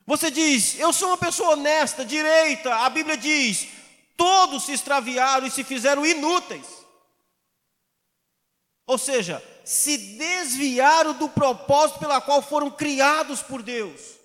Você 0.05 0.29
diz, 0.29 0.77
eu 0.77 0.93
sou 0.93 1.07
uma 1.07 1.17
pessoa 1.17 1.53
honesta, 1.53 2.05
direita. 2.05 2.75
A 2.75 2.89
Bíblia 2.89 3.17
diz: 3.17 3.69
todos 4.17 4.65
se 4.65 4.73
extraviaram 4.73 5.47
e 5.47 5.51
se 5.51 5.63
fizeram 5.63 6.05
inúteis. 6.05 6.67
Ou 8.85 8.97
seja, 8.97 9.41
se 9.63 9.97
desviaram 9.97 11.13
do 11.13 11.29
propósito 11.29 11.99
pela 11.99 12.21
qual 12.21 12.41
foram 12.41 12.69
criados 12.69 13.41
por 13.41 13.63
Deus. 13.63 14.15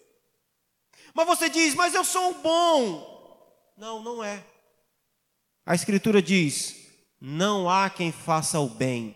Mas 1.15 1.27
você 1.27 1.49
diz, 1.49 1.75
mas 1.75 1.95
eu 1.95 2.05
sou 2.05 2.31
um 2.31 2.43
bom. 2.43 3.09
Não, 3.77 4.03
não 4.03 4.23
é. 4.23 4.45
A 5.65 5.77
Escritura 5.77 6.21
diz: 6.21 6.80
não 7.21 7.69
há 7.69 7.91
quem 7.91 8.11
faça 8.11 8.59
o 8.59 8.69
bem, 8.69 9.15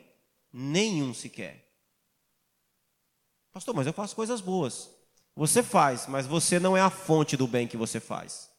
nenhum 0.53 1.15
sequer. 1.15 1.65
Pastor, 3.51 3.75
mas 3.75 3.87
eu 3.87 3.93
faço 3.93 4.15
coisas 4.15 4.41
boas. 4.41 4.91
Você 5.37 5.63
faz, 5.63 6.07
mas 6.07 6.27
você 6.27 6.61
não 6.61 6.77
é 6.77 6.81
a 6.81 6.91
fonte 6.91 7.37
do 7.37 7.47
bem 7.47 7.67
que 7.67 7.77
você 7.77 7.99
faz. 7.99 8.51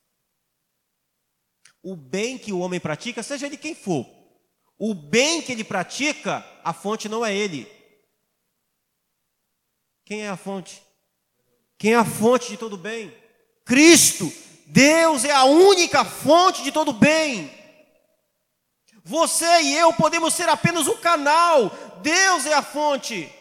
O 1.84 1.96
bem 1.96 2.38
que 2.38 2.52
o 2.52 2.60
homem 2.60 2.80
pratica, 2.80 3.22
seja 3.22 3.46
ele 3.46 3.58
quem 3.58 3.76
for, 3.76 4.06
o 4.78 4.93
bem 4.93 5.41
que 5.41 5.52
ele 5.52 5.64
pratica, 5.64 6.46
a 6.64 6.74
fonte 6.74 7.08
não 7.08 7.24
é 7.26 7.36
ele. 7.36 7.72
Quem 10.04 10.24
é 10.24 10.30
a 10.30 10.38
fonte? 10.38 10.82
Quem 11.78 11.93
é 11.93 11.98
a 11.98 12.06
fonte 12.06 12.50
de 12.50 12.58
todo 12.58 12.78
bem? 12.78 13.16
Cristo. 13.64 14.32
Deus 14.68 15.24
é 15.24 15.32
a 15.32 15.46
única 15.46 16.04
fonte 16.04 16.64
de 16.64 16.72
todo 16.72 16.91
bem. 16.91 17.52
Você 19.08 19.62
e 19.62 19.76
eu 19.78 19.93
podemos 19.93 20.34
ser 20.34 20.49
apenas 20.49 20.88
o 20.88 20.97
canal, 20.97 21.72
Deus 22.01 22.47
é 22.47 22.56
a 22.56 22.64
fonte. 22.64 23.32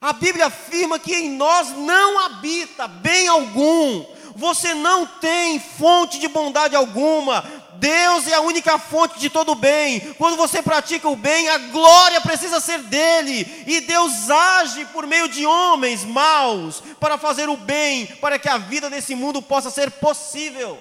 A 0.00 0.12
Bíblia 0.12 0.46
afirma 0.46 1.00
que 1.00 1.12
em 1.12 1.30
nós 1.30 1.70
não 1.70 2.20
habita 2.20 2.86
bem 2.86 3.26
algum. 3.26 4.06
Você 4.36 4.72
não 4.72 5.04
tem 5.04 5.58
fonte 5.58 6.20
de 6.20 6.28
bondade 6.28 6.76
alguma. 6.76 7.44
Deus 7.80 8.28
é 8.28 8.34
a 8.34 8.40
única 8.40 8.78
fonte 8.78 9.18
de 9.18 9.28
todo 9.28 9.56
bem. 9.56 9.98
Quando 10.14 10.36
você 10.36 10.62
pratica 10.62 11.08
o 11.08 11.16
bem, 11.16 11.48
a 11.48 11.58
glória 11.58 12.20
precisa 12.20 12.60
ser 12.60 12.78
dele. 12.82 13.64
E 13.66 13.80
Deus 13.80 14.30
age 14.30 14.84
por 14.86 15.08
meio 15.08 15.28
de 15.28 15.44
homens 15.44 16.04
maus 16.04 16.82
para 17.00 17.18
fazer 17.18 17.48
o 17.48 17.56
bem, 17.56 18.06
para 18.20 18.38
que 18.38 18.48
a 18.48 18.58
vida 18.58 18.88
desse 18.88 19.16
mundo 19.16 19.42
possa 19.42 19.70
ser 19.70 19.90
possível. 19.90 20.78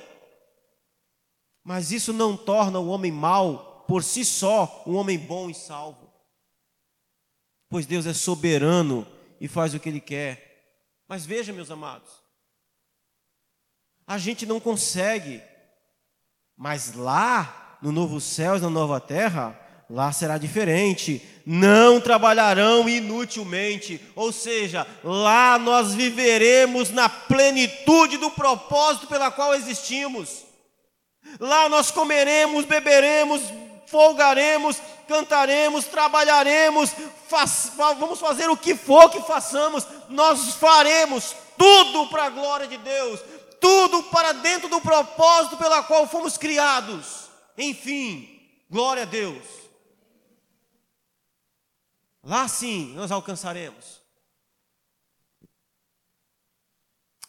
Mas 1.66 1.92
isso 1.92 2.14
não 2.14 2.38
torna 2.38 2.80
o 2.80 2.88
homem 2.88 3.12
mau 3.12 3.84
por 3.86 4.04
si 4.04 4.24
só 4.24 4.84
um 4.88 4.96
homem 4.96 5.18
bom 5.18 5.50
e 5.50 5.54
salvo. 5.54 6.10
Pois 7.68 7.86
Deus 7.86 8.06
é 8.06 8.14
soberano 8.14 9.06
e 9.42 9.48
faz 9.50 9.74
o 9.74 9.80
que 9.80 9.90
ele 9.90 10.00
quer. 10.00 10.80
Mas 11.08 11.26
veja, 11.26 11.52
meus 11.52 11.70
amados, 11.70 12.10
a 14.08 14.18
gente 14.18 14.46
não 14.46 14.62
consegue 14.62 15.42
mas 16.58 16.94
lá, 16.94 17.78
no 17.82 17.92
novo 17.92 18.22
céu 18.22 18.56
e 18.56 18.62
na 18.62 18.70
nova 18.70 19.00
terra, 19.00 19.60
lá 19.90 20.12
será 20.12 20.38
diferente. 20.38 21.22
Não 21.46 22.00
trabalharão 22.00 22.88
inutilmente, 22.88 24.02
ou 24.16 24.32
seja, 24.32 24.88
lá 25.04 25.60
nós 25.60 25.94
viveremos 25.94 26.90
na 26.92 27.10
plenitude 27.10 28.18
do 28.18 28.32
propósito 28.32 29.08
pela 29.08 29.30
qual 29.30 29.54
existimos. 29.54 30.46
Lá 31.40 31.68
nós 31.70 31.92
comeremos, 31.92 32.66
beberemos, 32.66 33.42
folgaremos, 33.88 34.82
cantaremos, 35.08 35.86
trabalharemos, 35.86 36.92
faz, 37.28 37.72
vamos 37.76 38.20
fazer 38.20 38.50
o 38.50 38.58
que 38.58 38.76
for 38.76 39.10
que 39.10 39.22
façamos, 39.22 39.86
nós 40.10 40.56
faremos 40.56 41.36
tudo 41.58 42.08
para 42.10 42.26
a 42.26 42.30
glória 42.30 42.68
de 42.68 42.78
Deus, 42.78 43.20
tudo 43.60 44.04
para 44.04 44.34
dentro 44.34 44.70
do 44.70 44.82
propósito 44.82 45.58
pela 45.58 45.84
qual 45.84 46.08
fomos 46.08 46.38
criados. 46.38 47.30
Enfim, 47.58 48.42
glória 48.70 49.04
a 49.04 49.06
Deus. 49.06 49.44
Lá 52.24 52.48
sim 52.48 52.94
nós 52.96 53.12
alcançaremos. 53.12 54.02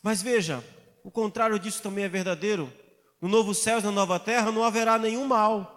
Mas 0.03 0.23
veja, 0.23 0.65
o 1.05 1.11
contrário 1.11 1.59
disso 1.59 1.83
também 1.83 2.05
é 2.05 2.09
verdadeiro. 2.09 2.73
No 3.21 3.29
novo 3.29 3.55
céu 3.55 3.79
e 3.79 3.83
na 3.83 3.91
nova 3.91 4.19
terra 4.19 4.53
não 4.53 4.65
haverá 4.65 4.99
nenhum 4.99 5.27
mal. 5.27 5.77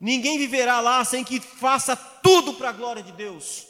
Ninguém 0.00 0.38
viverá 0.38 0.80
lá 0.80 1.04
sem 1.04 1.24
que 1.24 1.40
faça 1.40 1.94
tudo 1.96 2.54
para 2.54 2.70
a 2.70 2.72
glória 2.72 3.02
de 3.02 3.12
Deus. 3.12 3.66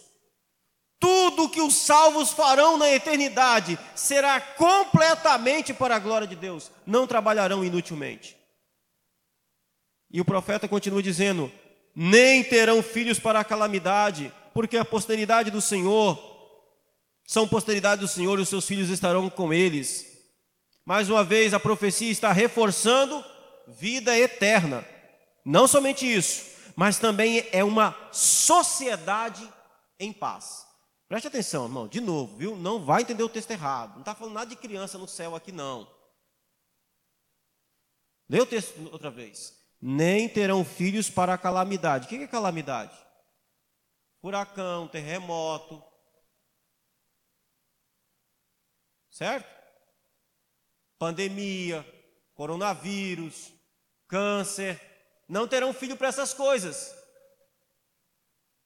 Tudo 0.98 1.48
que 1.48 1.60
os 1.60 1.74
salvos 1.74 2.30
farão 2.30 2.78
na 2.78 2.90
eternidade 2.90 3.78
será 3.94 4.40
completamente 4.40 5.74
para 5.74 5.96
a 5.96 5.98
glória 5.98 6.26
de 6.26 6.34
Deus, 6.34 6.70
não 6.86 7.06
trabalharão 7.06 7.62
inutilmente. 7.62 8.36
E 10.10 10.20
o 10.20 10.24
profeta 10.24 10.66
continua 10.66 11.02
dizendo: 11.02 11.52
nem 11.94 12.42
terão 12.42 12.82
filhos 12.82 13.18
para 13.18 13.40
a 13.40 13.44
calamidade, 13.44 14.32
porque 14.54 14.78
a 14.78 14.84
posteridade 14.84 15.50
do 15.50 15.60
Senhor 15.60 16.18
são 17.26 17.46
posteridade 17.46 18.00
do 18.00 18.08
Senhor 18.08 18.38
e 18.38 18.42
os 18.42 18.48
seus 18.48 18.66
filhos 18.66 18.88
estarão 18.88 19.28
com 19.28 19.52
eles. 19.52 20.15
Mais 20.86 21.10
uma 21.10 21.24
vez, 21.24 21.52
a 21.52 21.58
profecia 21.58 22.12
está 22.12 22.30
reforçando 22.30 23.24
vida 23.66 24.16
eterna. 24.16 24.86
Não 25.44 25.66
somente 25.66 26.06
isso, 26.06 26.72
mas 26.76 27.00
também 27.00 27.44
é 27.50 27.64
uma 27.64 27.92
sociedade 28.12 29.52
em 29.98 30.12
paz. 30.12 30.64
Preste 31.08 31.26
atenção, 31.26 31.64
irmão, 31.64 31.88
de 31.88 32.00
novo, 32.00 32.36
viu? 32.36 32.54
Não 32.54 32.84
vai 32.84 33.02
entender 33.02 33.24
o 33.24 33.28
texto 33.28 33.50
errado. 33.50 33.94
Não 33.94 34.00
está 34.00 34.14
falando 34.14 34.34
nada 34.34 34.50
de 34.50 34.54
criança 34.54 34.96
no 34.96 35.08
céu 35.08 35.34
aqui, 35.34 35.50
não. 35.50 35.92
Lê 38.28 38.40
o 38.40 38.46
texto 38.46 38.80
outra 38.92 39.10
vez. 39.10 39.60
Nem 39.80 40.28
terão 40.28 40.64
filhos 40.64 41.10
para 41.10 41.34
a 41.34 41.38
calamidade. 41.38 42.06
O 42.06 42.08
que 42.08 42.16
é 42.16 42.28
calamidade? 42.28 42.96
Furacão, 44.20 44.86
terremoto. 44.86 45.82
Certo? 49.10 49.55
Pandemia, 50.98 51.84
coronavírus, 52.34 53.52
câncer. 54.08 54.80
Não 55.28 55.48
terão 55.48 55.72
filho 55.72 55.96
para 55.96 56.08
essas 56.08 56.32
coisas. 56.32 56.94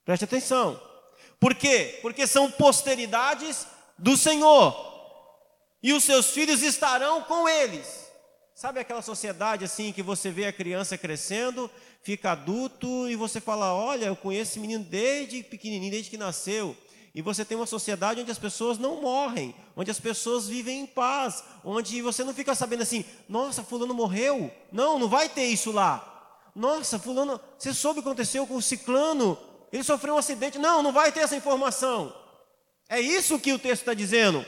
Preste 0.04 0.24
atenção. 0.24 0.80
Por 1.38 1.54
quê? 1.54 1.98
Porque 2.02 2.26
são 2.26 2.50
posteridades 2.50 3.66
do 3.98 4.16
Senhor. 4.16 4.88
E 5.82 5.92
os 5.92 6.04
seus 6.04 6.30
filhos 6.30 6.62
estarão 6.62 7.22
com 7.22 7.48
eles. 7.48 8.10
Sabe 8.54 8.78
aquela 8.78 9.00
sociedade 9.00 9.64
assim 9.64 9.90
que 9.90 10.02
você 10.02 10.30
vê 10.30 10.44
a 10.44 10.52
criança 10.52 10.98
crescendo, 10.98 11.70
fica 12.02 12.32
adulto 12.32 13.08
e 13.08 13.16
você 13.16 13.40
fala: 13.40 13.74
Olha, 13.74 14.04
eu 14.04 14.16
conheço 14.16 14.52
esse 14.52 14.60
menino 14.60 14.84
desde 14.84 15.42
pequenininho, 15.42 15.90
desde 15.90 16.10
que 16.10 16.18
nasceu. 16.18 16.76
E 17.14 17.22
você 17.22 17.44
tem 17.44 17.56
uma 17.56 17.66
sociedade 17.66 18.20
onde 18.20 18.30
as 18.30 18.38
pessoas 18.38 18.78
não 18.78 19.00
morrem, 19.00 19.54
onde 19.76 19.90
as 19.90 19.98
pessoas 19.98 20.46
vivem 20.46 20.80
em 20.80 20.86
paz, 20.86 21.42
onde 21.64 22.00
você 22.02 22.22
não 22.22 22.32
fica 22.32 22.54
sabendo 22.54 22.82
assim: 22.82 23.04
Nossa, 23.28 23.64
Fulano 23.64 23.92
morreu. 23.92 24.50
Não, 24.70 24.98
não 24.98 25.08
vai 25.08 25.28
ter 25.28 25.46
isso 25.46 25.72
lá. 25.72 26.06
Nossa, 26.54 26.98
Fulano, 26.98 27.40
você 27.58 27.74
soube 27.74 28.00
o 28.00 28.02
que 28.02 28.08
aconteceu 28.08 28.46
com 28.46 28.56
o 28.56 28.62
ciclano? 28.62 29.38
ele 29.72 29.84
sofreu 29.84 30.14
um 30.14 30.18
acidente. 30.18 30.58
Não, 30.58 30.82
não 30.82 30.92
vai 30.92 31.12
ter 31.12 31.20
essa 31.20 31.36
informação. 31.36 32.14
É 32.88 33.00
isso 33.00 33.38
que 33.38 33.52
o 33.52 33.58
texto 33.58 33.82
está 33.82 33.94
dizendo. 33.94 34.44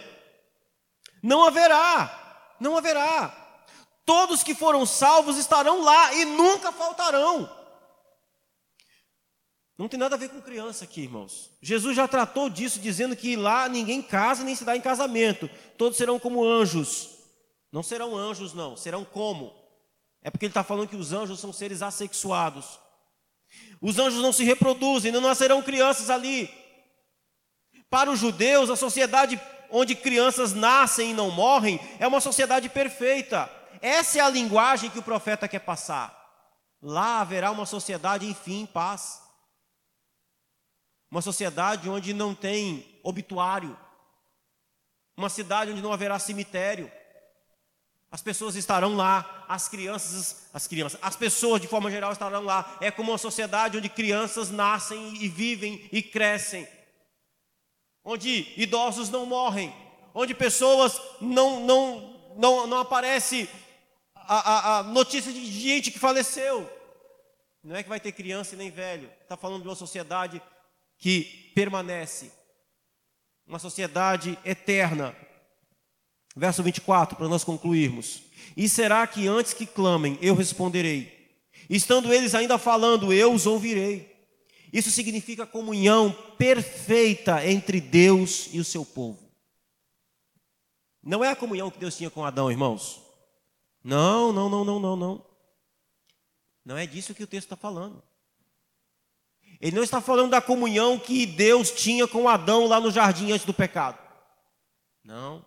Não 1.23 1.45
haverá, 1.45 2.55
não 2.59 2.77
haverá. 2.77 3.33
Todos 4.05 4.43
que 4.43 4.55
foram 4.55 4.85
salvos 4.85 5.39
estarão 5.39 5.83
lá 5.83 6.13
e 6.15 6.25
nunca 6.25 6.73
faltarão. 6.73 7.49
Não 9.83 9.89
tem 9.89 9.99
nada 9.99 10.15
a 10.15 10.19
ver 10.19 10.29
com 10.29 10.41
criança 10.41 10.85
aqui, 10.85 11.01
irmãos. 11.01 11.51
Jesus 11.61 11.97
já 11.97 12.07
tratou 12.07 12.49
disso, 12.49 12.79
dizendo 12.79 13.17
que 13.17 13.35
lá 13.35 13.69
ninguém 13.69 14.01
casa 14.01 14.45
nem 14.45 14.55
se 14.55 14.65
dá 14.65 14.77
em 14.77 14.81
casamento. 14.81 15.51
Todos 15.77 15.99
serão 15.99 16.21
como 16.21 16.45
anjos. 16.45 17.09
Não 17.73 17.83
serão 17.83 18.17
anjos, 18.17 18.55
não, 18.55 18.77
serão 18.77 19.05
como. 19.05 19.53
É 20.23 20.31
porque 20.31 20.47
ele 20.47 20.53
está 20.53 20.63
falando 20.63 20.87
que 20.87 20.95
os 20.95 21.13
anjos 21.13 21.41
são 21.41 21.53
seres 21.53 21.83
assexuados. 21.83 22.79
Os 23.81 23.99
anjos 23.99 24.23
não 24.23 24.33
se 24.33 24.45
reproduzem, 24.45 25.11
não 25.11 25.21
nascerão 25.21 25.61
crianças 25.61 26.11
ali. 26.11 26.49
Para 27.91 28.09
os 28.09 28.21
judeus, 28.21 28.71
a 28.71 28.77
sociedade 28.77 29.41
onde 29.69 29.97
crianças 29.97 30.53
nascem 30.53 31.11
e 31.11 31.15
não 31.15 31.29
morrem 31.29 31.81
é 31.99 32.07
uma 32.07 32.21
sociedade 32.21 32.69
perfeita. 32.69 33.51
Essa 33.81 34.19
é 34.19 34.21
a 34.21 34.31
linguagem 34.31 34.91
que 34.91 35.01
o 35.01 35.03
profeta 35.03 35.49
quer 35.49 35.59
passar. 35.59 36.17
Lá 36.81 37.21
haverá 37.21 37.51
uma 37.51 37.67
sociedade, 37.67 38.29
enfim, 38.29 38.65
paz. 38.65 39.22
Uma 41.13 41.21
sociedade 41.21 41.91
onde 41.91 42.15
não 42.15 42.35
tem 42.35 42.99
obituário. 43.03 43.79
Uma 45.15 45.29
cidade 45.29 45.71
onde 45.71 45.83
não 45.83 45.93
haverá 45.93 46.19
cemitério. 46.19 46.91
As 48.11 48.23
pessoas 48.23 48.57
estarão 48.57 48.97
lá, 48.97 49.45
as 49.47 49.69
crianças, 49.69 50.49
as 50.55 50.67
crianças, 50.67 50.99
as 51.03 51.15
pessoas 51.15 51.61
de 51.61 51.69
forma 51.69 51.91
geral 51.91 52.13
estarão 52.13 52.43
lá. 52.43 52.79
É 52.81 52.91
como 52.91 53.13
uma 53.13 53.19
sociedade 53.19 53.77
onde 53.77 53.91
crianças 53.91 54.51
nascem 54.51 55.23
e 55.23 55.29
vivem 55.29 55.87
e 55.93 56.03
crescem. 56.03 56.67
Onde 58.03 58.51
idosos 58.57 59.11
não 59.11 59.27
morrem, 59.27 59.71
onde 60.15 60.35
pessoas 60.35 60.99
não 61.21 61.61
não 61.61 62.33
não, 62.39 62.67
não 62.67 62.79
aparece 62.79 63.51
a, 64.15 64.37
a, 64.37 64.79
a 64.79 64.83
notícia 64.83 65.31
de 65.31 65.45
gente 65.45 65.91
que 65.91 65.99
faleceu. 65.99 66.67
Não 67.63 67.77
é 67.77 67.83
que 67.83 67.89
vai 67.91 68.01
ter 68.01 68.13
criança 68.13 68.55
e 68.55 68.59
nem 68.59 68.71
velho. 68.71 69.13
Está 69.23 69.37
falando 69.37 69.61
de 69.61 69.69
uma 69.69 69.75
sociedade 69.75 70.41
que 71.03 71.51
permanece, 71.55 72.33
uma 73.47 73.59
sociedade 73.59 74.39
eterna, 74.45 75.15
Verso 76.35 76.63
24, 76.63 77.17
para 77.17 77.29
nós 77.29 77.45
concluirmos. 77.45 78.23
E 78.57 78.67
será 78.69 79.07
que 79.07 79.29
antes 79.29 79.53
que 79.53 79.67
clamem, 79.67 80.19
eu 80.23 80.35
responderei? 80.35 81.37
Estando 81.69 82.11
eles 82.13 82.35
ainda 82.35 82.57
falando, 82.57 83.13
eu 83.13 83.35
os 83.35 83.47
ouvirei. 83.47 84.11
Isso 84.73 84.91
significa 84.91 85.45
comunhão 85.47 86.11
perfeita 86.39 87.47
entre 87.47 87.83
Deus 87.83 88.49
e 88.51 88.59
o 88.59 88.65
seu 88.65 88.83
povo. 88.83 89.19
Não 91.03 91.23
é 91.23 91.29
a 91.29 91.37
comunhão 91.37 91.71
que 91.71 91.79
Deus 91.79 91.97
tinha 91.97 92.09
com 92.09 92.25
Adão, 92.25 92.51
irmãos. 92.51 93.03
Não, 93.85 94.33
não, 94.33 94.49
não, 94.49 94.65
não, 94.65 94.81
não, 94.81 94.97
não. 94.97 95.27
Não 96.65 96.79
é 96.79 96.87
disso 96.87 97.15
que 97.15 97.25
o 97.25 97.27
texto 97.27 97.47
está 97.47 97.57
falando. 97.57 98.03
Ele 99.63 99.77
não 99.77 99.85
está 99.85 100.01
falando 100.01 100.33
da 100.33 100.41
comunhão 100.41 100.99
que 100.99 101.25
Deus 101.25 101.71
tinha 101.71 102.09
com 102.09 102.29
Adão 102.29 102.67
lá 102.67 102.81
no 102.81 102.91
jardim 102.91 103.31
antes 103.31 103.47
do 103.47 103.55
pecado. 103.55 103.97
Não. 105.05 105.45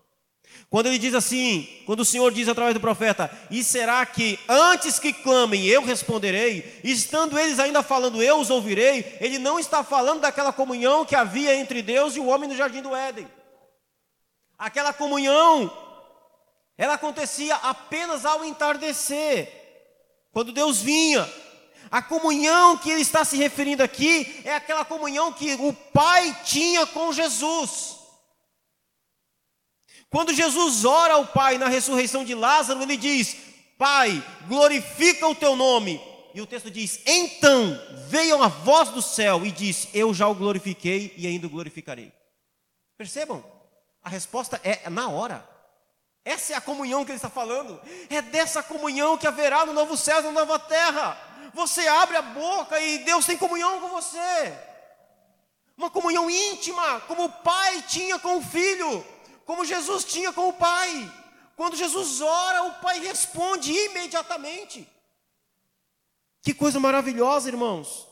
Quando 0.69 0.85
ele 0.85 0.97
diz 0.97 1.13
assim, 1.13 1.67
quando 1.85 1.99
o 1.99 2.05
Senhor 2.05 2.31
diz 2.31 2.47
através 2.47 2.73
do 2.73 2.79
profeta: 2.79 3.29
E 3.51 3.61
será 3.61 4.05
que 4.05 4.39
antes 4.47 4.99
que 4.99 5.11
clamem 5.11 5.65
eu 5.65 5.83
responderei? 5.83 6.79
Estando 6.81 7.37
eles 7.37 7.59
ainda 7.59 7.83
falando 7.83 8.23
eu 8.23 8.39
os 8.39 8.49
ouvirei, 8.49 9.17
ele 9.19 9.37
não 9.37 9.59
está 9.59 9.83
falando 9.83 10.21
daquela 10.21 10.53
comunhão 10.53 11.03
que 11.03 11.15
havia 11.15 11.53
entre 11.53 11.81
Deus 11.81 12.15
e 12.15 12.19
o 12.21 12.27
homem 12.27 12.47
no 12.47 12.55
jardim 12.55 12.81
do 12.81 12.95
Éden. 12.95 13.27
Aquela 14.57 14.93
comunhão, 14.93 15.69
ela 16.77 16.93
acontecia 16.93 17.55
apenas 17.55 18.25
ao 18.25 18.45
entardecer, 18.45 19.51
quando 20.31 20.53
Deus 20.53 20.81
vinha. 20.81 21.29
A 21.91 22.01
comunhão 22.01 22.77
que 22.77 22.89
ele 22.89 23.01
está 23.01 23.23
se 23.23 23.37
referindo 23.37 23.83
aqui 23.83 24.41
é 24.43 24.55
aquela 24.55 24.83
comunhão 24.83 25.31
que 25.31 25.53
o 25.53 25.73
Pai 25.73 26.35
tinha 26.43 26.85
com 26.85 27.13
Jesus. 27.13 27.95
Quando 30.09 30.33
Jesus 30.33 30.85
ora 30.85 31.15
ao 31.15 31.27
Pai 31.27 31.57
na 31.57 31.67
ressurreição 31.67 32.23
de 32.23 32.33
Lázaro, 32.33 32.81
ele 32.81 32.97
diz: 32.97 33.35
Pai, 33.77 34.23
glorifica 34.47 35.27
o 35.27 35.35
teu 35.35 35.55
nome. 35.55 36.01
E 36.33 36.41
o 36.41 36.45
texto 36.45 36.71
diz: 36.71 37.01
Então 37.05 37.79
veio 38.07 38.41
a 38.41 38.47
voz 38.47 38.89
do 38.89 39.01
céu 39.01 39.45
e 39.45 39.51
disse: 39.51 39.89
Eu 39.93 40.13
já 40.13 40.27
o 40.27 40.35
glorifiquei 40.35 41.13
e 41.17 41.27
ainda 41.27 41.47
o 41.47 41.49
glorificarei. 41.49 42.11
Percebam? 42.97 43.43
A 44.01 44.09
resposta 44.09 44.59
é 44.63 44.89
na 44.89 45.09
hora. 45.09 45.47
Essa 46.23 46.53
é 46.53 46.55
a 46.55 46.61
comunhão 46.61 47.05
que 47.05 47.11
ele 47.11 47.17
está 47.17 47.29
falando. 47.29 47.79
É 48.09 48.21
dessa 48.21 48.63
comunhão 48.63 49.17
que 49.17 49.27
haverá 49.27 49.65
no 49.65 49.73
novo 49.73 49.95
céu 49.95 50.19
e 50.19 50.23
na 50.23 50.31
nova 50.31 50.57
terra. 50.57 51.17
Você 51.55 51.87
abre 51.87 52.17
a 52.17 52.21
boca 52.21 52.79
e 52.79 52.99
Deus 52.99 53.25
tem 53.25 53.37
comunhão 53.37 53.81
com 53.81 53.89
você. 53.89 54.53
Uma 55.75 55.89
comunhão 55.89 56.29
íntima, 56.29 57.01
como 57.07 57.25
o 57.25 57.29
pai 57.29 57.81
tinha 57.87 58.19
com 58.19 58.37
o 58.37 58.41
filho 58.43 59.15
como 59.45 59.63
Jesus 59.63 60.03
tinha 60.03 60.33
com 60.33 60.49
o 60.49 60.53
Pai. 60.53 61.11
Quando 61.55 61.77
Jesus 61.77 62.19
ora, 62.19 62.63
o 62.63 62.73
Pai 62.81 62.99
responde 62.99 63.71
imediatamente. 63.71 64.87
Que 66.41 66.53
coisa 66.53 66.79
maravilhosa, 66.79 67.47
irmãos. 67.47 68.07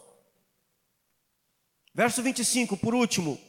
Verso 1.93 2.21
25, 2.23 2.77
por 2.77 2.95
último: 2.95 3.39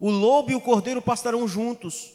O 0.00 0.10
lobo 0.10 0.50
e 0.50 0.54
o 0.54 0.60
cordeiro 0.60 1.00
pastarão 1.00 1.46
juntos, 1.46 2.12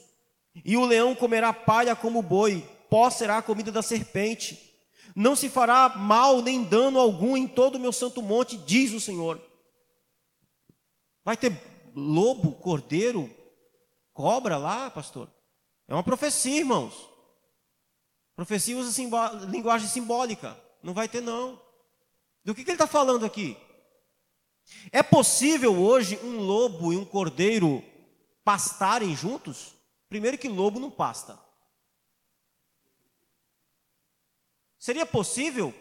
e 0.66 0.76
o 0.76 0.86
leão 0.86 1.16
comerá 1.16 1.54
palha 1.54 1.96
como 1.96 2.20
o 2.20 2.24
boi, 2.24 2.68
pó 2.90 3.10
será 3.10 3.38
a 3.38 3.44
comida 3.44 3.72
da 3.72 3.82
serpente. 3.82 4.71
Não 5.16 5.36
se 5.36 5.50
fará 5.50 5.90
mal 5.90 6.42
nem 6.42 6.64
dano 6.64 7.00
algum 7.00 7.36
em 7.36 7.48
todo 7.48 7.76
o 7.76 7.80
meu 7.80 7.92
santo 7.92 8.22
monte, 8.22 8.58
diz 8.58 8.94
o 8.94 9.00
Senhor. 9.00 9.42
Vai 11.24 11.38
ter 11.38 11.62
lobo, 11.96 12.54
cordeiro, 12.54 13.30
Cobra 14.14 14.58
lá, 14.58 14.90
pastor. 14.90 15.30
É 15.88 15.94
uma 15.94 16.04
profecia, 16.04 16.60
irmãos. 16.60 17.10
Profecia 18.36 18.78
usa 18.78 18.92
simbó 18.92 19.30
linguagem 19.50 19.88
simbólica. 19.88 20.56
Não 20.84 20.94
vai 20.94 21.08
ter, 21.08 21.22
não. 21.22 21.62
Do 22.44 22.54
que, 22.54 22.64
que 22.64 22.72
ele 22.72 22.76
está 22.76 22.88
falando 22.88 23.26
aqui? 23.26 23.58
É 24.92 25.02
possível 25.02 25.80
hoje 25.80 26.20
um 26.24 26.40
lobo 26.40 26.94
e 26.94 26.98
um 26.98 27.06
cordeiro 27.06 27.84
pastarem 28.44 29.16
juntos? 29.16 29.74
Primeiro 30.10 30.38
que 30.38 30.48
lobo 30.48 30.80
não 30.80 30.92
pasta. 30.92 31.40
Seria 34.82 35.06
possível? 35.06 35.72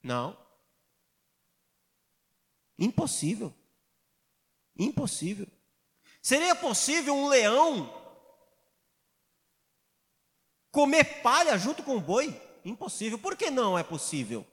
Não. 0.00 0.38
Impossível. 2.78 3.52
Impossível. 4.78 5.48
Seria 6.22 6.54
possível 6.54 7.16
um 7.16 7.26
leão 7.26 7.92
comer 10.70 11.20
palha 11.20 11.58
junto 11.58 11.82
com 11.82 11.96
o 11.96 12.00
boi? 12.00 12.40
Impossível. 12.64 13.18
Por 13.18 13.36
que 13.36 13.50
não 13.50 13.76
é 13.76 13.82
possível? 13.82 14.46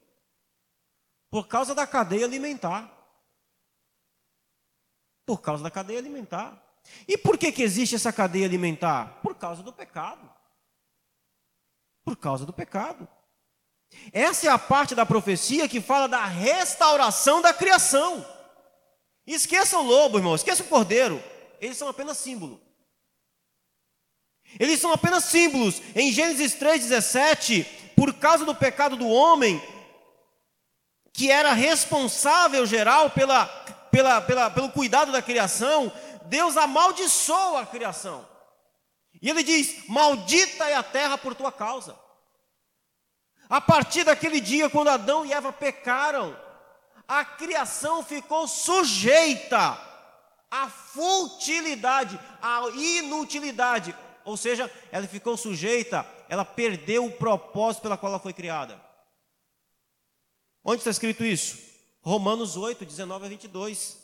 Por 1.30 1.48
causa 1.48 1.76
da 1.76 1.86
cadeia 1.86 2.26
alimentar. 2.26 2.92
Por 5.28 5.42
causa 5.42 5.64
da 5.64 5.70
cadeia 5.70 6.00
alimentar. 6.00 6.60
E 7.08 7.20
por 7.20 7.38
que, 7.38 7.52
que 7.52 7.62
existe 7.62 7.94
essa 7.94 8.12
cadeia 8.12 8.48
alimentar? 8.48 9.22
Por 9.22 9.36
causa 9.36 9.62
do 9.62 9.72
pecado. 9.72 10.28
Por 12.04 12.18
causa 12.18 12.48
do 12.48 12.52
pecado. 12.52 13.08
Essa 14.12 14.48
é 14.48 14.50
a 14.50 14.58
parte 14.58 14.94
da 14.96 15.06
profecia 15.06 15.68
que 15.68 15.82
fala 15.82 16.08
da 16.08 16.26
restauração 16.26 17.42
da 17.42 17.54
criação. 17.54 18.26
Esqueça 19.26 19.78
o 19.78 19.84
lobo, 19.84 20.18
irmão, 20.18 20.36
esqueça 20.36 20.64
o 20.64 20.68
cordeiro 20.68 21.22
eles 21.64 21.78
são 21.78 21.88
apenas 21.88 22.18
símbolo. 22.18 22.62
Eles 24.60 24.82
são 24.82 24.92
apenas 24.92 25.24
símbolos. 25.24 25.82
Em 25.96 26.12
Gênesis 26.12 26.54
3,17, 26.56 27.66
por 27.96 28.14
causa 28.16 28.44
do 28.44 28.54
pecado 28.54 28.98
do 28.98 29.08
homem, 29.08 29.62
que 31.14 31.32
era 31.32 31.54
responsável 31.54 32.66
geral 32.66 33.12
pela, 33.12 33.46
pela, 33.90 34.22
pela, 34.22 34.50
pelo 34.50 34.72
cuidado 34.72 35.14
da 35.14 35.22
criação, 35.22 35.90
Deus 36.26 36.58
amaldiçoou 36.58 37.56
a 37.56 37.66
criação. 37.66 38.28
E 39.22 39.30
ele 39.30 39.42
diz: 39.42 39.88
Maldita 39.88 40.66
é 40.66 40.76
a 40.76 40.84
terra 40.84 41.18
por 41.18 41.34
tua 41.34 41.52
causa. 41.52 41.98
A 43.54 43.62
partir 43.62 44.04
daquele 44.04 44.42
dia, 44.42 44.68
quando 44.68 44.88
Adão 44.88 45.24
e 45.24 45.32
Eva 45.32 45.54
pecaram, 45.54 46.36
a 47.08 47.24
criação 47.24 48.04
ficou 48.04 48.48
sujeita 48.48 49.80
a 50.50 50.68
futilidade, 50.68 52.20
a 52.42 52.68
inutilidade. 52.74 53.96
Ou 54.26 54.36
seja, 54.36 54.72
ela 54.92 55.06
ficou 55.06 55.38
sujeita, 55.38 56.04
ela 56.28 56.44
perdeu 56.44 57.06
o 57.06 57.12
propósito 57.12 57.84
pela 57.84 57.96
qual 57.96 58.14
ela 58.14 58.20
foi 58.20 58.34
criada. 58.34 58.82
Onde 60.66 60.80
está 60.80 60.90
escrito 60.90 61.24
isso? 61.24 61.60
Romanos 62.02 62.58
8, 62.58 62.84
19 62.84 63.24
a 63.28 63.30
22. 63.30 64.00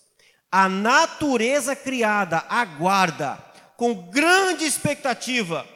A 0.51 0.69
natureza 0.69 1.75
criada 1.75 2.45
aguarda 2.47 3.43
com 3.75 3.95
grande 4.11 4.63
expectativa 4.63 5.67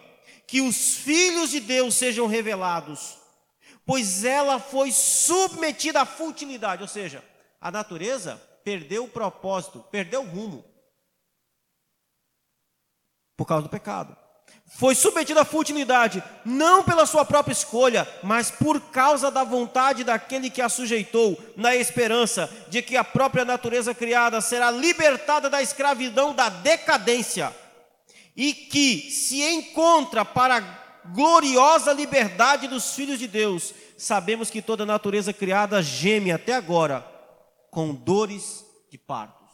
que 0.45 0.61
os 0.61 0.93
filhos 0.93 1.49
de 1.49 1.59
Deus 1.59 1.95
sejam 1.95 2.27
revelados, 2.27 3.22
pois 3.85 4.23
ela 4.23 4.59
foi 4.59 4.91
submetida 4.91 6.01
à 6.01 6.05
futilidade, 6.05 6.81
ou 6.81 6.87
seja, 6.87 7.23
a 7.59 7.71
natureza 7.71 8.41
perdeu 8.63 9.05
o 9.05 9.09
propósito, 9.09 9.85
perdeu 9.91 10.21
o 10.21 10.27
rumo. 10.27 10.65
Por 13.35 13.45
causa 13.45 13.63
do 13.63 13.69
pecado. 13.69 14.15
Foi 14.75 14.95
submetido 14.95 15.39
à 15.39 15.45
futilidade, 15.45 16.23
não 16.43 16.83
pela 16.83 17.05
sua 17.05 17.23
própria 17.23 17.53
escolha, 17.53 18.07
mas 18.23 18.49
por 18.49 18.79
causa 18.81 19.29
da 19.29 19.43
vontade 19.43 20.03
daquele 20.03 20.49
que 20.49 20.61
a 20.61 20.69
sujeitou, 20.69 21.37
na 21.55 21.75
esperança 21.75 22.49
de 22.69 22.81
que 22.81 22.97
a 22.97 23.03
própria 23.03 23.45
natureza 23.45 23.93
criada 23.93 24.41
será 24.41 24.71
libertada 24.71 25.49
da 25.49 25.61
escravidão 25.61 26.33
da 26.33 26.49
decadência 26.49 27.53
e 28.35 28.53
que 28.53 29.11
se 29.11 29.43
encontra 29.43 30.25
para 30.25 30.82
gloriosa 31.07 31.91
liberdade 31.93 32.67
dos 32.67 32.93
filhos 32.93 33.19
de 33.19 33.27
Deus. 33.27 33.73
Sabemos 33.97 34.49
que 34.49 34.61
toda 34.61 34.83
a 34.83 34.85
natureza 34.85 35.33
criada 35.33 35.81
geme 35.81 36.31
até 36.31 36.53
agora 36.53 37.05
com 37.69 37.93
dores 37.93 38.65
de 38.89 38.97
partos. 38.97 39.49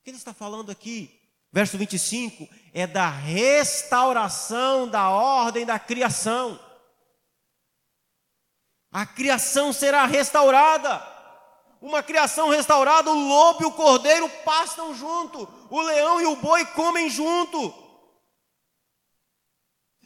O 0.00 0.04
que 0.04 0.10
ele 0.10 0.16
está 0.16 0.34
falando 0.34 0.70
aqui? 0.70 1.20
Verso 1.52 1.76
25 1.76 2.48
é 2.72 2.86
da 2.86 3.08
restauração 3.08 4.88
da 4.88 5.10
ordem 5.10 5.66
da 5.66 5.78
criação. 5.78 6.58
A 8.92 9.06
criação 9.06 9.72
será 9.72 10.04
restaurada. 10.04 11.06
Uma 11.80 12.02
criação 12.02 12.50
restaurada, 12.50 13.10
o 13.10 13.14
lobo 13.14 13.62
e 13.62 13.66
o 13.66 13.72
cordeiro 13.72 14.28
pastam 14.44 14.94
junto, 14.94 15.48
o 15.70 15.80
leão 15.80 16.20
e 16.20 16.26
o 16.26 16.36
boi 16.36 16.64
comem 16.66 17.08
junto. 17.08 17.72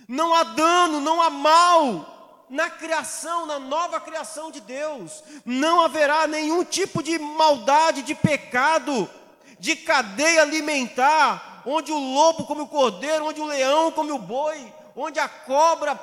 Não 0.08 0.34
há 0.34 0.42
dano, 0.42 1.00
não 1.00 1.22
há 1.22 1.30
mal 1.30 2.14
na 2.48 2.70
criação, 2.70 3.46
na 3.46 3.58
nova 3.58 4.00
criação 4.00 4.50
de 4.50 4.60
Deus, 4.60 5.24
não 5.44 5.80
haverá 5.80 6.26
nenhum 6.26 6.64
tipo 6.64 7.02
de 7.02 7.18
maldade, 7.18 8.02
de 8.02 8.14
pecado, 8.14 9.08
de 9.58 9.74
cadeia 9.74 10.42
alimentar, 10.42 11.62
onde 11.66 11.90
o 11.90 11.98
lobo 11.98 12.44
come 12.44 12.60
o 12.60 12.66
cordeiro, 12.66 13.26
onde 13.26 13.40
o 13.40 13.46
leão 13.46 13.90
come 13.90 14.12
o 14.12 14.18
boi, 14.18 14.72
onde 14.94 15.18
a 15.18 15.28
cobra 15.28 15.98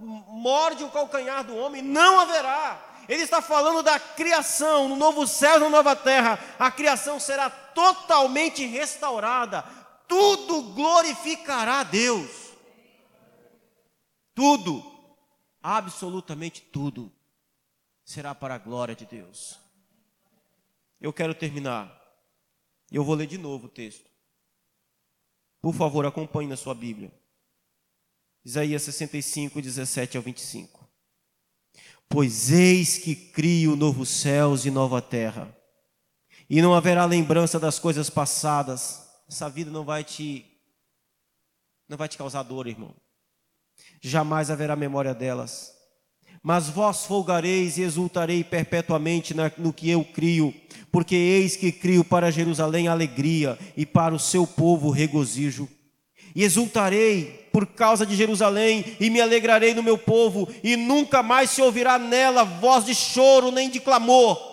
morde 0.00 0.84
o 0.84 0.90
calcanhar 0.90 1.44
do 1.44 1.56
homem, 1.56 1.82
não 1.82 2.20
haverá. 2.20 2.78
Ele 3.08 3.22
está 3.22 3.42
falando 3.42 3.82
da 3.82 3.98
criação, 3.98 4.88
no 4.88 4.96
novo 4.96 5.26
céu 5.26 5.58
na 5.58 5.68
nova 5.68 5.96
terra. 5.96 6.38
A 6.58 6.70
criação 6.70 7.18
será 7.18 7.50
totalmente 7.50 8.64
restaurada. 8.64 9.64
Tudo 10.06 10.62
glorificará 10.62 11.80
a 11.80 11.84
Deus. 11.84 12.49
Tudo 14.40 14.82
absolutamente 15.62 16.62
tudo 16.62 17.12
será 18.02 18.34
para 18.34 18.54
a 18.54 18.58
glória 18.58 18.94
de 18.94 19.04
Deus. 19.04 19.60
Eu 20.98 21.12
quero 21.12 21.34
terminar. 21.34 21.94
Eu 22.90 23.04
vou 23.04 23.14
ler 23.14 23.26
de 23.26 23.36
novo 23.36 23.66
o 23.66 23.68
texto. 23.68 24.08
Por 25.60 25.74
favor, 25.74 26.06
acompanhe 26.06 26.48
na 26.48 26.56
sua 26.56 26.74
Bíblia. 26.74 27.12
Isaías 28.42 28.80
65, 28.80 29.60
17 29.60 30.16
ao 30.16 30.22
25. 30.22 30.88
Pois 32.08 32.50
eis 32.50 32.96
que 32.96 33.14
crio 33.14 33.76
novos 33.76 34.08
céus 34.08 34.64
e 34.64 34.70
nova 34.70 35.02
terra, 35.02 35.54
e 36.48 36.62
não 36.62 36.74
haverá 36.74 37.04
lembrança 37.04 37.60
das 37.60 37.78
coisas 37.78 38.08
passadas. 38.08 39.06
Essa 39.28 39.50
vida 39.50 39.70
não 39.70 39.84
vai 39.84 40.02
te 40.02 40.46
não 41.86 41.98
vai 41.98 42.08
te 42.08 42.16
causar 42.16 42.42
dor, 42.42 42.66
irmão. 42.66 42.96
Jamais 44.00 44.50
haverá 44.50 44.74
memória 44.74 45.14
delas. 45.14 45.72
Mas 46.42 46.68
vós 46.68 47.04
folgareis 47.04 47.76
e 47.76 47.82
exultarei 47.82 48.42
perpetuamente 48.42 49.34
no 49.58 49.72
que 49.72 49.90
eu 49.90 50.02
crio, 50.02 50.54
porque 50.90 51.14
eis 51.14 51.54
que 51.54 51.70
crio 51.70 52.02
para 52.02 52.30
Jerusalém 52.30 52.88
alegria 52.88 53.58
e 53.76 53.84
para 53.84 54.14
o 54.14 54.18
seu 54.18 54.46
povo 54.46 54.90
regozijo. 54.90 55.68
E 56.34 56.42
exultarei 56.42 57.48
por 57.52 57.66
causa 57.66 58.06
de 58.06 58.16
Jerusalém 58.16 58.96
e 58.98 59.10
me 59.10 59.20
alegrarei 59.20 59.74
no 59.74 59.82
meu 59.82 59.98
povo, 59.98 60.48
e 60.64 60.76
nunca 60.76 61.22
mais 61.22 61.50
se 61.50 61.60
ouvirá 61.60 61.98
nela 61.98 62.44
voz 62.44 62.86
de 62.86 62.94
choro 62.94 63.50
nem 63.50 63.68
de 63.68 63.80
clamor 63.80 64.49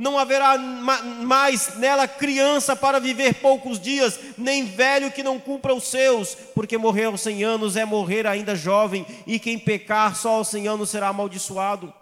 não 0.00 0.18
haverá 0.18 0.56
mais 0.56 1.76
nela 1.76 2.08
criança 2.08 2.74
para 2.74 2.98
viver 2.98 3.34
poucos 3.34 3.78
dias, 3.78 4.18
nem 4.38 4.64
velho 4.64 5.12
que 5.12 5.22
não 5.22 5.38
cumpra 5.38 5.74
os 5.74 5.84
seus, 5.84 6.34
porque 6.54 6.78
morrer 6.78 7.04
aos 7.04 7.20
cem 7.20 7.44
anos 7.44 7.76
é 7.76 7.84
morrer 7.84 8.26
ainda 8.26 8.56
jovem, 8.56 9.04
e 9.26 9.38
quem 9.38 9.58
pecar 9.58 10.16
só 10.16 10.36
aos 10.36 10.48
cem 10.48 10.66
anos 10.66 10.88
será 10.88 11.08
amaldiçoado. 11.08 11.92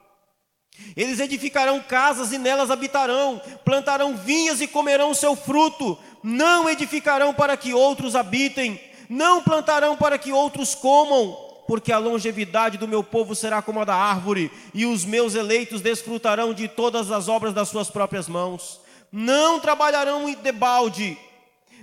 Eles 0.97 1.19
edificarão 1.19 1.81
casas 1.81 2.31
e 2.31 2.39
nelas 2.39 2.71
habitarão, 2.71 3.43
plantarão 3.65 4.17
vinhas 4.17 4.61
e 4.61 4.69
comerão 4.69 5.13
seu 5.13 5.35
fruto, 5.35 5.99
não 6.23 6.71
edificarão 6.71 7.35
para 7.35 7.57
que 7.57 7.75
outros 7.75 8.15
habitem, 8.15 8.81
não 9.09 9.43
plantarão 9.43 9.97
para 9.97 10.17
que 10.17 10.31
outros 10.31 10.73
comam, 10.73 11.48
porque 11.69 11.93
a 11.93 11.99
longevidade 11.99 12.79
do 12.79 12.89
meu 12.89 13.05
povo 13.05 13.35
será 13.35 13.61
como 13.61 13.83
a 13.83 13.85
da 13.85 13.95
árvore, 13.95 14.51
e 14.73 14.87
os 14.87 15.05
meus 15.05 15.35
eleitos 15.35 15.83
desfrutarão 15.83 16.55
de 16.55 16.67
todas 16.67 17.11
as 17.13 17.29
obras 17.29 17.53
das 17.53 17.69
suas 17.69 17.91
próprias 17.91 18.27
mãos. 18.27 18.81
Não 19.13 19.61
trabalharão 19.61 20.35
de 20.35 20.51
balde, 20.51 21.19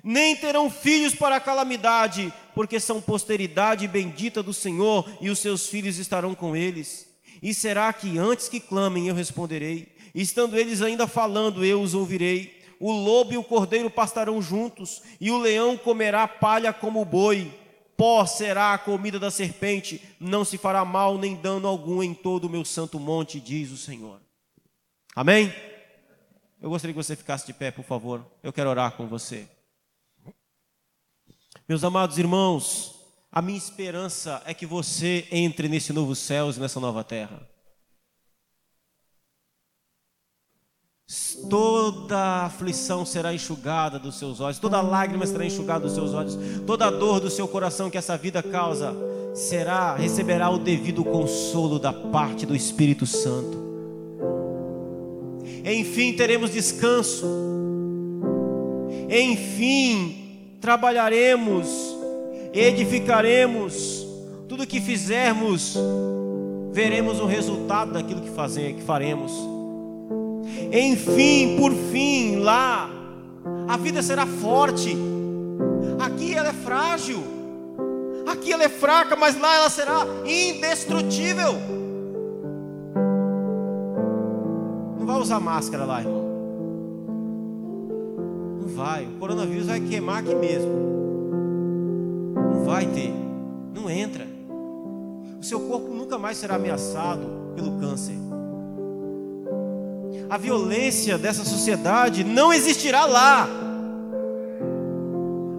nem 0.04 0.36
terão 0.36 0.72
filhos 0.72 1.14
para 1.14 1.36
a 1.36 1.40
calamidade, 1.40 2.34
porque 2.56 2.80
são 2.80 3.00
posteridade 3.00 3.88
bendita 3.88 4.42
do 4.42 4.56
Senhor, 4.56 5.08
e 5.22 5.30
os 5.30 5.38
seus 5.38 5.68
filhos 5.68 6.00
estarão 6.00 6.34
com 6.34 6.56
eles. 6.56 7.08
E 7.40 7.54
será 7.54 7.94
que 7.94 8.18
antes 8.18 8.50
que 8.50 8.60
clamem 8.60 9.08
eu 9.08 9.14
responderei? 9.14 9.94
Estando 10.16 10.58
eles 10.58 10.82
ainda 10.82 11.06
falando, 11.06 11.64
eu 11.64 11.80
os 11.80 11.94
ouvirei. 11.94 12.60
O 12.80 12.92
lobo 12.92 13.34
e 13.34 13.38
o 13.38 13.44
cordeiro 13.44 13.92
pastarão 13.92 14.42
juntos, 14.42 15.04
e 15.22 15.30
o 15.30 15.38
leão 15.38 15.78
comerá 15.78 16.28
palha 16.28 16.74
como 16.74 17.02
o 17.02 17.06
boi 17.06 17.65
pó 17.98 18.26
será 18.26 18.74
a 18.74 18.78
comida 18.78 19.20
da 19.20 19.32
serpente, 19.32 20.02
não 20.20 20.44
se 20.44 20.58
fará 20.58 20.84
mal 20.84 21.18
nem 21.18 21.36
dano 21.36 21.68
algum 21.68 22.04
em 22.04 22.14
todo 22.14 22.46
o 22.46 22.50
meu 22.50 22.66
santo 22.66 23.00
monte, 23.00 23.40
diz 23.40 23.72
o 23.72 23.78
Senhor. 23.78 24.20
Amém? 25.16 25.54
Eu 26.62 26.70
gostaria 26.70 26.94
que 26.94 27.02
você 27.02 27.16
ficasse 27.16 27.46
de 27.46 27.54
pé, 27.54 27.72
por 27.72 27.86
favor. 27.86 28.26
Eu 28.42 28.52
quero 28.52 28.70
orar 28.70 28.94
com 28.94 29.08
você. 29.08 29.48
Meus 31.68 31.84
amados 31.84 32.18
irmãos, 32.18 32.96
a 33.32 33.42
minha 33.42 33.58
esperança 33.58 34.42
é 34.46 34.54
que 34.54 34.66
você 34.66 35.28
entre 35.32 35.68
nesse 35.68 35.92
novo 35.92 36.16
céu 36.16 36.52
e 36.52 36.60
nessa 36.60 36.80
nova 36.80 37.04
terra. 37.04 37.55
Toda 41.50 42.46
aflição 42.46 43.06
será 43.06 43.32
enxugada 43.32 44.00
dos 44.00 44.18
seus 44.18 44.40
olhos, 44.40 44.58
toda 44.58 44.82
lágrima 44.82 45.26
será 45.28 45.46
enxugada 45.46 45.82
dos 45.82 45.94
seus 45.94 46.16
olhos, 46.16 46.36
toda 46.66 46.90
dor 46.90 47.20
do 47.20 47.30
seu 47.30 47.48
coração 47.48 47.92
que 47.92 47.98
essa 47.98 48.18
vida 48.18 48.42
causa 48.42 48.96
será 49.36 49.96
receberá 49.96 50.50
o 50.50 50.58
devido 50.58 51.04
consolo 51.04 51.78
da 51.78 51.94
parte 51.94 52.46
do 52.46 52.56
Espírito 52.56 53.06
Santo. 53.06 53.64
Enfim, 55.64 56.14
teremos 56.14 56.50
descanso. 56.50 57.28
Enfim, 59.08 60.58
trabalharemos, 60.60 61.68
edificaremos, 62.52 64.08
tudo 64.50 64.66
que 64.66 64.82
fizermos, 64.82 65.78
veremos 66.72 67.20
o 67.20 67.28
resultado 67.28 67.94
daquilo 67.94 68.22
que 68.22 68.32
fazer, 68.32 68.74
que 68.74 68.82
faremos. 68.82 69.55
Enfim, 70.72 71.58
por 71.58 71.72
fim, 71.74 72.38
lá, 72.38 72.90
a 73.68 73.78
vida 73.78 74.02
será 74.02 74.26
forte. 74.26 74.96
Aqui 76.00 76.34
ela 76.34 76.50
é 76.50 76.54
frágil. 76.54 77.24
Aqui 78.28 78.52
ela 78.52 78.64
é 78.64 78.70
fraca, 78.70 79.16
mas 79.16 79.40
lá 79.40 79.56
ela 79.56 79.70
será 79.70 80.06
indestrutível. 80.26 81.54
Não 85.00 85.06
vai 85.06 85.18
usar 85.18 85.40
máscara 85.40 85.86
lá, 85.86 86.00
irmão. 86.02 86.26
Não 88.62 88.68
vai. 88.68 89.06
O 89.06 89.20
coronavírus 89.20 89.68
vai 89.68 89.80
queimar 89.80 90.20
aqui 90.20 90.36
mesmo. 90.36 90.72
Não 92.36 92.64
vai 92.64 92.86
ter. 92.88 93.14
Não 93.74 93.90
entra. 93.90 94.28
O 95.40 95.44
seu 95.44 95.60
corpo 95.60 95.94
nunca 95.94 96.18
mais 96.18 96.38
será 96.38 96.56
ameaçado 96.56 97.54
pelo 97.56 97.80
câncer 97.80 98.25
a 100.30 100.38
violência 100.38 101.18
dessa 101.18 101.44
sociedade 101.44 102.24
não 102.24 102.54
existirá 102.54 103.06
lá. 103.06 103.48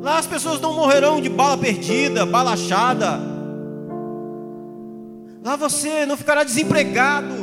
Lá 0.03 0.19
as 0.19 0.27
pessoas 0.27 0.61
não 0.61 0.73
morrerão 0.73 1.21
de 1.21 1.29
bala 1.29 1.57
perdida, 1.57 2.25
bala 2.27 2.53
achada. 2.53 3.21
Lá 5.45 5.57
você 5.57 6.07
não 6.07 6.17
ficará 6.17 6.45
desempregado. 6.45 7.35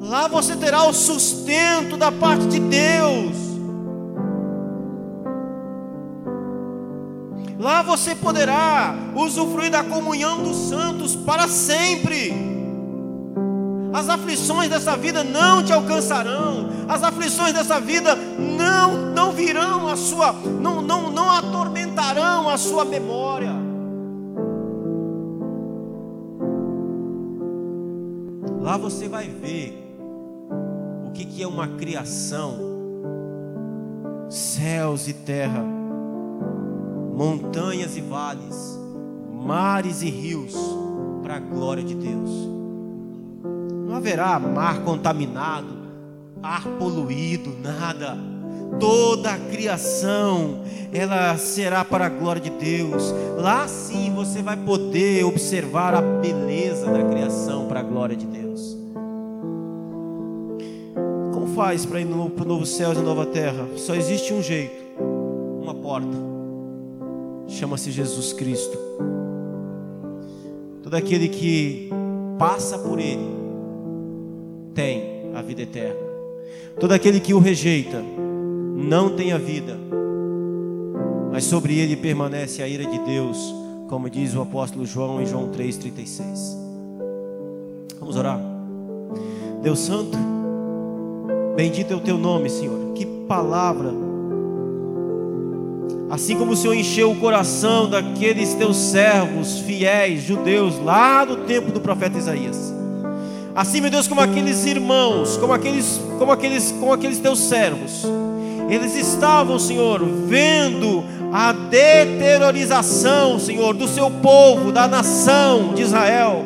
Lá 0.00 0.28
você 0.28 0.54
terá 0.56 0.84
o 0.84 0.92
sustento 0.92 1.96
da 1.96 2.12
parte 2.12 2.46
de 2.46 2.60
Deus. 2.60 3.34
Lá 7.58 7.82
você 7.82 8.14
poderá 8.14 8.94
usufruir 9.16 9.70
da 9.70 9.82
comunhão 9.82 10.42
dos 10.42 10.68
santos 10.68 11.16
para 11.16 11.48
sempre. 11.48 12.53
As 13.94 14.08
aflições 14.08 14.68
dessa 14.68 14.96
vida 14.96 15.22
não 15.22 15.62
te 15.62 15.72
alcançarão. 15.72 16.66
As 16.88 17.04
aflições 17.04 17.52
dessa 17.52 17.78
vida 17.80 18.16
não 18.16 18.96
não 19.14 19.30
virão 19.30 19.86
a 19.86 19.94
sua 19.96 20.32
não 20.32 20.82
não 20.82 21.12
não 21.12 21.30
atormentarão 21.30 22.48
a 22.48 22.58
sua 22.58 22.84
memória. 22.84 23.52
Lá 28.60 28.76
você 28.76 29.06
vai 29.06 29.28
ver 29.28 29.80
o 31.06 31.12
que, 31.12 31.24
que 31.24 31.42
é 31.42 31.46
uma 31.46 31.68
criação, 31.68 32.58
céus 34.28 35.06
e 35.06 35.12
terra, 35.12 35.62
montanhas 37.14 37.96
e 37.96 38.00
vales, 38.00 38.76
mares 39.30 40.02
e 40.02 40.10
rios, 40.10 40.56
para 41.22 41.36
a 41.36 41.40
glória 41.40 41.84
de 41.84 41.94
Deus. 41.94 42.53
Não 43.94 43.98
haverá 43.98 44.40
mar 44.40 44.82
contaminado, 44.82 45.68
ar 46.42 46.66
poluído, 46.80 47.54
nada. 47.62 48.18
Toda 48.80 49.30
a 49.30 49.38
criação, 49.38 50.62
ela 50.92 51.38
será 51.38 51.84
para 51.84 52.06
a 52.06 52.08
glória 52.08 52.42
de 52.42 52.50
Deus. 52.50 53.14
Lá 53.38 53.68
sim 53.68 54.12
você 54.12 54.42
vai 54.42 54.56
poder 54.56 55.24
observar 55.24 55.94
a 55.94 56.02
beleza 56.02 56.90
da 56.90 57.04
criação 57.04 57.68
para 57.68 57.78
a 57.78 57.82
glória 57.84 58.16
de 58.16 58.26
Deus. 58.26 58.76
Como 61.32 61.54
faz 61.54 61.86
para 61.86 62.00
ir 62.00 62.08
para 62.34 62.44
o 62.44 62.48
novo 62.48 62.66
céu 62.66 62.92
e 62.94 62.98
nova 62.98 63.26
terra? 63.26 63.64
Só 63.76 63.94
existe 63.94 64.34
um 64.34 64.42
jeito, 64.42 64.74
uma 65.62 65.72
porta. 65.72 66.18
Chama-se 67.46 67.92
Jesus 67.92 68.32
Cristo. 68.32 68.76
Todo 70.82 70.94
aquele 70.94 71.28
que 71.28 71.90
passa 72.40 72.76
por 72.76 72.98
Ele 72.98 73.33
tem 74.74 75.30
a 75.34 75.40
vida 75.40 75.62
eterna. 75.62 76.00
Todo 76.78 76.92
aquele 76.92 77.20
que 77.20 77.32
o 77.32 77.38
rejeita 77.38 78.02
não 78.76 79.14
tem 79.14 79.32
a 79.32 79.38
vida, 79.38 79.78
mas 81.32 81.44
sobre 81.44 81.78
ele 81.78 81.96
permanece 81.96 82.62
a 82.62 82.68
ira 82.68 82.84
de 82.84 82.98
Deus, 82.98 83.54
como 83.88 84.10
diz 84.10 84.34
o 84.34 84.40
apóstolo 84.40 84.84
João 84.84 85.22
em 85.22 85.26
João 85.26 85.50
3,36. 85.50 86.56
Vamos 88.00 88.16
orar. 88.16 88.40
Deus 89.62 89.78
Santo, 89.78 90.18
bendito 91.56 91.92
é 91.92 91.96
o 91.96 92.00
teu 92.00 92.18
nome, 92.18 92.50
Senhor. 92.50 92.92
Que 92.94 93.06
palavra. 93.06 93.92
Assim 96.10 96.36
como 96.36 96.52
o 96.52 96.56
Senhor 96.56 96.74
encheu 96.74 97.10
o 97.10 97.16
coração 97.16 97.88
daqueles 97.88 98.54
teus 98.54 98.76
servos 98.76 99.60
fiéis, 99.60 100.22
judeus, 100.22 100.78
lá 100.78 101.24
do 101.24 101.38
tempo 101.44 101.72
do 101.72 101.80
profeta 101.80 102.18
Isaías. 102.18 102.73
Assim, 103.54 103.80
meu 103.80 103.90
Deus, 103.90 104.08
como 104.08 104.20
aqueles 104.20 104.66
irmãos, 104.66 105.36
como 105.36 105.52
aqueles, 105.52 106.00
como 106.18 106.32
aqueles, 106.32 106.72
como 106.72 106.92
aqueles 106.92 107.18
teus 107.18 107.38
servos, 107.38 108.04
eles 108.68 108.96
estavam, 108.96 109.58
Senhor, 109.58 110.04
vendo 110.26 111.04
a 111.32 111.52
deteriorização, 111.52 113.38
Senhor, 113.38 113.74
do 113.74 113.86
seu 113.86 114.10
povo, 114.10 114.72
da 114.72 114.88
nação 114.88 115.72
de 115.74 115.82
Israel. 115.82 116.44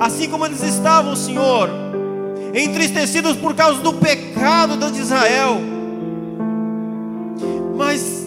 Assim 0.00 0.28
como 0.28 0.46
eles 0.46 0.62
estavam, 0.62 1.14
Senhor, 1.14 1.68
entristecidos 2.54 3.36
por 3.36 3.54
causa 3.54 3.80
do 3.82 3.92
pecado 3.92 4.90
de 4.90 5.00
Israel. 5.00 5.58
Mas 7.76 8.25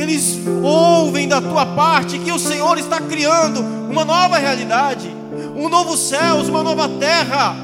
eles 0.00 0.38
ouvem 0.62 1.26
da 1.26 1.40
tua 1.40 1.66
parte 1.66 2.18
que 2.18 2.30
o 2.30 2.38
Senhor 2.38 2.78
está 2.78 3.00
criando 3.00 3.60
uma 3.60 4.04
nova 4.04 4.38
realidade, 4.38 5.10
um 5.56 5.68
novo 5.68 5.96
céu, 5.96 6.36
uma 6.36 6.62
nova 6.62 6.88
terra, 6.88 7.56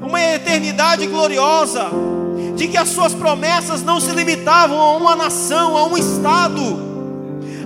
uma 0.00 0.20
eternidade 0.20 1.06
gloriosa 1.06 1.88
de 2.56 2.68
que 2.68 2.76
as 2.76 2.88
suas 2.88 3.12
promessas 3.12 3.82
não 3.82 4.00
se 4.00 4.12
limitavam 4.12 4.78
a 4.78 4.96
uma 4.96 5.16
nação, 5.16 5.76
a 5.76 5.86
um 5.86 5.96
estado, 5.96 6.93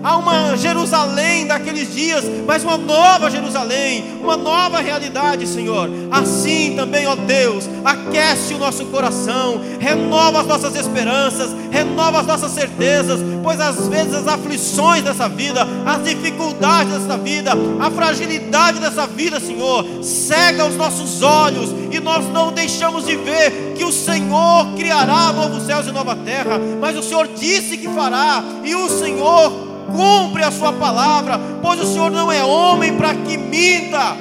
a 0.03 0.17
uma 0.17 0.57
Jerusalém 0.57 1.47
daqueles 1.47 1.95
dias, 1.95 2.25
mas 2.47 2.63
uma 2.63 2.77
nova 2.77 3.31
Jerusalém, 3.31 4.19
uma 4.23 4.37
nova 4.37 4.81
realidade, 4.81 5.47
Senhor. 5.47 5.89
Assim 6.11 6.75
também, 6.77 7.07
ó 7.07 7.15
Deus, 7.15 7.69
aquece 7.85 8.55
o 8.55 8.59
nosso 8.59 8.85
coração, 8.87 9.61
renova 9.79 10.41
as 10.41 10.47
nossas 10.47 10.77
esperanças, 10.77 11.51
renova 11.71 12.21
as 12.21 12.27
nossas 12.27 12.53
certezas, 12.53 13.21
pois 13.43 13.61
às 13.61 13.89
vezes 13.89 14.15
as 14.15 14.29
aflições 14.29 15.03
dessa 15.03 15.29
vida, 15.29 15.67
as 15.87 16.05
dificuldades 16.05 16.93
dessa 16.93 17.17
vida, 17.19 17.53
a 17.81 17.91
fragilidade 17.91 18.81
dessa 18.81 19.07
vida, 19.07 19.41
Senhor, 19.41 19.85
cega 20.03 20.67
os 20.67 20.77
nossos 20.77 21.23
olhos 21.23 21.71
e 21.91 22.01
nós 22.01 22.27
não 22.33 22.53
deixamos 22.53 23.07
de 23.07 23.17
ver 23.17 23.75
que 23.77 23.85
o 23.85 23.93
Senhor 23.93 24.67
criará 24.77 25.33
novos 25.33 25.65
céus 25.65 25.87
e 25.87 25.93
nova 25.93 26.17
terra, 26.17 26.61
mas 26.81 26.97
o 26.97 27.03
Senhor 27.03 27.29
disse 27.29 27.77
que 27.77 27.89
fará, 27.89 28.43
e 28.65 28.75
o 28.75 28.89
Senhor 28.89 29.68
cumpre 29.95 30.43
a 30.43 30.51
sua 30.51 30.73
palavra, 30.73 31.39
pois 31.63 31.81
o 31.81 31.87
Senhor 31.87 32.11
não 32.11 32.31
é 32.31 32.45
homem 32.45 32.97
para 32.97 33.15
que 33.15 33.37
minta. 33.37 34.17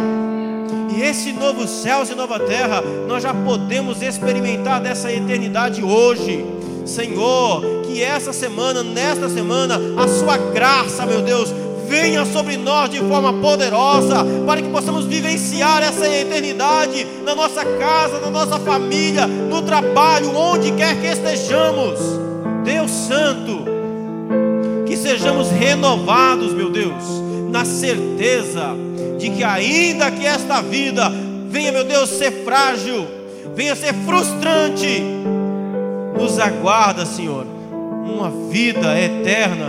E 0.95 1.01
esse 1.01 1.32
novo 1.32 1.68
céus 1.68 2.09
e 2.09 2.15
nova 2.15 2.39
terra, 2.39 2.82
nós 3.07 3.22
já 3.22 3.34
podemos 3.34 4.01
experimentar 4.01 4.82
dessa 4.82 5.11
eternidade 5.11 5.84
hoje. 5.84 6.43
Senhor, 6.86 7.61
que 7.86 8.01
essa 8.01 8.34
semana, 8.34 8.82
nesta 8.82 9.30
semana, 9.30 9.80
a 9.97 10.07
sua 10.07 10.38
graça, 10.38 11.05
meu 11.05 11.22
Deus, 11.22 11.53
venha 11.88 12.26
sobre 12.26 12.57
nós 12.57 12.89
de 12.89 12.99
forma 12.99 13.34
poderosa, 13.34 14.26
para 14.45 14.61
que 14.61 14.70
possamos 14.70 15.05
vivenciar 15.05 15.84
essa 15.84 16.07
eternidade 16.07 17.05
na 17.24 17.34
nossa 17.34 17.63
casa, 17.63 18.20
na 18.20 18.30
nossa 18.30 18.59
família, 18.59 19.26
no 19.26 19.61
trabalho, 19.61 20.36
onde 20.36 20.72
quer 20.72 20.99
que 20.99 21.07
estejamos. 21.07 21.99
Deus 22.63 22.91
Santo, 22.91 23.76
sejamos 25.08 25.49
renovados, 25.49 26.53
meu 26.53 26.70
Deus, 26.70 27.24
na 27.49 27.64
certeza 27.64 28.76
de 29.18 29.30
que, 29.30 29.41
ainda 29.41 30.12
que 30.12 30.26
esta 30.26 30.62
vida 30.62 31.10
venha, 31.49 31.72
meu 31.72 31.86
Deus, 31.86 32.10
ser 32.10 32.43
frágil, 32.43 33.08
venha 33.55 33.74
ser 33.74 33.93
frustrante, 34.05 35.01
nos 36.20 36.38
aguarda, 36.38 37.05
Senhor, 37.05 37.45
uma 38.05 38.30
vida 38.49 38.99
eterna, 38.99 39.68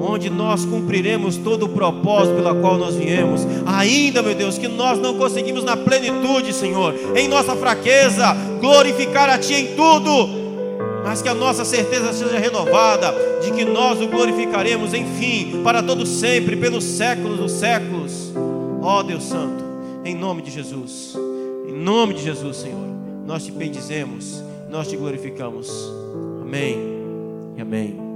onde 0.00 0.30
nós 0.30 0.64
cumpriremos 0.64 1.36
todo 1.36 1.66
o 1.66 1.68
propósito 1.68 2.36
pela 2.36 2.54
qual 2.54 2.78
nós 2.78 2.94
viemos. 2.94 3.46
Ainda, 3.66 4.22
meu 4.22 4.34
Deus, 4.34 4.56
que 4.56 4.66
nós 4.66 4.98
não 4.98 5.14
conseguimos 5.18 5.62
na 5.62 5.76
plenitude, 5.76 6.54
Senhor, 6.54 6.94
em 7.14 7.28
nossa 7.28 7.54
fraqueza, 7.54 8.34
glorificar 8.58 9.28
a 9.28 9.36
Ti 9.36 9.52
em 9.52 9.66
tudo 9.76 10.39
mas 11.04 11.22
que 11.22 11.28
a 11.28 11.34
nossa 11.34 11.64
certeza 11.64 12.12
seja 12.12 12.38
renovada 12.38 13.14
de 13.42 13.50
que 13.52 13.64
nós 13.64 14.00
o 14.00 14.08
glorificaremos, 14.08 14.94
enfim, 14.94 15.62
para 15.62 15.82
todo 15.82 16.06
sempre, 16.06 16.56
pelos 16.56 16.84
séculos 16.84 17.38
dos 17.38 17.52
séculos. 17.52 18.32
Ó 18.82 19.00
oh, 19.00 19.02
Deus 19.02 19.24
Santo, 19.24 19.62
em 20.04 20.14
nome 20.14 20.42
de 20.42 20.50
Jesus, 20.50 21.14
em 21.68 21.72
nome 21.72 22.14
de 22.14 22.22
Jesus, 22.22 22.56
Senhor, 22.58 22.88
nós 23.26 23.44
te 23.44 23.52
bendizemos, 23.52 24.42
nós 24.70 24.88
te 24.88 24.96
glorificamos. 24.96 25.70
Amém 26.42 26.78
e 27.56 27.60
amém. 27.60 28.09